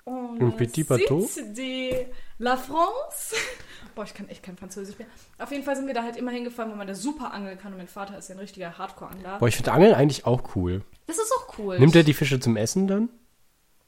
[0.05, 1.21] en Un petit bateau.
[1.37, 2.07] De
[2.39, 3.35] la France.
[3.95, 5.09] Boah, ich kann echt kein Französisch mehr.
[5.39, 7.73] Auf jeden Fall sind wir da halt immer hingefahren, wo man da super angeln kann.
[7.73, 9.39] Und mein Vater ist ja ein richtiger Hardcore-Angler.
[9.39, 10.83] Boah, ich finde Angeln eigentlich auch cool.
[11.07, 11.79] Das ist auch cool.
[11.79, 13.09] Nimmt er die Fische zum Essen dann?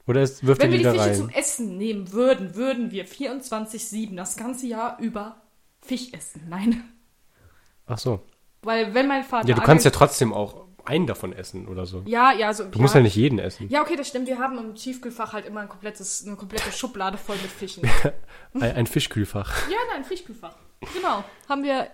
[0.07, 1.17] Oder ist, wirft Wenn er wir die die da Fische rein?
[1.17, 5.37] zum Essen nehmen würden, würden wir 24-7 das ganze Jahr über
[5.83, 6.47] Fisch essen.
[6.49, 6.89] Nein.
[7.89, 8.21] Ach so.
[8.63, 9.49] Weil wenn mein Vater.
[9.49, 12.03] Ja, du kannst ja trotzdem auch einen davon essen oder so.
[12.07, 12.65] Ja, ja, so.
[12.65, 13.69] Du musst ja nicht jeden essen.
[13.69, 14.27] Ja, okay, das stimmt.
[14.27, 17.89] Wir haben im Tiefkühlfach halt immer ein komplettes, eine komplette Schublade voll mit Fischen.
[18.55, 19.69] Ein, ein Fischkühlfach.
[19.69, 20.55] ja, nein, Fischkühlfach.
[20.95, 21.23] Genau.
[21.49, 21.89] Haben wir,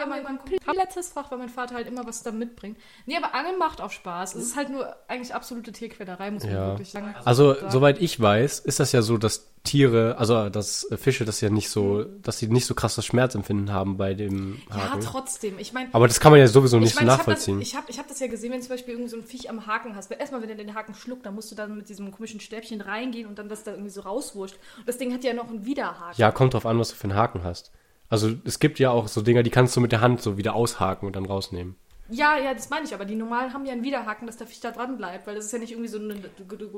[0.00, 2.78] haben wir immer ein komplettes Fach, weil mein Vater halt immer was da mitbringt.
[3.06, 4.34] Nee, aber Angeln macht auch Spaß.
[4.34, 6.66] Es ist halt nur eigentlich absolute Tierquälerei, muss man Ja.
[6.68, 7.14] wirklich sagen.
[7.24, 7.70] Also, sagen.
[7.70, 11.70] soweit ich weiß, ist das ja so, dass Tiere, also dass Fische das ja nicht
[11.70, 15.00] so, dass sie nicht so krasses Schmerzempfinden haben bei dem Ja, Haken.
[15.02, 15.56] trotzdem.
[15.60, 17.38] Ich meine, Aber das kann man ja sowieso nicht ich mein, so ich habe das,
[17.46, 17.60] nachvollziehen.
[17.60, 19.66] ich hab, ich hab das ja gesehen, wenn zum Beispiel irgendwie so ein Viech am
[19.68, 20.10] Haken hast.
[20.10, 22.80] Weil erstmal, wenn er den Haken schluckt, dann musst du dann mit diesem komischen Stäbchen
[22.80, 24.56] reingehen und dann das da irgendwie so rauswurscht.
[24.78, 26.14] Und das Ding hat ja noch einen Widerhaken.
[26.16, 27.70] ja, kommt drauf an, was du für einen Haken hast.
[28.12, 30.54] Also es gibt ja auch so Dinger, die kannst du mit der Hand so wieder
[30.54, 31.76] aushaken und dann rausnehmen.
[32.10, 34.60] Ja, ja, das meine ich, aber die normalen haben ja einen Widerhaken, dass der Fisch
[34.60, 36.16] da dran bleibt, weil das ist ja nicht irgendwie so eine.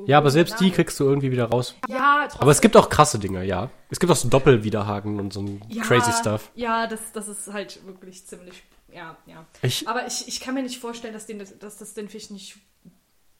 [0.06, 1.74] Ja, aber selbst die kriegst du irgendwie wieder raus.
[1.88, 2.40] Ja, trotzdem.
[2.40, 3.68] Aber es gibt auch krasse Dinger, ja.
[3.90, 6.52] Es gibt auch so Doppelwiderhaken und so ein ja, crazy Stuff.
[6.54, 8.62] Ja, das, das ist halt wirklich ziemlich.
[8.92, 9.44] Ja, ja.
[9.62, 12.58] Ich, Aber ich, ich kann mir nicht vorstellen, dass, den, dass das den Fisch nicht,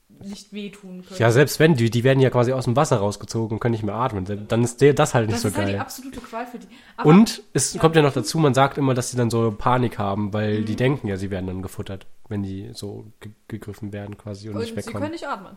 [0.08, 1.20] nicht wehtun könnte.
[1.22, 3.82] ja, selbst wenn, die, die werden ja quasi aus dem Wasser rausgezogen und können nicht
[3.82, 4.46] mehr atmen.
[4.48, 5.80] Dann ist der, das halt nicht das so ist halt die geil.
[5.80, 6.68] absolute Qual für die.
[6.96, 7.80] Aber Und es Ja.
[7.80, 10.64] kommt ja noch dazu, man sagt immer, dass sie dann so Panik haben, weil Mhm.
[10.66, 14.54] die denken ja, sie werden dann gefuttert, wenn die so ge gegriffen werden quasi und,
[14.54, 15.00] und nicht sie wegkommen.
[15.02, 15.56] können nicht atmen.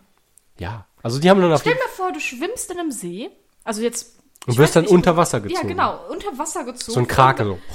[0.60, 0.88] Ja.
[1.04, 3.30] Also die haben dann auf Stell jeden mir vor, du schwimmst in einem See.
[3.64, 4.17] Also jetzt.
[4.48, 5.68] Und ich wirst dann nicht, unter Wasser Ja, gezogen.
[5.68, 6.94] genau, unter Wasser gezogen.
[6.94, 7.08] So ein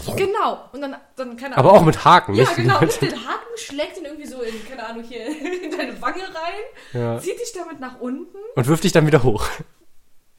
[0.03, 0.13] so.
[0.13, 0.59] dann- Genau.
[0.73, 1.83] Und dann, dann keine Aber Ahnung.
[1.83, 2.57] auch mit Haken, Ja, nicht?
[2.57, 2.81] genau.
[2.81, 5.27] Mit den Haken schlägt ihn irgendwie so in, keine Ahnung, hier
[5.63, 6.65] in deine Wange rein,
[6.95, 7.19] Ja.
[7.21, 9.47] zieht dich damit nach unten, Und wirft dich dann wieder hoch.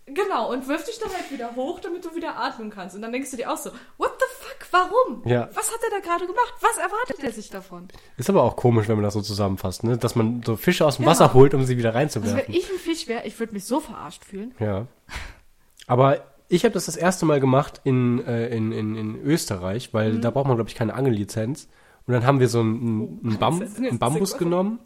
[0.06, 2.96] genau, und wirft dich dann halt wieder hoch, damit du wieder atmen kannst.
[2.96, 5.22] Und dann denkst du dir auch so, what the fuck, warum?
[5.26, 5.50] Ja.
[5.54, 6.54] Was hat er da gerade gemacht?
[6.62, 7.88] Was erwartet er sich davon?
[8.18, 9.98] Ist aber auch komisch, wenn man das so zusammenfasst, ne?
[9.98, 11.12] Dass man so Fische aus dem Ja.
[11.12, 12.44] Wasser holt, um sie wieder Also reinzuwerfen.
[12.48, 14.56] wenn ich ein Fisch wäre, ich würde mich so verarscht fühlen.
[14.60, 14.88] Ja.
[15.88, 19.98] Aber ich habe das das erste Mal gemacht in, äh, in, in, in Österreich, Mhm.
[19.98, 21.68] weil da braucht man, glaube ich, keine Angellizenz.
[22.06, 24.80] Und dann haben wir so einen, einen, Bam das ist jetzt einen Bambus genommen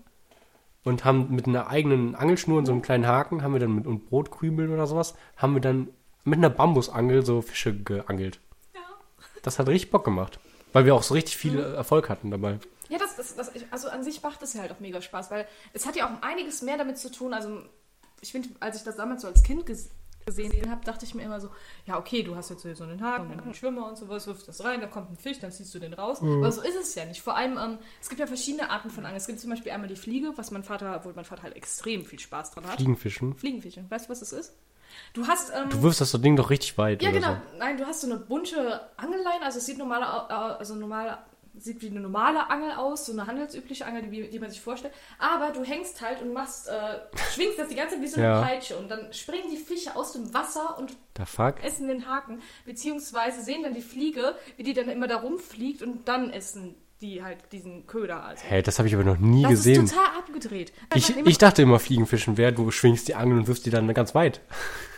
[0.84, 3.88] und haben mit einer eigenen Angelschnur und so einem kleinen Haken, haben wir dann mit
[3.88, 5.90] und Brotkrümeln oder sowas, haben wir dann
[6.24, 8.40] mit einer Bambusangel so Fische geangelt.
[8.76, 8.82] Ja.
[9.42, 10.40] Das hat richtig Bock gemacht.
[10.74, 12.60] Weil wir auch so richtig viel äh, Erfolg hatten dabei.
[12.90, 15.48] Ja, das, das, das, also an sich macht es ja halt auch mega Spaß, weil
[15.74, 17.34] es hat ja auch einiges mehr damit zu tun.
[17.34, 17.62] Also,
[18.22, 19.90] ich finde, als ich das damals so als Kind ges
[20.28, 21.50] gesehen habe, dachte ich mir immer so,
[21.86, 24.82] ja, okay, du hast jetzt so einen Haken, einen Schwimmer und sowas, wirfst das rein,
[24.82, 26.22] da kommt ein Fisch, dann ziehst du den raus.
[26.22, 27.22] Aber so ist es ja nicht.
[27.22, 29.18] Vor allem, ähm, es gibt ja verschiedene Arten von Angeln.
[29.18, 32.06] Es gibt zum Beispiel einmal die Fliege, was mein Vater, wo mein Vater halt extrem
[32.06, 32.76] viel Spaß dran hat.
[32.76, 33.36] Fliegenfischen.
[33.36, 33.86] Fliegenfische.
[33.90, 34.54] Weißt du, was das ist?
[35.14, 35.52] Du hast.
[35.56, 37.02] Ähm, Du wirfst das Ding doch richtig weit.
[37.02, 37.34] ja, genau.
[37.34, 37.58] So.
[37.60, 41.20] Nein, du hast so eine bunte Angelleine, also es sieht normal, also normal,
[41.60, 44.94] sieht wie eine normale Angel aus, so eine handelsübliche Angel, die, die man sich vorstellt.
[45.20, 47.00] Aber du hängst halt und machst, äh,
[47.34, 48.42] schwingst das die ganze Zeit wie so eine Ja.
[48.42, 50.96] Peitsche und dann springen die Fische aus dem Wasser und
[51.64, 56.08] essen den Haken, beziehungsweise sehen dann die Fliege, wie die dann immer da rumfliegt und
[56.08, 58.24] dann essen die halt diesen Köder.
[58.24, 58.44] Also.
[58.44, 59.84] Hey, das habe ich aber noch nie Das gesehen.
[59.86, 60.74] ist total abgedreht.
[60.96, 64.16] Ich, ich dachte immer, Fliegenfischen wäre, du schwingst die Angel und wirfst die dann ganz
[64.16, 64.42] weit.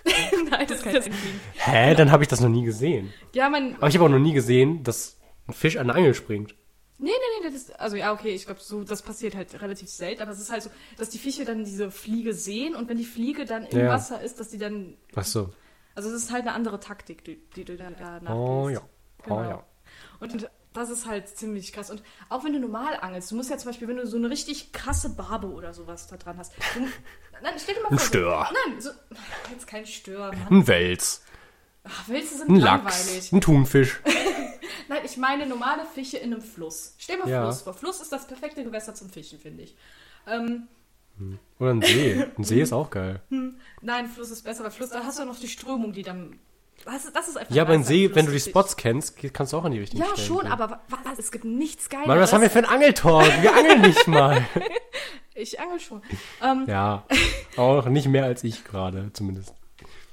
[0.49, 1.17] Nein, das kann ich nicht.
[1.55, 1.93] Hä?
[1.95, 3.13] Dann habe ich das noch nie gesehen.
[3.33, 5.18] Ja, mein, Aber ich habe auch noch nie gesehen, dass
[5.49, 6.55] ein Fisch an eine Angel springt.
[7.01, 9.87] Nee, nee, nee, das ist, also ja, okay, ich glaube, so, das passiert halt relativ
[9.89, 12.97] selten, aber es ist halt so, dass die Fische dann diese Fliege sehen und wenn
[12.97, 13.87] die Fliege dann im Ja.
[13.89, 15.49] Wasser ist, dass die dann, Ach so.
[15.95, 18.29] also es ist halt eine andere Taktik, die, die du da, da nachgehst.
[18.31, 18.81] Oh ja.
[19.23, 19.39] Genau.
[19.39, 19.63] Oh ja.
[20.19, 21.89] Und das ist halt ziemlich krass.
[21.89, 24.29] Und auch wenn du normal angelst, du musst ja zum Beispiel, wenn du so eine
[24.29, 26.51] richtig krasse Barbe oder sowas da dran hast.
[26.75, 26.81] Du,
[27.41, 27.97] nein, stell dir mal vor.
[27.97, 28.49] Ein Stör.
[28.67, 28.89] Nein, so,
[29.51, 30.47] jetzt kein Stör, Mann.
[30.49, 31.23] Ein Wels.
[31.83, 33.15] Ach, Wälze sind Ein langweilig.
[33.15, 33.31] Lachs.
[33.31, 34.01] Ein Thunfisch.
[34.89, 36.93] Nein, ich meine normale Fische in einem Fluss.
[36.97, 37.43] Stell mal Ja.
[37.43, 37.73] Fluss vor.
[37.73, 39.75] Fluss ist das perfekte Gewässer zum Fischen, finde ich.
[40.27, 40.67] Ähm,
[41.59, 42.25] Oder ein See.
[42.37, 43.21] Ein See ist auch geil.
[43.81, 46.39] Nein, Fluss ist besser, weil Fluss, da hast du noch die Strömung, die dann.
[46.85, 49.15] Das, ist- das ist einfach Ja, aber ein See, Fluss wenn du die Spots kennst,
[49.33, 50.51] kannst du auch an die richtigen Ja, Stellen schon, gehen.
[50.51, 52.07] aber wa- was, es gibt nichts Geiles.
[52.07, 53.41] Mann, was haben wir für einen Angeltalk?
[53.41, 54.45] Wir angeln nicht mal.
[55.35, 56.01] Ich angel schon.
[56.43, 57.05] Ähm, Ja.
[57.55, 59.53] Auch nicht mehr als ich gerade, zumindest.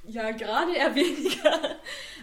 [0.07, 1.77] Ja, gerade eher weniger.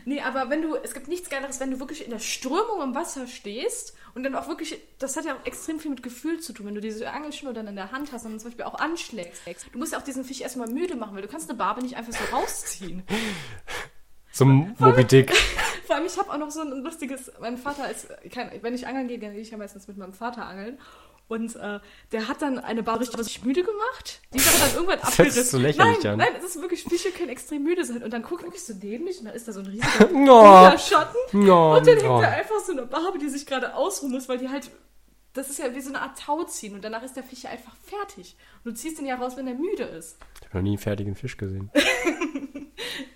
[0.07, 2.95] Nee, aber wenn du, es gibt nichts Geileres, wenn du wirklich in der Strömung im
[2.95, 6.53] Wasser stehst und dann auch wirklich, das hat ja auch extrem viel mit Gefühl zu
[6.53, 8.79] tun, wenn du diese Angelschnur dann in der Hand hast und dann zum Beispiel auch
[8.79, 9.43] anschlägst.
[9.73, 11.97] Du musst ja auch diesen Fisch erstmal müde machen, weil du kannst eine Barbe nicht
[11.97, 13.03] einfach so rausziehen.
[14.33, 15.33] Zum Moby Dick.
[15.87, 18.09] Vor allem, ich habe auch noch so ein lustiges, mein Vater ist,
[18.63, 20.81] wenn ich angeln gehe, gehe ich ja meistens mit meinem Vater angeln.
[21.27, 21.81] Und äh,
[22.13, 24.21] der hat dann eine Bar richtig müde gemacht.
[24.33, 25.51] Die ist aber dann irgendwann Das hört sich abgerissen.
[25.51, 26.19] so lächerlich nein, an.
[26.19, 28.03] nein, es ist wirklich, Fische können extrem müde sein.
[28.03, 30.77] Und dann gucke ich so neben mich und da ist da so ein riesiger, No.
[30.77, 31.17] Schatten.
[31.33, 32.21] No, und dann hängt no.
[32.21, 34.71] da einfach so eine Barbe, die sich gerade ausruhen muss, weil die halt,
[35.33, 36.75] das ist ja wie so eine Art Tau ziehen.
[36.75, 38.37] Und danach ist der Fisch ja einfach fertig.
[38.63, 40.19] Und du ziehst ihn ja raus, wenn er müde ist.
[40.41, 41.71] Ich habe noch nie einen fertigen Fisch gesehen.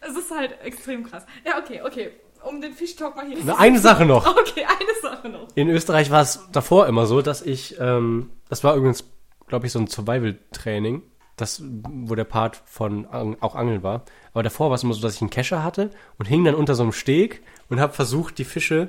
[0.00, 1.26] Es ist halt extrem krass.
[1.44, 2.12] Ja, okay, okay.
[2.44, 3.38] Um den Fischtalk mal hier.
[3.44, 4.26] Na, Eine Sache noch.
[4.38, 5.48] Okay, eine Sache noch.
[5.54, 9.04] In Österreich war es davor immer so, dass ich, ähm, das war übrigens,
[9.46, 11.02] glaube ich, so ein Survival-Training,
[11.36, 14.04] das, wo der Part von Ang- auch Angeln war.
[14.32, 16.74] Aber davor war es immer so, dass ich einen Kescher hatte und hing dann unter
[16.74, 18.88] so einem Steg und habe versucht, die Fische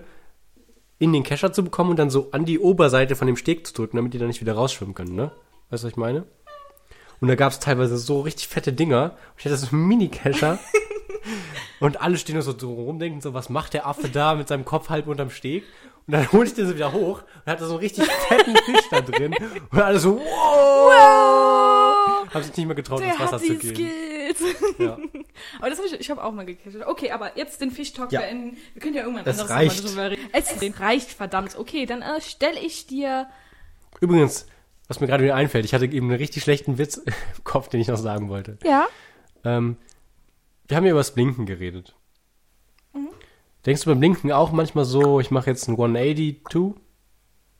[0.98, 3.74] in den Kescher zu bekommen und dann so an die Oberseite von dem Steg zu
[3.74, 5.32] drücken, damit die dann nicht wieder rausschwimmen können, ne?
[5.70, 6.26] Weißt du, was ich meine?
[7.22, 9.16] Und da gab es teilweise so richtig fette Dinger.
[9.38, 10.58] Ich hatte so einen Mini-Kescher.
[11.80, 14.66] und alle stehen nur so rum, denken so, was macht der Affe da mit seinem
[14.66, 15.64] Kopf halb unterm Steg?
[16.08, 18.90] Und dann hole ich den so wieder hoch und hatte so einen richtig fetten Fisch
[18.90, 19.36] da drin.
[19.72, 22.28] Und alle so, wow!
[22.34, 23.76] Haben sich nicht mehr getraut, Der ins Wasser hat zu gehen.
[23.76, 24.40] Skills.
[24.78, 24.98] Ja.
[25.60, 26.78] aber das habe ich, ich habe auch mal gecatcht.
[26.86, 28.22] Okay, aber jetzt den Fischtalk Ja.
[28.22, 28.58] beenden.
[28.74, 29.84] Wir können ja irgendwann Das anderes reicht.
[29.84, 30.30] Mal drüber reden.
[30.34, 31.58] Es reicht, verdammt.
[31.58, 33.28] Okay, dann äh, stelle ich dir.
[34.02, 34.48] Übrigens,
[34.88, 37.14] was mir gerade wieder einfällt, ich hatte eben einen richtig schlechten Witz im
[37.44, 38.58] Kopf, den ich noch sagen wollte.
[38.64, 38.88] Ja.
[39.44, 39.78] Ähm,
[40.70, 41.96] wir haben ja über das Blinken geredet.
[42.94, 43.10] Mhm.
[43.66, 46.76] Denkst du beim Blinken auch manchmal so, ich mache jetzt ein 182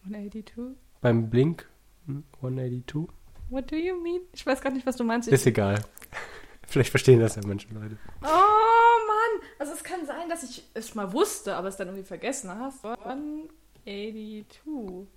[0.06, 0.78] 182.
[1.02, 1.68] beim Blink?
[2.06, 3.08] Hm, 182?
[3.50, 4.22] What do you mean?
[4.34, 5.28] Ich weiß gar nicht, was du meinst.
[5.28, 5.84] Ist egal.
[6.68, 7.98] Vielleicht verstehen das ja manche Leute.
[8.22, 9.50] oh Mann!
[9.58, 12.86] Also es kann sein, dass ich es mal wusste, aber es dann irgendwie vergessen hast.
[12.86, 15.08] 182.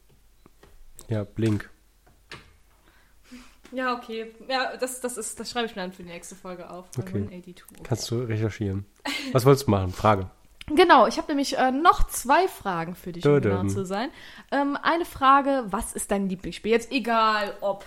[1.08, 1.68] Ja, Blink.
[3.72, 4.32] Ja, okay.
[4.48, 6.86] Ja, das, das, ist, das schreibe ich mir dann für die nächste Folge auf.
[6.98, 7.16] Okay.
[7.16, 7.64] 182.
[7.82, 8.84] Kannst du recherchieren.
[9.32, 9.92] Was wolltest du machen?
[9.92, 10.30] Frage.
[10.66, 14.10] Genau, ich habe nämlich äh, noch zwei Fragen für dich, um genau zu sein.
[14.52, 16.70] Ähm, eine Frage, was ist dein Lieblingsspiel?
[16.70, 17.84] Jetzt egal, ob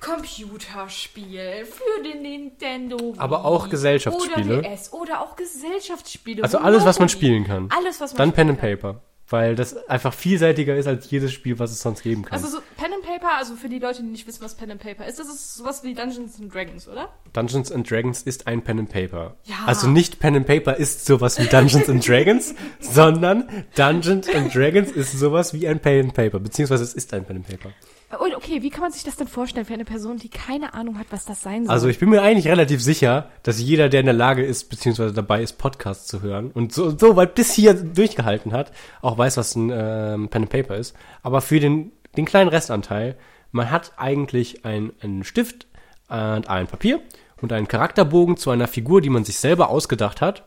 [0.00, 4.58] Computerspiel für den Nintendo Wii Aber auch Gesellschaftsspiele.
[4.58, 6.42] Oder DS oder auch Gesellschaftsspiele.
[6.42, 7.68] Also alles, was man spielen kann.
[7.76, 8.70] Alles, was man Dann Pen and kann.
[8.78, 9.00] Paper.
[9.28, 12.34] Weil das einfach vielseitiger ist als jedes Spiel, was es sonst geben kann.
[12.34, 14.80] Also so Pen and Paper, also für die Leute, die nicht wissen, was Pen and
[14.80, 17.08] Paper ist, das ist sowas wie Dungeons and Dragons, oder?
[17.32, 19.36] Dungeons and Dragons ist ein Pen and Paper.
[19.44, 19.56] Ja.
[19.66, 24.90] Also nicht Pen and Paper ist sowas wie Dungeons and Dragons, sondern Dungeons and Dragons
[24.90, 26.38] ist sowas wie ein Pen and Paper.
[26.38, 27.70] Beziehungsweise es ist ein Pen and Paper.
[28.18, 30.98] Und okay, wie kann man sich das denn vorstellen für eine Person, die keine Ahnung
[30.98, 31.72] hat, was das sein soll?
[31.72, 35.14] Also ich bin mir eigentlich relativ sicher, dass jeder, der in der Lage ist, beziehungsweise
[35.14, 39.38] dabei ist, Podcasts zu hören und so, so weit bis hier durchgehalten hat, auch weiß,
[39.38, 40.94] was ein ähm, Pen and Paper ist.
[41.22, 43.16] Aber für den, den kleinen Restanteil,
[43.50, 45.66] man hat eigentlich ein, einen Stift
[46.08, 47.00] und ein Papier
[47.40, 50.44] und einen Charakterbogen zu einer Figur, die man sich selber ausgedacht hat.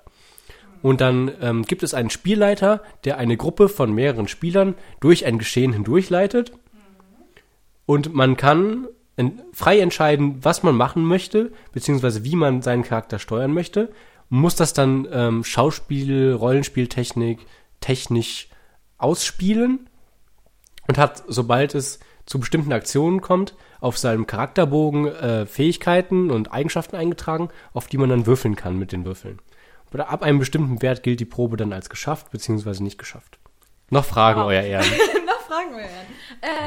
[0.84, 5.40] Und dann ähm, gibt es einen Spielleiter, der eine Gruppe von mehreren Spielern durch ein
[5.40, 6.52] Geschehen hindurchleitet.
[7.86, 8.88] Und man kann
[9.54, 13.92] frei entscheiden, was man machen möchte, beziehungsweise wie man seinen Charakter steuern möchte.
[14.30, 17.46] Muss das dann ähm, Schauspiel, Rollenspieltechnik,
[17.80, 18.50] technisch
[18.98, 19.90] ausspielen
[20.88, 26.96] und hat, sobald es zu bestimmten Aktionen kommt, auf seinem Charakterbogen äh, Fähigkeiten und Eigenschaften
[26.96, 29.40] eingetragen, auf die man dann würfeln kann mit den Würfeln.
[29.94, 33.38] Oder ab einem bestimmten Wert gilt die Probe dann als geschafft, beziehungsweise nicht geschafft.
[33.92, 34.48] Noch Fragen, Wow.
[34.48, 34.86] euer Ehren.
[35.48, 35.88] Fragen wir ja.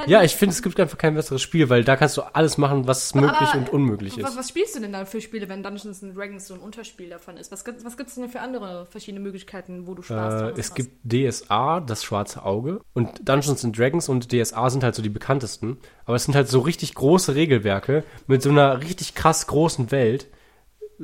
[0.07, 2.59] Äh, Ja, ich finde, es gibt einfach kein besseres Spiel, weil da kannst du alles
[2.59, 4.37] machen, was möglich und unmöglich ist.
[4.37, 7.37] was spielst du denn dann für Spiele, wenn Dungeons and Dragons so ein Unterspiel davon
[7.37, 7.51] ist?
[7.53, 10.53] Was, gibt- was gibt es denn für andere verschiedene Möglichkeiten, wo du Spaß Äh, dran
[10.57, 10.75] es hast?
[10.75, 12.81] gibt DSA, das schwarze Auge.
[12.95, 15.79] Und Dungeons and Dragons und DSA sind halt so die bekanntesten.
[16.05, 20.29] Aber es sind halt so richtig große Regelwerke mit so einer richtig krass großen Welt.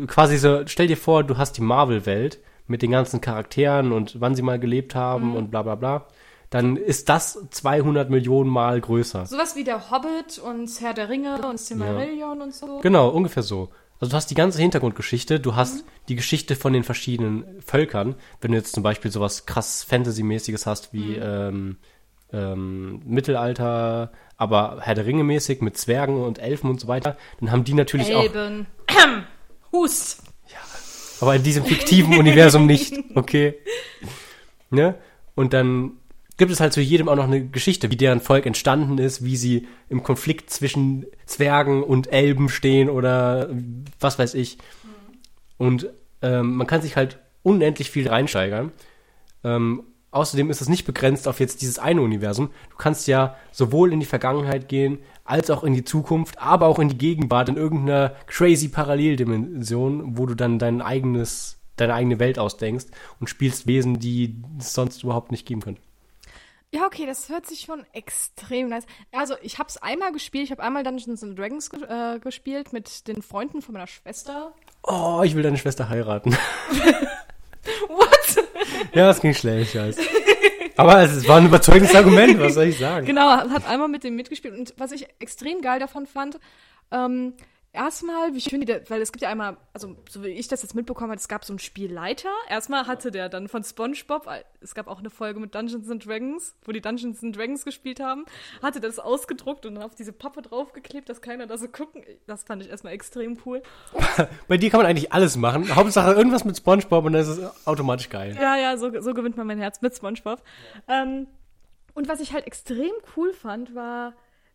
[0.06, 4.34] Quasi so, stell dir vor, du hast die Marvel-Welt mit den ganzen Charakteren und wann
[4.34, 5.36] sie mal gelebt haben Mhm.
[5.36, 6.06] und bla bla bla.
[6.54, 9.26] Dann ist das 200 Millionen Mal größer.
[9.26, 12.78] Sowas wie der Hobbit und Herr der Ringe und Silmarillion und so.
[12.78, 13.70] Genau, ungefähr so.
[13.98, 18.14] Also du hast die ganze Hintergrundgeschichte, du hast die Geschichte von den verschiedenen Völkern.
[18.40, 21.78] Wenn du jetzt zum Beispiel sowas krass Fantasy-mäßiges hast wie ähm,
[22.32, 27.50] ähm, Mittelalter, aber Herr der Ringe mäßig mit Zwergen und Elfen und so weiter, dann
[27.50, 28.68] haben die natürlich auch, Elben.
[29.72, 30.22] Hust.
[31.20, 33.54] aber in diesem fiktiven Universum nicht, okay.
[34.70, 34.94] Ne?
[35.34, 35.98] Und dann
[36.36, 39.36] gibt es halt zu jedem auch noch eine Geschichte, wie deren Volk entstanden ist, wie
[39.36, 43.50] sie im Konflikt zwischen Zwergen und Elben stehen oder
[44.00, 44.58] was weiß ich.
[45.58, 45.88] Und
[46.22, 48.72] ähm, man kann sich halt unendlich viel reinsteigern.
[49.44, 52.50] Ähm, außerdem ist es nicht begrenzt auf jetzt dieses eine Universum.
[52.70, 56.78] Du kannst ja sowohl in die Vergangenheit gehen, als auch in die Zukunft, aber auch
[56.78, 62.38] in die Gegenwart, in irgendeiner crazy Paralleldimension, wo du dann dein eigenes, deine eigene Welt
[62.38, 62.86] ausdenkst
[63.20, 65.80] und spielst Wesen, die es sonst überhaupt nicht geben könnte.
[66.74, 68.84] Ja, okay, das hört sich schon extrem nice.
[69.12, 70.46] Also, ich habe es einmal gespielt.
[70.46, 74.52] Ich habe einmal Dungeons and Dragons ge äh, gespielt mit den Freunden von meiner Schwester.
[74.82, 76.32] Oh, ich will deine Schwester heiraten.
[77.88, 78.44] What?
[78.92, 79.96] ja, das ging schlecht, ich weiß.
[80.76, 83.06] Aber es war ein überzeugendes Argument, was soll ich sagen?
[83.06, 84.58] Genau, hat einmal mit dem mitgespielt.
[84.58, 86.40] Und was ich extrem geil davon fand,
[86.90, 87.34] ähm,
[87.74, 90.62] erstmal, wie schön die, da- weil es gibt ja einmal, also so wie ich das
[90.62, 92.30] jetzt mitbekommen habe, es gab so einen Spielleiter.
[92.48, 96.06] Erstmal hatte der dann von SpongeBob, äh, es gab auch eine Folge mit Dungeons and
[96.06, 98.24] Dragons, wo die Dungeons and Dragons gespielt haben,
[98.62, 102.02] hatte das ausgedruckt und dann auf diese Pappe draufgeklebt, dass keiner da so gucken.
[102.26, 103.62] Das fand ich erstmal extrem cool.
[104.48, 105.74] Bei dir kann man eigentlich alles machen.
[105.74, 108.36] Hauptsache irgendwas mit Spongebob und dann ist es automatisch geil.
[108.40, 110.42] Ja, ja, so, so gewinnt man mein Herz mit SpongeBob.
[110.88, 111.26] Ähm,
[111.94, 114.14] und was ich halt extrem cool fand, war,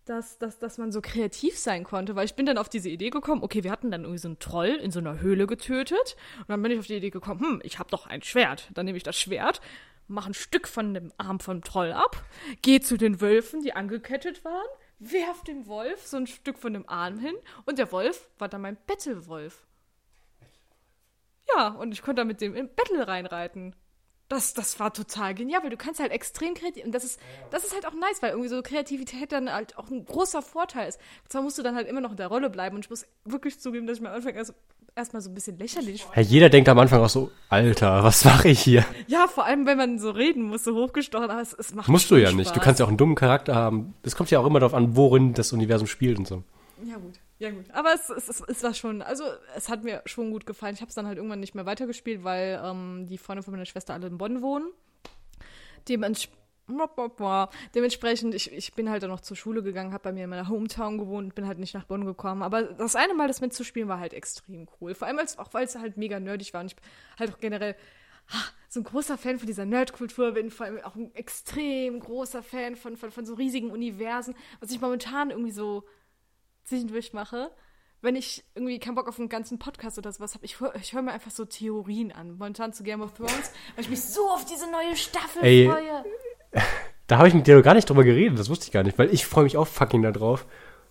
[0.10, 3.12] dass, dass, dass man so kreativ sein konnte, weil ich bin dann auf diese Idee
[3.12, 6.50] gekommen, okay, wir hatten dann irgendwie so einen Troll in so einer Höhle getötet und
[6.50, 8.70] dann bin ich auf die Idee gekommen, hm, ich habe doch ein Schwert.
[8.74, 9.62] Dann nehme ich das Schwert,
[10.08, 12.24] mache ein Stück von dem Arm vom Troll ab,
[12.64, 14.68] gehe zu den Wölfen, die angekettet waren,
[14.98, 18.62] werf dem Wolf so ein Stück von dem Arm hin und der Wolf war dann
[18.62, 19.68] mein Bettelwolf.
[21.56, 23.76] Ja, und ich konnte da mit dem in Battle reinreiten.
[24.30, 26.86] Das, das war total genial, weil du kannst halt extrem kreativ.
[26.86, 27.20] Und das ist,
[27.50, 30.88] das ist halt auch nice, weil irgendwie so Kreativität dann halt auch ein großer Vorteil
[30.88, 31.00] ist.
[31.28, 33.60] Zwar musst du dann halt immer noch in der Rolle bleiben und ich muss wirklich
[33.60, 34.54] zugeben, dass ich mir am Anfang erst
[34.96, 36.16] erstmal so ein bisschen lächerlich fand.
[36.16, 38.86] Ja, jeder denkt am Anfang auch so, Alter, was mache ich hier?
[39.08, 42.12] Ja, vor allem, wenn man so reden muss, so hochgestochen, aber es, es macht Musst
[42.12, 42.50] du ja nicht.
[42.52, 42.64] Du Spaß.
[42.64, 43.94] kannst ja auch einen dummen Charakter haben.
[44.04, 46.44] Das kommt ja auch immer darauf an, worin das Universum spielt und so.
[46.84, 47.20] Ja, gut.
[47.40, 47.72] Ja, gut.
[47.72, 49.24] Aber es, es, es, es war schon, also
[49.56, 50.76] es hat mir schon gut gefallen.
[50.76, 53.66] Ich habe es dann halt irgendwann nicht mehr weitergespielt, weil ähm, die Freunde von meiner
[53.66, 54.70] Schwester alle in Bonn wohnen.
[55.88, 56.28] Dements
[57.74, 60.50] Dementsprechend, ich, ich bin halt dann noch zur Schule gegangen, habe bei mir in meiner
[60.50, 62.44] Hometown gewohnt, bin halt nicht nach Bonn gekommen.
[62.44, 64.94] Aber das eine Mal, das mitzuspielen, war halt extrem cool.
[64.94, 66.78] Vor allem als, auch, weil es halt mega nerdig war und ich
[67.18, 67.76] halt auch generell
[68.30, 72.44] ah, so ein großer Fan von dieser Nerdkultur bin, vor allem auch ein extrem großer
[72.44, 75.86] Fan von, von, von so riesigen Universen, was ich momentan irgendwie so
[76.70, 77.52] zwischendurch mache
[78.02, 81.02] wenn ich irgendwie keinen Bock auf einen ganzen Podcast oder sowas habe, ich, ich höre
[81.02, 82.38] mir einfach so Theorien an.
[82.38, 86.04] Momentan zu Game of Thrones, weil ich mich so auf diese neue Staffel Ey, freue.
[87.08, 89.00] Da habe ich mit dir noch gar nicht drüber geredet, das wusste ich gar nicht,
[89.00, 90.46] weil ich freue mich auch fucking da drauf.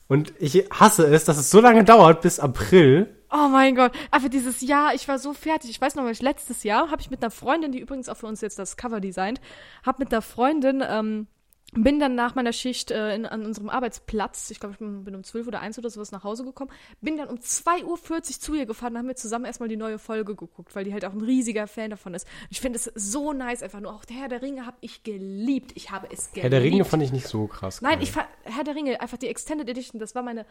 [0.09, 3.15] Und ich hasse es, dass es so lange dauert bis April.
[3.31, 5.71] Oh mein Gott, einfach dieses Jahr, ich war so fertig.
[5.71, 8.41] Ich weiß noch, letztes Jahr habe ich mit einer Freundin, die übrigens auch für uns
[8.41, 9.41] jetzt das Cover designt,
[9.85, 11.29] habe mit einer Freundin ähm,
[11.75, 15.15] bin dann nach meiner Schicht äh, in, an unserem Arbeitsplatz, ich glaube, ich bin, bin,
[15.15, 16.71] um 12 oder 1 oder sowas nach Hause gekommen,
[17.01, 19.99] bin dann um 2.40 Uhr zu ihr gefahren und haben wir zusammen erstmal die neue
[19.99, 22.27] Folge geguckt, weil die halt auch ein riesiger Fan davon ist.
[22.27, 25.03] Und ich finde es so nice, einfach nur auch der Herr der Ringe habe ich
[25.03, 25.73] geliebt.
[25.75, 26.45] Ich habe es geliebt.
[26.45, 27.83] Herr der Ringe fand ich nicht so krass.
[27.83, 30.47] Nein, ich fand Herr der Ringe, einfach die Extended Edition, das war meine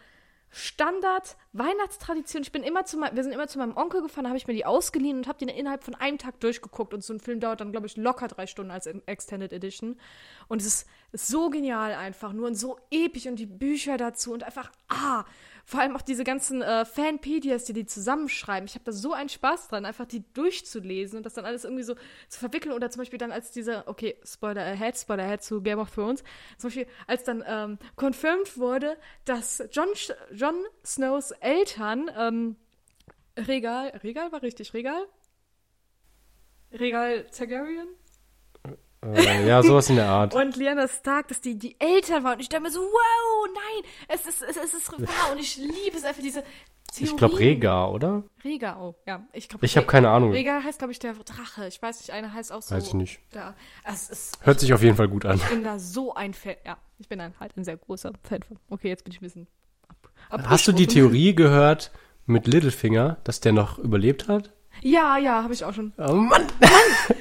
[0.49, 2.41] Standard-Weihnachtstradition.
[2.41, 4.53] Ich bin immer zu wir sind immer zu meinem Onkel gefahren, da habe ich mir
[4.53, 6.93] die ausgeliehen und habe die innerhalb von einem Tag durchgeguckt.
[6.93, 9.99] Und so ein Film dauert dann, glaube ich, locker drei Stunden als Extended Edition.
[10.47, 14.33] Und es ist, ist so genial einfach, nur und so episch und die Bücher dazu
[14.33, 15.25] und einfach, ah,
[15.67, 18.67] vor allem auch diese ganzen äh, Fanpedias, die die zusammenschreiben.
[18.67, 21.83] Ich habe da so einen Spaß dran, einfach die durchzulesen und das dann alles irgendwie
[21.83, 21.95] so
[22.29, 22.73] zu verwickeln.
[22.73, 26.23] Oder zum Beispiel dann als diese, okay, Spoiler ahead, Spoiler ahead zu Game of Thrones,
[26.57, 29.89] zum Beispiel als dann ähm, confirmed wurde, dass John,
[30.31, 32.55] John Snows Eltern, ähm,
[33.37, 35.05] Regal, Regal war richtig, Regal?
[36.71, 37.89] Regal Targaryen?
[39.05, 40.33] Äh, ja, sowas in der Art.
[40.33, 42.33] und Lyanna Stark, dass die die Eltern waren.
[42.35, 45.31] Und ich dachte mir so, wow, nein, es ist, es, es ist wahr.
[45.31, 46.43] Und ich liebe es einfach, diese
[46.93, 47.11] Theorie.
[47.11, 48.23] Ich glaube Rega, oder?
[48.43, 49.25] Rega, oh, ja.
[49.33, 50.31] Ich, glaub, ich habe keine Ahnung.
[50.31, 51.67] Rega heißt, glaube ich, der Drache.
[51.67, 52.75] Ich weiß nicht, einer heißt auch so.
[52.75, 53.19] Weiß ich nicht.
[53.33, 55.37] Der, es ist, Hört sich auf jeden Fall gut an.
[55.37, 56.55] Ich bin da so ein Fan.
[56.65, 58.57] Ja, ich bin ein, halt ein sehr großer Fan von.
[58.69, 59.47] Okay, jetzt bin ich ein bisschen
[60.29, 61.91] ab, Hast du die Theorie gehört
[62.25, 64.53] mit Littlefinger, dass der noch überlebt hat?
[64.81, 65.93] Ja, ja, habe ich auch schon.
[65.97, 66.47] Oh Mann!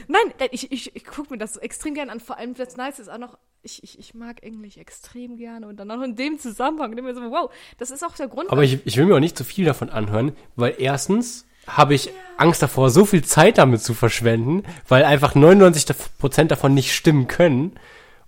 [0.08, 2.20] Nein, nein, ich, ich, ich gucke mir das so extrem gerne an.
[2.20, 5.78] Vor allem, das Nice ist auch noch, ich, ich, ich mag Englisch extrem gerne und
[5.78, 6.94] dann auch in dem Zusammenhang.
[6.94, 8.50] Mir so, wow, das ist auch der Grund.
[8.50, 12.06] Aber ich, ich will mir auch nicht zu viel davon anhören, weil erstens habe ich
[12.06, 12.12] ja.
[12.36, 17.72] Angst davor, so viel Zeit damit zu verschwenden, weil einfach 99% davon nicht stimmen können.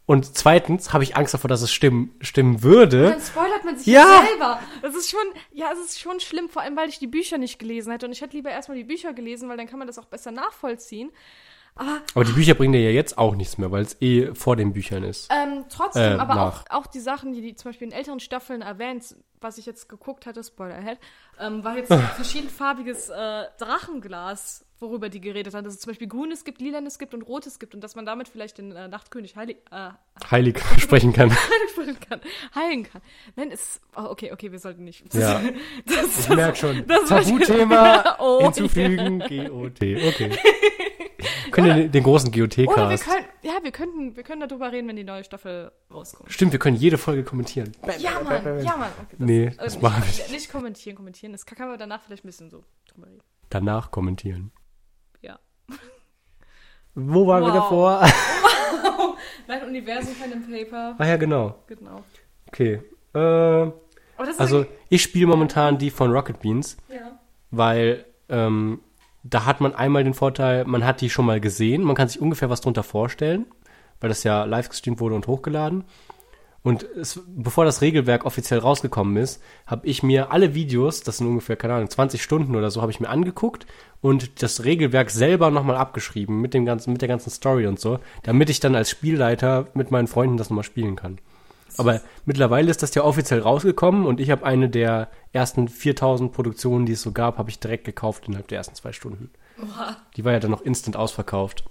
[0.08, 3.08] Und zweitens habe ich Angst davor, dass es stimmen, stimmen würde.
[3.08, 4.24] Und dann spoilert man sich ja.
[4.26, 4.58] selber.
[4.80, 5.20] Das ist schon,
[5.52, 8.06] ja, es ist schon schlimm, vor allem, weil ich die Bücher nicht gelesen hätte.
[8.06, 10.30] Und ich hätte lieber erstmal die Bücher gelesen, weil dann kann man das auch besser
[10.30, 11.10] nachvollziehen.
[11.78, 14.56] Aber, aber die Bücher bringen dir ja jetzt auch nichts mehr, weil es eh vor
[14.56, 15.30] den Büchern ist.
[15.32, 18.62] Ähm, trotzdem, äh, aber auch, auch die Sachen, die, die zum Beispiel in älteren Staffeln
[18.62, 20.98] erwähnt, was ich jetzt geguckt hatte, Spoiler ahead,
[21.40, 26.44] ähm, war jetzt verschiedenfarbiges äh, Drachenglas worüber die geredet haben, dass es zum Beispiel grünes
[26.44, 29.58] gibt, lilanes gibt und rotes gibt und dass man damit vielleicht den äh, Nachtkönig heilig,
[29.70, 29.90] äh,
[30.30, 31.30] heilig sprechen kann.
[31.30, 32.20] heilig sprechen kann.
[32.54, 33.02] Heilen kann.
[33.36, 35.12] Nein, es oh, okay, okay, wir sollten nicht.
[35.12, 35.42] Das, ja.
[35.86, 36.86] Das, ich merke schon.
[36.86, 39.48] Tabuthema oh, hinzufügen, ja.
[39.48, 39.82] GOT.
[39.82, 40.38] Okay.
[41.62, 42.68] Können wir den, den großen GOT-Cast.
[42.68, 46.32] Oder wir können, ja, wir könnten, wir können darüber reden, wenn die neue Staffel rauskommt.
[46.32, 47.72] Stimmt, wir können jede Folge kommentieren.
[47.98, 48.90] Ja, Mann, ja, Mann.
[49.02, 50.30] Okay, das, nee, das also machen wir nicht.
[50.30, 51.32] Nicht kommentieren, kommentieren.
[51.32, 53.22] Das kann man danach vielleicht ein bisschen so drüber reden.
[53.50, 54.52] Danach kommentieren.
[57.00, 57.48] Wo waren wow.
[57.48, 58.06] wir davor?
[58.70, 59.16] Wow.
[59.46, 60.96] Mein Universum Pen and Paper.
[60.98, 61.62] Ah ja, genau.
[61.66, 62.02] Genau.
[62.48, 62.80] Okay.
[63.14, 63.70] Äh,
[64.38, 66.76] also ich spiele momentan die von Rocket Beans.
[66.88, 67.18] Ja.
[67.50, 68.80] Weil ähm,
[69.22, 72.20] da hat man einmal den Vorteil, man hat die schon mal gesehen, man kann sich
[72.20, 73.46] ungefähr was drunter vorstellen,
[74.00, 75.84] weil das ja live gestreamt wurde und hochgeladen.
[76.62, 81.26] Und es, bevor das Regelwerk offiziell rausgekommen ist, habe ich mir alle Videos, das sind
[81.26, 83.66] ungefähr, keine Ahnung, 20 Stunden oder so, habe ich mir angeguckt
[84.00, 88.00] und das Regelwerk selber nochmal abgeschrieben mit dem ganzen, mit der ganzen Story und so,
[88.22, 91.18] damit ich dann als Spielleiter mit meinen Freunden das nochmal spielen kann.
[91.76, 96.86] Aber mittlerweile ist das ja offiziell rausgekommen und ich habe eine der ersten 4000 Produktionen,
[96.86, 99.30] die es so gab, habe ich direkt gekauft innerhalb der ersten zwei Stunden.
[99.62, 99.96] Oha.
[100.16, 101.64] Die war ja dann noch instant ausverkauft.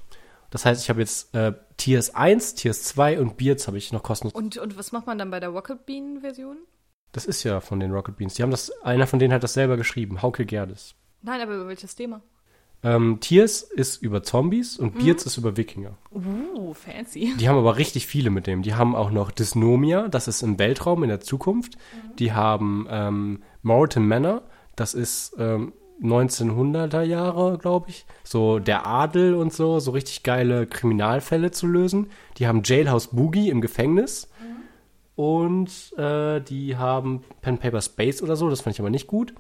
[0.50, 4.04] Das heißt, ich habe jetzt äh, Tiers 1, Tiers 2 und Beards habe ich noch
[4.04, 4.34] kostenlos.
[4.34, 6.58] Und, und was macht man dann bei der Rocket Bean Version?
[7.12, 8.36] Das ist ja von den Rocket Beans.
[8.36, 10.96] Die haben das, einer von denen hat das selber geschrieben, Hauke Gerdes.
[11.22, 12.22] Nein, aber über welches Thema?
[12.84, 15.04] Ähm, Tiers ist über Zombies und mhm.
[15.04, 15.98] Beards ist über Wikinger.
[16.14, 17.34] Uh, fancy.
[17.40, 18.62] Die haben aber richtig viele mit dem.
[18.62, 21.76] Die haben auch noch Dysnomia, das ist im Weltraum in der Zukunft.
[21.76, 22.16] Mhm.
[22.18, 24.44] Die haben ähm, Moreton Manor,
[24.76, 30.68] das ist ähm, 1900er Jahre, glaube ich, so der Adel und so, so richtig geile
[30.68, 32.12] Kriminalfälle zu lösen.
[32.38, 35.24] Die haben Jailhouse Boogie im Gefängnis mhm.
[35.24, 39.34] und äh, die haben Pen Paper Space oder so, das fand ich aber nicht gut.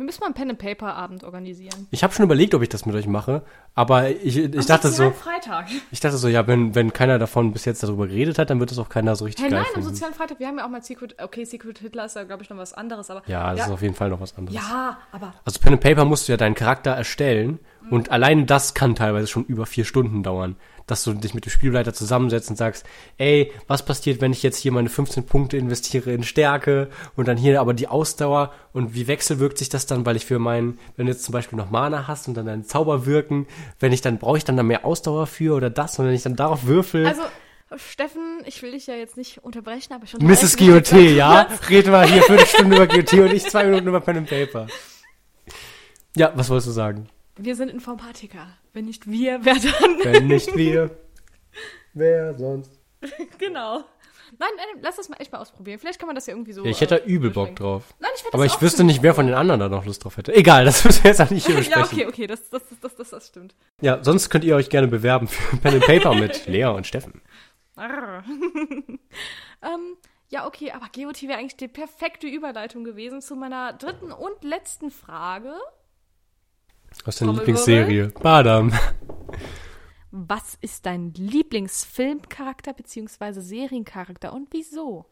[0.00, 1.86] Wir müssen mal einen Pen-and-Paper-Abend organisieren.
[1.90, 3.42] Ich habe schon überlegt, ob ich das mit euch mache,
[3.74, 5.66] aber ich, ich dachte so, Freitag.
[5.90, 8.72] ich dachte so, ja, wenn, wenn keiner davon bis jetzt darüber geredet hat, dann wird
[8.72, 9.88] es auch keiner so richtig Hey, geil nein, am finden.
[9.90, 12.48] sozialen Freitag, wir haben ja auch mal Secret, okay, Secret Hitler ist ja, glaube ich,
[12.48, 13.20] noch was anderes, aber.
[13.26, 14.58] Ja, das ist auf jeden Fall noch was anderes.
[14.58, 15.34] Ja, aber.
[15.44, 17.58] Also Pen and Paper musst du ja deinen Charakter erstellen
[17.88, 21.50] und allein das kann teilweise schon über vier Stunden dauern, dass du dich mit dem
[21.50, 22.84] Spielleiter zusammensetzt und sagst,
[23.16, 27.36] ey, was passiert, wenn ich jetzt hier meine 15 Punkte investiere in Stärke und dann
[27.36, 31.06] hier aber die Ausdauer und wie wechselwirkt sich das dann, weil ich für meinen, wenn
[31.06, 33.46] du jetzt zum Beispiel noch Mana hast und dann deinen Zauber wirken,
[33.78, 36.22] wenn ich dann, brauche ich dann da mehr Ausdauer für oder das und wenn ich
[36.22, 37.06] dann darauf würfel.
[37.06, 37.22] Also,
[37.76, 40.56] Steffen, ich will dich ja jetzt nicht unterbrechen, aber ich Mrs.
[40.56, 41.44] GOT, ja?
[41.44, 41.70] kurz.
[41.70, 44.66] Red mal hier Viertelstunde über GOT und ich zwei Minuten über Pen and Paper.
[46.16, 47.08] Ja, was wolltest du sagen?
[47.42, 48.48] Wir sind Informatiker.
[48.74, 49.98] Wenn nicht wir, wer dann?
[50.02, 50.90] Wenn nicht wir,
[51.94, 52.78] wer sonst?
[53.38, 53.84] genau.
[54.38, 55.78] Nein, nein, lass das mal echt mal ausprobieren.
[55.78, 56.62] Vielleicht kann man das ja irgendwie so.
[56.64, 57.94] Ja, ich hätte da äh, übel Bock drauf.
[57.98, 60.34] Nein, ich Aber ich wüsste nicht, wer von den anderen da noch Lust drauf hätte.
[60.34, 61.98] Egal, das müssen wir jetzt auch nicht hier besprechen.
[61.98, 63.54] Ja, okay, okay, das, das, das, das, das, stimmt.
[63.80, 67.22] Ja, sonst könnt ihr euch gerne bewerben für Pen and Paper mit Lea und Steffen.
[69.62, 69.96] Ähm,
[70.28, 74.90] ja, okay, aber GOT wäre eigentlich die perfekte Überleitung gewesen zu meiner dritten und letzten
[74.90, 75.54] Frage.
[77.04, 77.32] Aus deiner.
[77.34, 78.08] Lieblingsserie.
[78.20, 78.72] Badam.
[80.10, 83.40] Was ist dein Lieblingsfilmcharakter bzw.
[83.40, 85.06] Seriencharakter und wieso?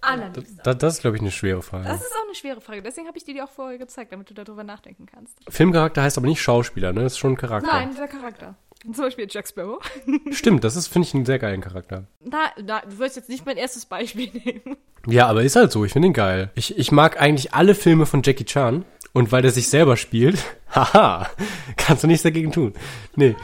[0.00, 0.62] Allerliebster.
[0.62, 1.84] Das, das ist, glaube ich, eine schwere Frage.
[1.84, 4.30] Das ist auch eine schwere Frage, deswegen habe ich dir die auch vorher gezeigt, damit
[4.30, 5.38] du darüber nachdenken kannst.
[5.48, 7.02] Filmcharakter heißt aber nicht Schauspieler, ne?
[7.02, 7.70] Das ist schon ein Charakter.
[7.70, 8.56] Nein, dieser Charakter.
[8.80, 9.82] Zum Beispiel Jack Sparrow.
[10.30, 12.06] Stimmt, das ist, finde ich, einen sehr geilen Charakter.
[12.20, 14.76] Na, na, du wirst jetzt nicht mein erstes Beispiel nehmen.
[15.06, 16.50] Ja, aber ist halt so, ich finde ihn geil.
[16.54, 18.84] Ich, ich mag eigentlich alle Filme von Jackie Chan.
[19.14, 21.30] Und weil der sich selber spielt, haha,
[21.76, 22.74] kannst du nichts dagegen tun.
[23.16, 23.36] Nee.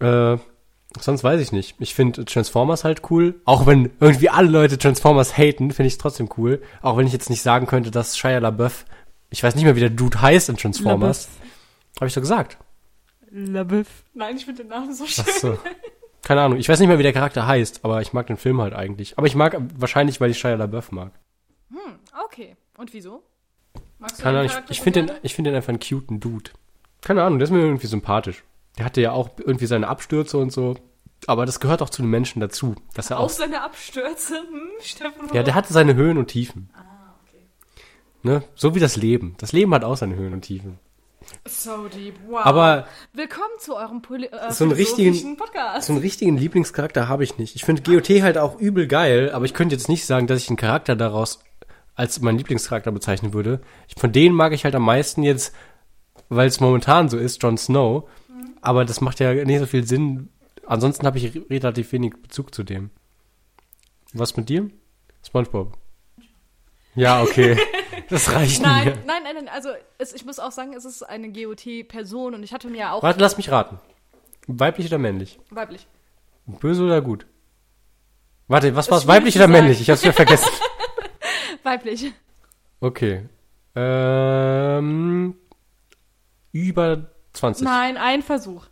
[0.00, 0.38] Äh,
[0.98, 1.76] sonst weiß ich nicht.
[1.78, 3.40] Ich finde Transformers halt cool.
[3.44, 6.62] Auch wenn irgendwie alle Leute Transformers haten, finde ich es trotzdem cool.
[6.80, 8.86] Auch wenn ich jetzt nicht sagen könnte, dass Shia LaBeouf,
[9.30, 11.28] ich weiß nicht mehr, wie der Dude heißt in Transformers.
[11.96, 12.56] Habe ich doch gesagt.
[13.30, 13.86] LaBeouf.
[14.14, 15.24] Nein, ich finde den Namen so schön.
[15.28, 15.58] Ach so.
[16.22, 16.58] Keine Ahnung.
[16.58, 19.18] Ich weiß nicht mehr, wie der Charakter heißt, aber ich mag den Film halt eigentlich.
[19.18, 21.12] Aber ich mag wahrscheinlich, weil ich Shia LaBeouf mag.
[22.24, 22.56] Okay.
[22.78, 23.22] Und wieso?
[24.02, 26.50] Magst du Keine Ahnung, ich, ich finde den, ich finde den einfach einen cuten Dude.
[27.00, 28.42] Keine Ahnung, der ist mir irgendwie sympathisch.
[28.78, 30.76] Der hatte ja auch irgendwie seine Abstürze und so.
[31.26, 32.74] Aber das gehört auch zu den Menschen dazu.
[32.94, 34.34] Dass er Auch auch, seine Abstürze.
[34.50, 35.28] Hm, Steffen.
[35.32, 36.68] ja, der hatte seine Höhen und Tiefen.
[36.74, 37.42] Ah, okay.
[38.24, 38.42] Ne?
[38.56, 39.36] So wie das Leben.
[39.38, 40.78] Das Leben hat auch seine Höhen und Tiefen.
[41.46, 42.14] So deep.
[42.26, 42.44] Wow.
[42.44, 45.86] Aber Willkommen zu eurem Poli äh, So einen richtigen- Podcast.
[45.86, 47.54] so einen richtigen Lieblingscharakter habe ich nicht.
[47.54, 50.48] Ich finde GOT halt auch übel geil, aber ich könnte jetzt nicht sagen, dass ich
[50.48, 51.38] einen Charakter daraus
[51.94, 53.60] als meinen Lieblingscharakter bezeichnen würde.
[53.96, 55.54] Von denen mag ich halt am meisten jetzt,
[56.28, 58.08] weil es momentan so ist, Jon Snow.
[58.60, 60.28] Aber das macht ja nicht so viel Sinn.
[60.66, 62.90] Ansonsten habe ich re- relativ wenig Bezug zu dem.
[64.12, 64.70] Was mit dir?
[65.26, 65.76] SpongeBob.
[66.94, 67.56] Ja, okay.
[68.08, 68.94] Das reicht Nein, mir.
[69.06, 69.48] nein, nein, nein.
[69.48, 72.92] Also es, ich muss auch sagen, es ist eine GOT-Person und ich hatte mir ja
[72.92, 73.78] auch Warte, lass mich raten.
[74.46, 75.38] Weiblich oder männlich?
[75.50, 75.86] weiblich.
[76.46, 77.26] Böse oder gut?
[78.48, 79.02] Warte, was war's?
[79.04, 79.52] schwierig Weiblich oder sagen.
[79.52, 79.80] männlich?
[79.80, 80.48] Ich hab's wieder vergessen.
[81.62, 82.12] Weiblich.
[82.80, 83.28] Okay.
[83.74, 85.34] Ähm,
[86.52, 87.64] über 20.
[87.64, 88.66] Nein, ein Versuch.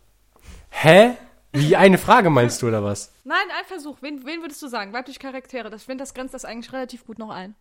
[0.69, 1.11] Hä?
[1.53, 3.11] Wie eine Frage meinst du oder was?
[3.23, 3.97] Nein, ein Versuch.
[4.01, 4.93] Wen, wen würdest du sagen?
[4.93, 5.69] Weibliche Charaktere.
[5.69, 7.55] Das, ich finde, das grenzt das eigentlich relativ gut noch ein.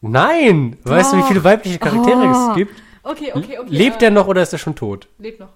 [0.00, 0.78] Nein!
[0.84, 2.50] Weißt du, wie viele weibliche Charaktere Oh.
[2.50, 2.82] es gibt?
[3.02, 3.68] Okay, okay, okay.
[3.68, 5.08] Lebt äh, er noch oder ist er schon tot?
[5.18, 5.50] Lebt noch.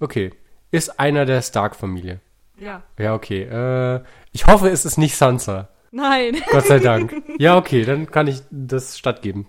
[0.00, 0.32] Okay.
[0.72, 2.20] Ist einer der Stark-Familie.
[2.58, 2.82] Ja.
[2.98, 3.42] Ja, okay.
[3.42, 4.02] Äh,
[4.32, 5.68] ich hoffe, es ist nicht Sansa.
[5.96, 6.42] Nein.
[6.50, 7.22] Gott sei Dank.
[7.38, 9.48] ja, okay, dann kann ich das stattgeben.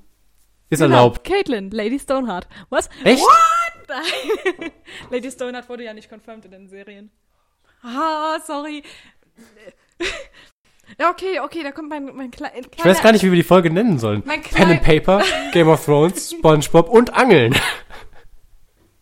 [0.70, 0.96] Ist Genau.
[0.96, 1.26] erlaubt.
[1.26, 2.48] Caitlin, Lady Stoneheart.
[2.70, 2.90] Was?
[3.04, 3.22] Echt?
[3.22, 3.90] What?
[5.12, 7.12] Lady Stoneheart wurde ja nicht confirmed in den Serien.
[7.84, 8.84] Ah, sorry.
[10.98, 12.68] Ja, okay, okay, da kommt mein, mein Kle kleiner...
[12.78, 14.24] Ich weiß gar nicht, wie wir die Folge nennen sollen.
[14.26, 15.22] Mein Pen and Paper,
[15.52, 17.54] Game of Thrones, SpongeBob und Angeln.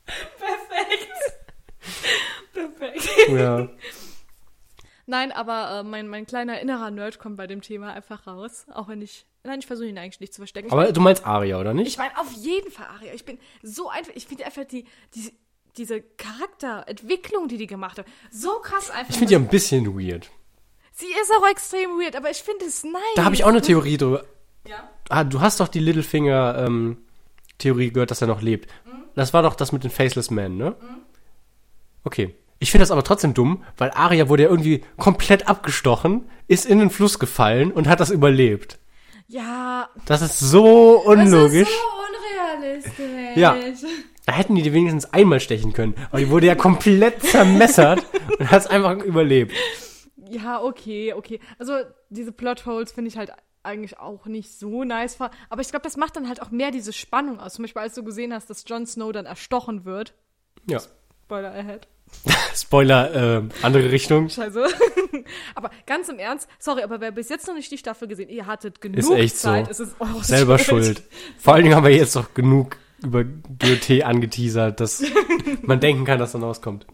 [0.07, 1.09] Perfekt.
[2.53, 3.29] Perfekt.
[3.29, 3.69] ja.
[5.07, 8.65] Nein, aber äh, mein, mein kleiner innerer Nerd kommt bei dem Thema einfach raus.
[8.73, 9.25] Auch wenn ich...
[9.43, 10.67] Nein, ich versuche ihn eigentlich nicht zu verstecken.
[10.67, 11.87] Ich Aber du meinst Aria, oder nicht?
[11.87, 13.13] Ich meine, auf jeden Fall, Aria.
[13.13, 14.11] Ich bin so einfach.
[14.15, 15.31] Ich finde einfach die, die,
[15.77, 19.11] diese Charakterentwicklung, die die gemacht hat, so krass einfach.
[19.11, 20.31] Ich finde die ein bisschen weird.
[20.93, 22.93] Sie ist auch extrem weird, aber ich finde es nice.
[23.15, 24.25] Da habe ich auch eine Theorie drüber.
[24.67, 24.89] Ja.
[25.09, 26.97] Ah, du hast doch die Littlefinger ähm,
[27.59, 28.71] Theorie gehört, dass er noch lebt.
[29.13, 30.75] Das war doch das mit den Faceless Men, ne?
[32.03, 32.35] Okay.
[32.65, 36.79] Ich finde das aber trotzdem dumm, weil Aria wurde ja irgendwie komplett abgestochen, ist in
[36.79, 38.79] den Fluss gefallen und hat das überlebt.
[39.27, 39.87] Ja.
[40.07, 41.69] Das ist so unlogisch.
[41.69, 43.37] Das ist so unrealistisch.
[43.37, 43.55] Ja.
[44.25, 45.93] Da hätten die die wenigstens einmal stechen können.
[46.09, 48.03] Aber die wurde ja komplett zermessert
[48.39, 49.53] und hat es einfach überlebt.
[50.27, 51.39] Ja, okay, okay.
[51.59, 51.73] Also
[52.09, 53.31] diese Plotholes finde ich halt
[53.61, 55.19] eigentlich auch nicht so nice.
[55.51, 57.53] Aber ich glaube, das macht dann halt auch mehr diese Spannung aus.
[57.53, 60.15] Zum Beispiel, als du gesehen hast, dass Jon Snow dann erstochen wird.
[60.67, 60.79] Ja.
[61.25, 61.87] Spoiler ahead.
[62.55, 64.29] Spoiler, äh, andere Richtung.
[64.29, 64.65] Scheiße.
[65.55, 68.45] aber ganz im Ernst, sorry, aber wer bis jetzt noch nicht die Staffel gesehen, ihr
[68.45, 69.65] hattet genug Ist echt Zeit.
[69.65, 69.71] so.
[69.71, 71.03] Es ist eure Selber schuld.
[71.37, 75.03] Vor allen Dingen haben wir jetzt doch genug über GOT angeteasert, dass
[75.61, 76.85] man denken kann, dass dann rauskommt.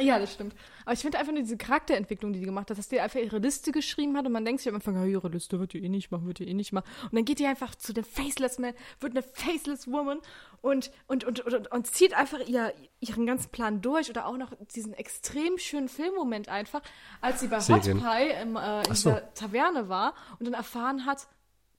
[0.00, 0.54] Ja, das stimmt.
[0.90, 3.38] Aber ich finde einfach nur diese Charakterentwicklung, die die gemacht hat, dass die einfach ihre
[3.38, 5.88] Liste geschrieben hat und man denkt sich am Anfang, ja, ihre Liste wird die eh
[5.88, 6.90] nicht machen, wird die eh nicht machen.
[7.04, 10.18] Und dann geht die einfach zu dem Faceless Man, wird eine Faceless Woman
[10.62, 14.52] und, und, und, und, und zieht einfach ihr, ihren ganzen Plan durch oder auch noch
[14.74, 16.82] diesen extrem schönen Filmmoment einfach,
[17.20, 17.82] als sie bei Hot.
[17.82, 19.10] Pie im, äh, in so.
[19.10, 21.28] dieser Taverne war und dann erfahren hat,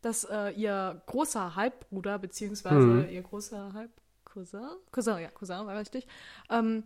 [0.01, 3.09] dass äh, ihr großer Halbbruder, beziehungsweise Mhm.
[3.09, 6.07] ihr großer Halbcousin, Cousin, ja, Cousin war richtig,
[6.49, 6.85] ähm,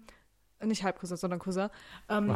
[0.61, 1.69] nicht Halbcousin, sondern Cousin,
[2.10, 2.36] ähm,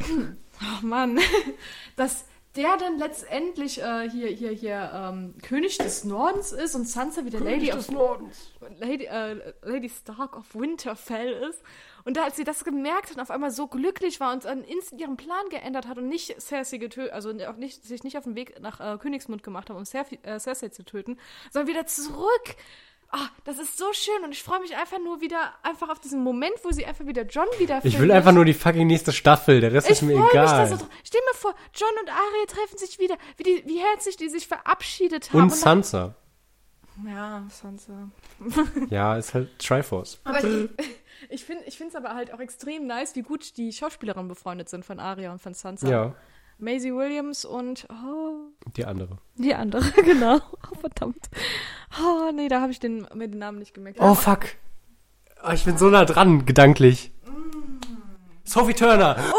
[0.60, 1.18] oh Mann,
[1.96, 2.24] dass
[2.56, 7.40] der dann letztendlich äh, hier, hier, hier ähm, König des Nordens ist und Sansa wieder
[7.40, 8.52] Lady of Nordens.
[8.78, 11.62] Lady, äh, Lady Stark of Winterfell ist.
[12.04, 14.64] Und da, als sie das gemerkt hat und auf einmal so glücklich war und dann
[14.64, 18.24] instant ihren Plan geändert hat und nicht Cersei getötet, also auch nicht, sich nicht auf
[18.24, 21.18] den Weg nach äh, Königsmund gemacht hat, um Cersei, äh, Cersei zu töten,
[21.52, 22.56] sondern wieder zurück.
[23.14, 26.22] Ah, das ist so schön und ich freue mich einfach nur wieder einfach auf diesen
[26.22, 29.60] Moment, wo sie einfach wieder John wieder Ich will einfach nur die fucking nächste Staffel,
[29.60, 30.68] der Rest ich ist mir freue mich egal.
[30.78, 30.88] so.
[31.04, 34.48] Stell mir vor, John und Arya treffen sich wieder, wie, die, wie herzlich die sich
[34.48, 35.42] verabschiedet haben.
[35.42, 36.14] Und dann- Sansa.
[37.06, 38.10] Ja, Sansa.
[38.90, 40.18] Ja, ist halt Triforce.
[40.24, 40.70] Aber ich,
[41.28, 44.98] ich finde es aber halt auch extrem nice, wie gut die Schauspielerinnen befreundet sind von
[45.00, 45.88] Aria und von Sansa.
[45.88, 46.14] Ja,
[46.62, 49.18] Maisie Williams und oh, die andere.
[49.34, 50.36] die andere, genau.
[50.36, 51.28] Oh, verdammt.
[52.00, 53.98] Oh, nee, da habe ich den, mir den Namen nicht gemerkt.
[54.00, 54.46] Oh, fuck.
[55.44, 57.10] Oh, ich bin so nah dran, gedanklich.
[58.44, 59.16] Sophie Turner.
[59.32, 59.38] Oh!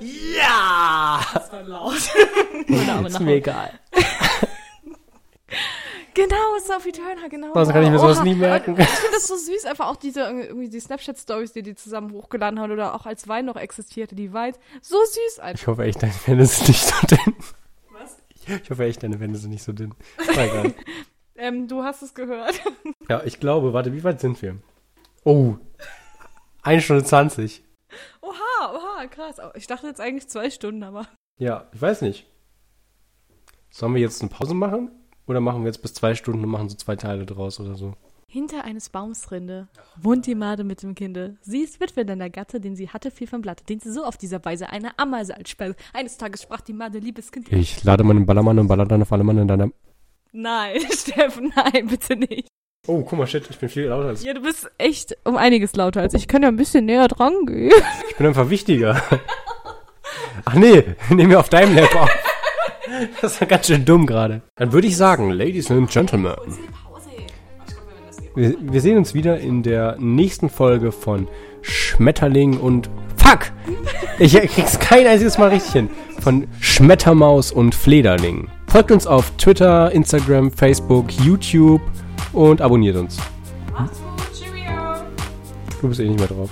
[0.00, 1.20] Ja!
[1.34, 1.94] Das war laut.
[3.06, 3.78] Ist mir egal.
[6.14, 7.52] Genau, Sophie Turner, genau.
[7.54, 8.24] Sonst kann ich mir sowas Oha.
[8.24, 8.76] nie merken.
[8.78, 12.58] Ich finde das so süß, einfach auch diese irgendwie die Snapchat-Stories, die die zusammen hochgeladen
[12.58, 14.54] haben oder auch als Wein noch existierte, die Wein.
[14.82, 15.60] So süß einfach.
[15.62, 17.36] Ich hoffe echt, deine Wände sind nicht so dünn.
[17.92, 18.16] Was?
[18.34, 19.94] Ich hoffe echt, deine Wände sind nicht so dünn.
[20.16, 20.74] War egal.
[21.42, 22.60] Ähm, du hast es gehört.
[23.08, 24.58] Ja, ich glaube, warte, wie weit sind wir?
[25.24, 25.56] Oh,
[26.62, 27.64] eine Stunde zwanzig.
[28.20, 29.36] Oha, oha, krass.
[29.54, 31.08] Ich dachte jetzt eigentlich zwei Stunden, aber.
[31.38, 32.26] Ja, ich weiß nicht.
[33.70, 34.90] Sollen wir jetzt eine Pause machen?
[35.30, 37.94] Oder machen wir jetzt bis zwei Stunden und machen so zwei Teile draus oder so?
[38.26, 41.36] Hinter eines Baumsrinde wohnt die Made mit dem Kinde.
[41.40, 44.02] Sie ist Witwe, denn der Gatte, den sie hatte, fiel vom Blatte, den sie so
[44.02, 45.76] auf dieser Weise eine Ameise als Speise.
[45.92, 47.52] Eines Tages sprach die Made, liebes Kind.
[47.52, 49.70] Ich lade meinen Ballermann und baller dann auf alle Mann in deiner...
[50.32, 52.48] Nein, Steffen, nein, bitte nicht.
[52.88, 54.24] Oh, guck mal, shit, ich bin viel lauter als...
[54.24, 56.22] Ja, du bist echt um einiges lauter als ich.
[56.22, 57.70] Ich kann ja ein bisschen näher dran gehen.
[58.08, 59.00] Ich bin einfach wichtiger.
[60.44, 62.10] Ach nee, nehmen wir auf deinem Lab auf.
[63.20, 64.42] Das war ganz schön dumm gerade.
[64.56, 66.34] Dann würde ich sagen, Ladies and Gentlemen,
[68.34, 71.28] wir, wir sehen uns wieder in der nächsten Folge von
[71.62, 72.88] Schmetterling und...
[73.16, 73.52] Fuck!
[74.18, 75.90] Ich krieg's kein einziges Mal richtig hin.
[76.20, 78.48] Von Schmettermaus und Flederling.
[78.66, 81.82] Folgt uns auf Twitter, Instagram, Facebook, YouTube
[82.32, 83.18] und abonniert uns.
[83.72, 85.02] Macht's gut, Cheerio.
[85.80, 86.50] Du bist eh nicht mehr drauf.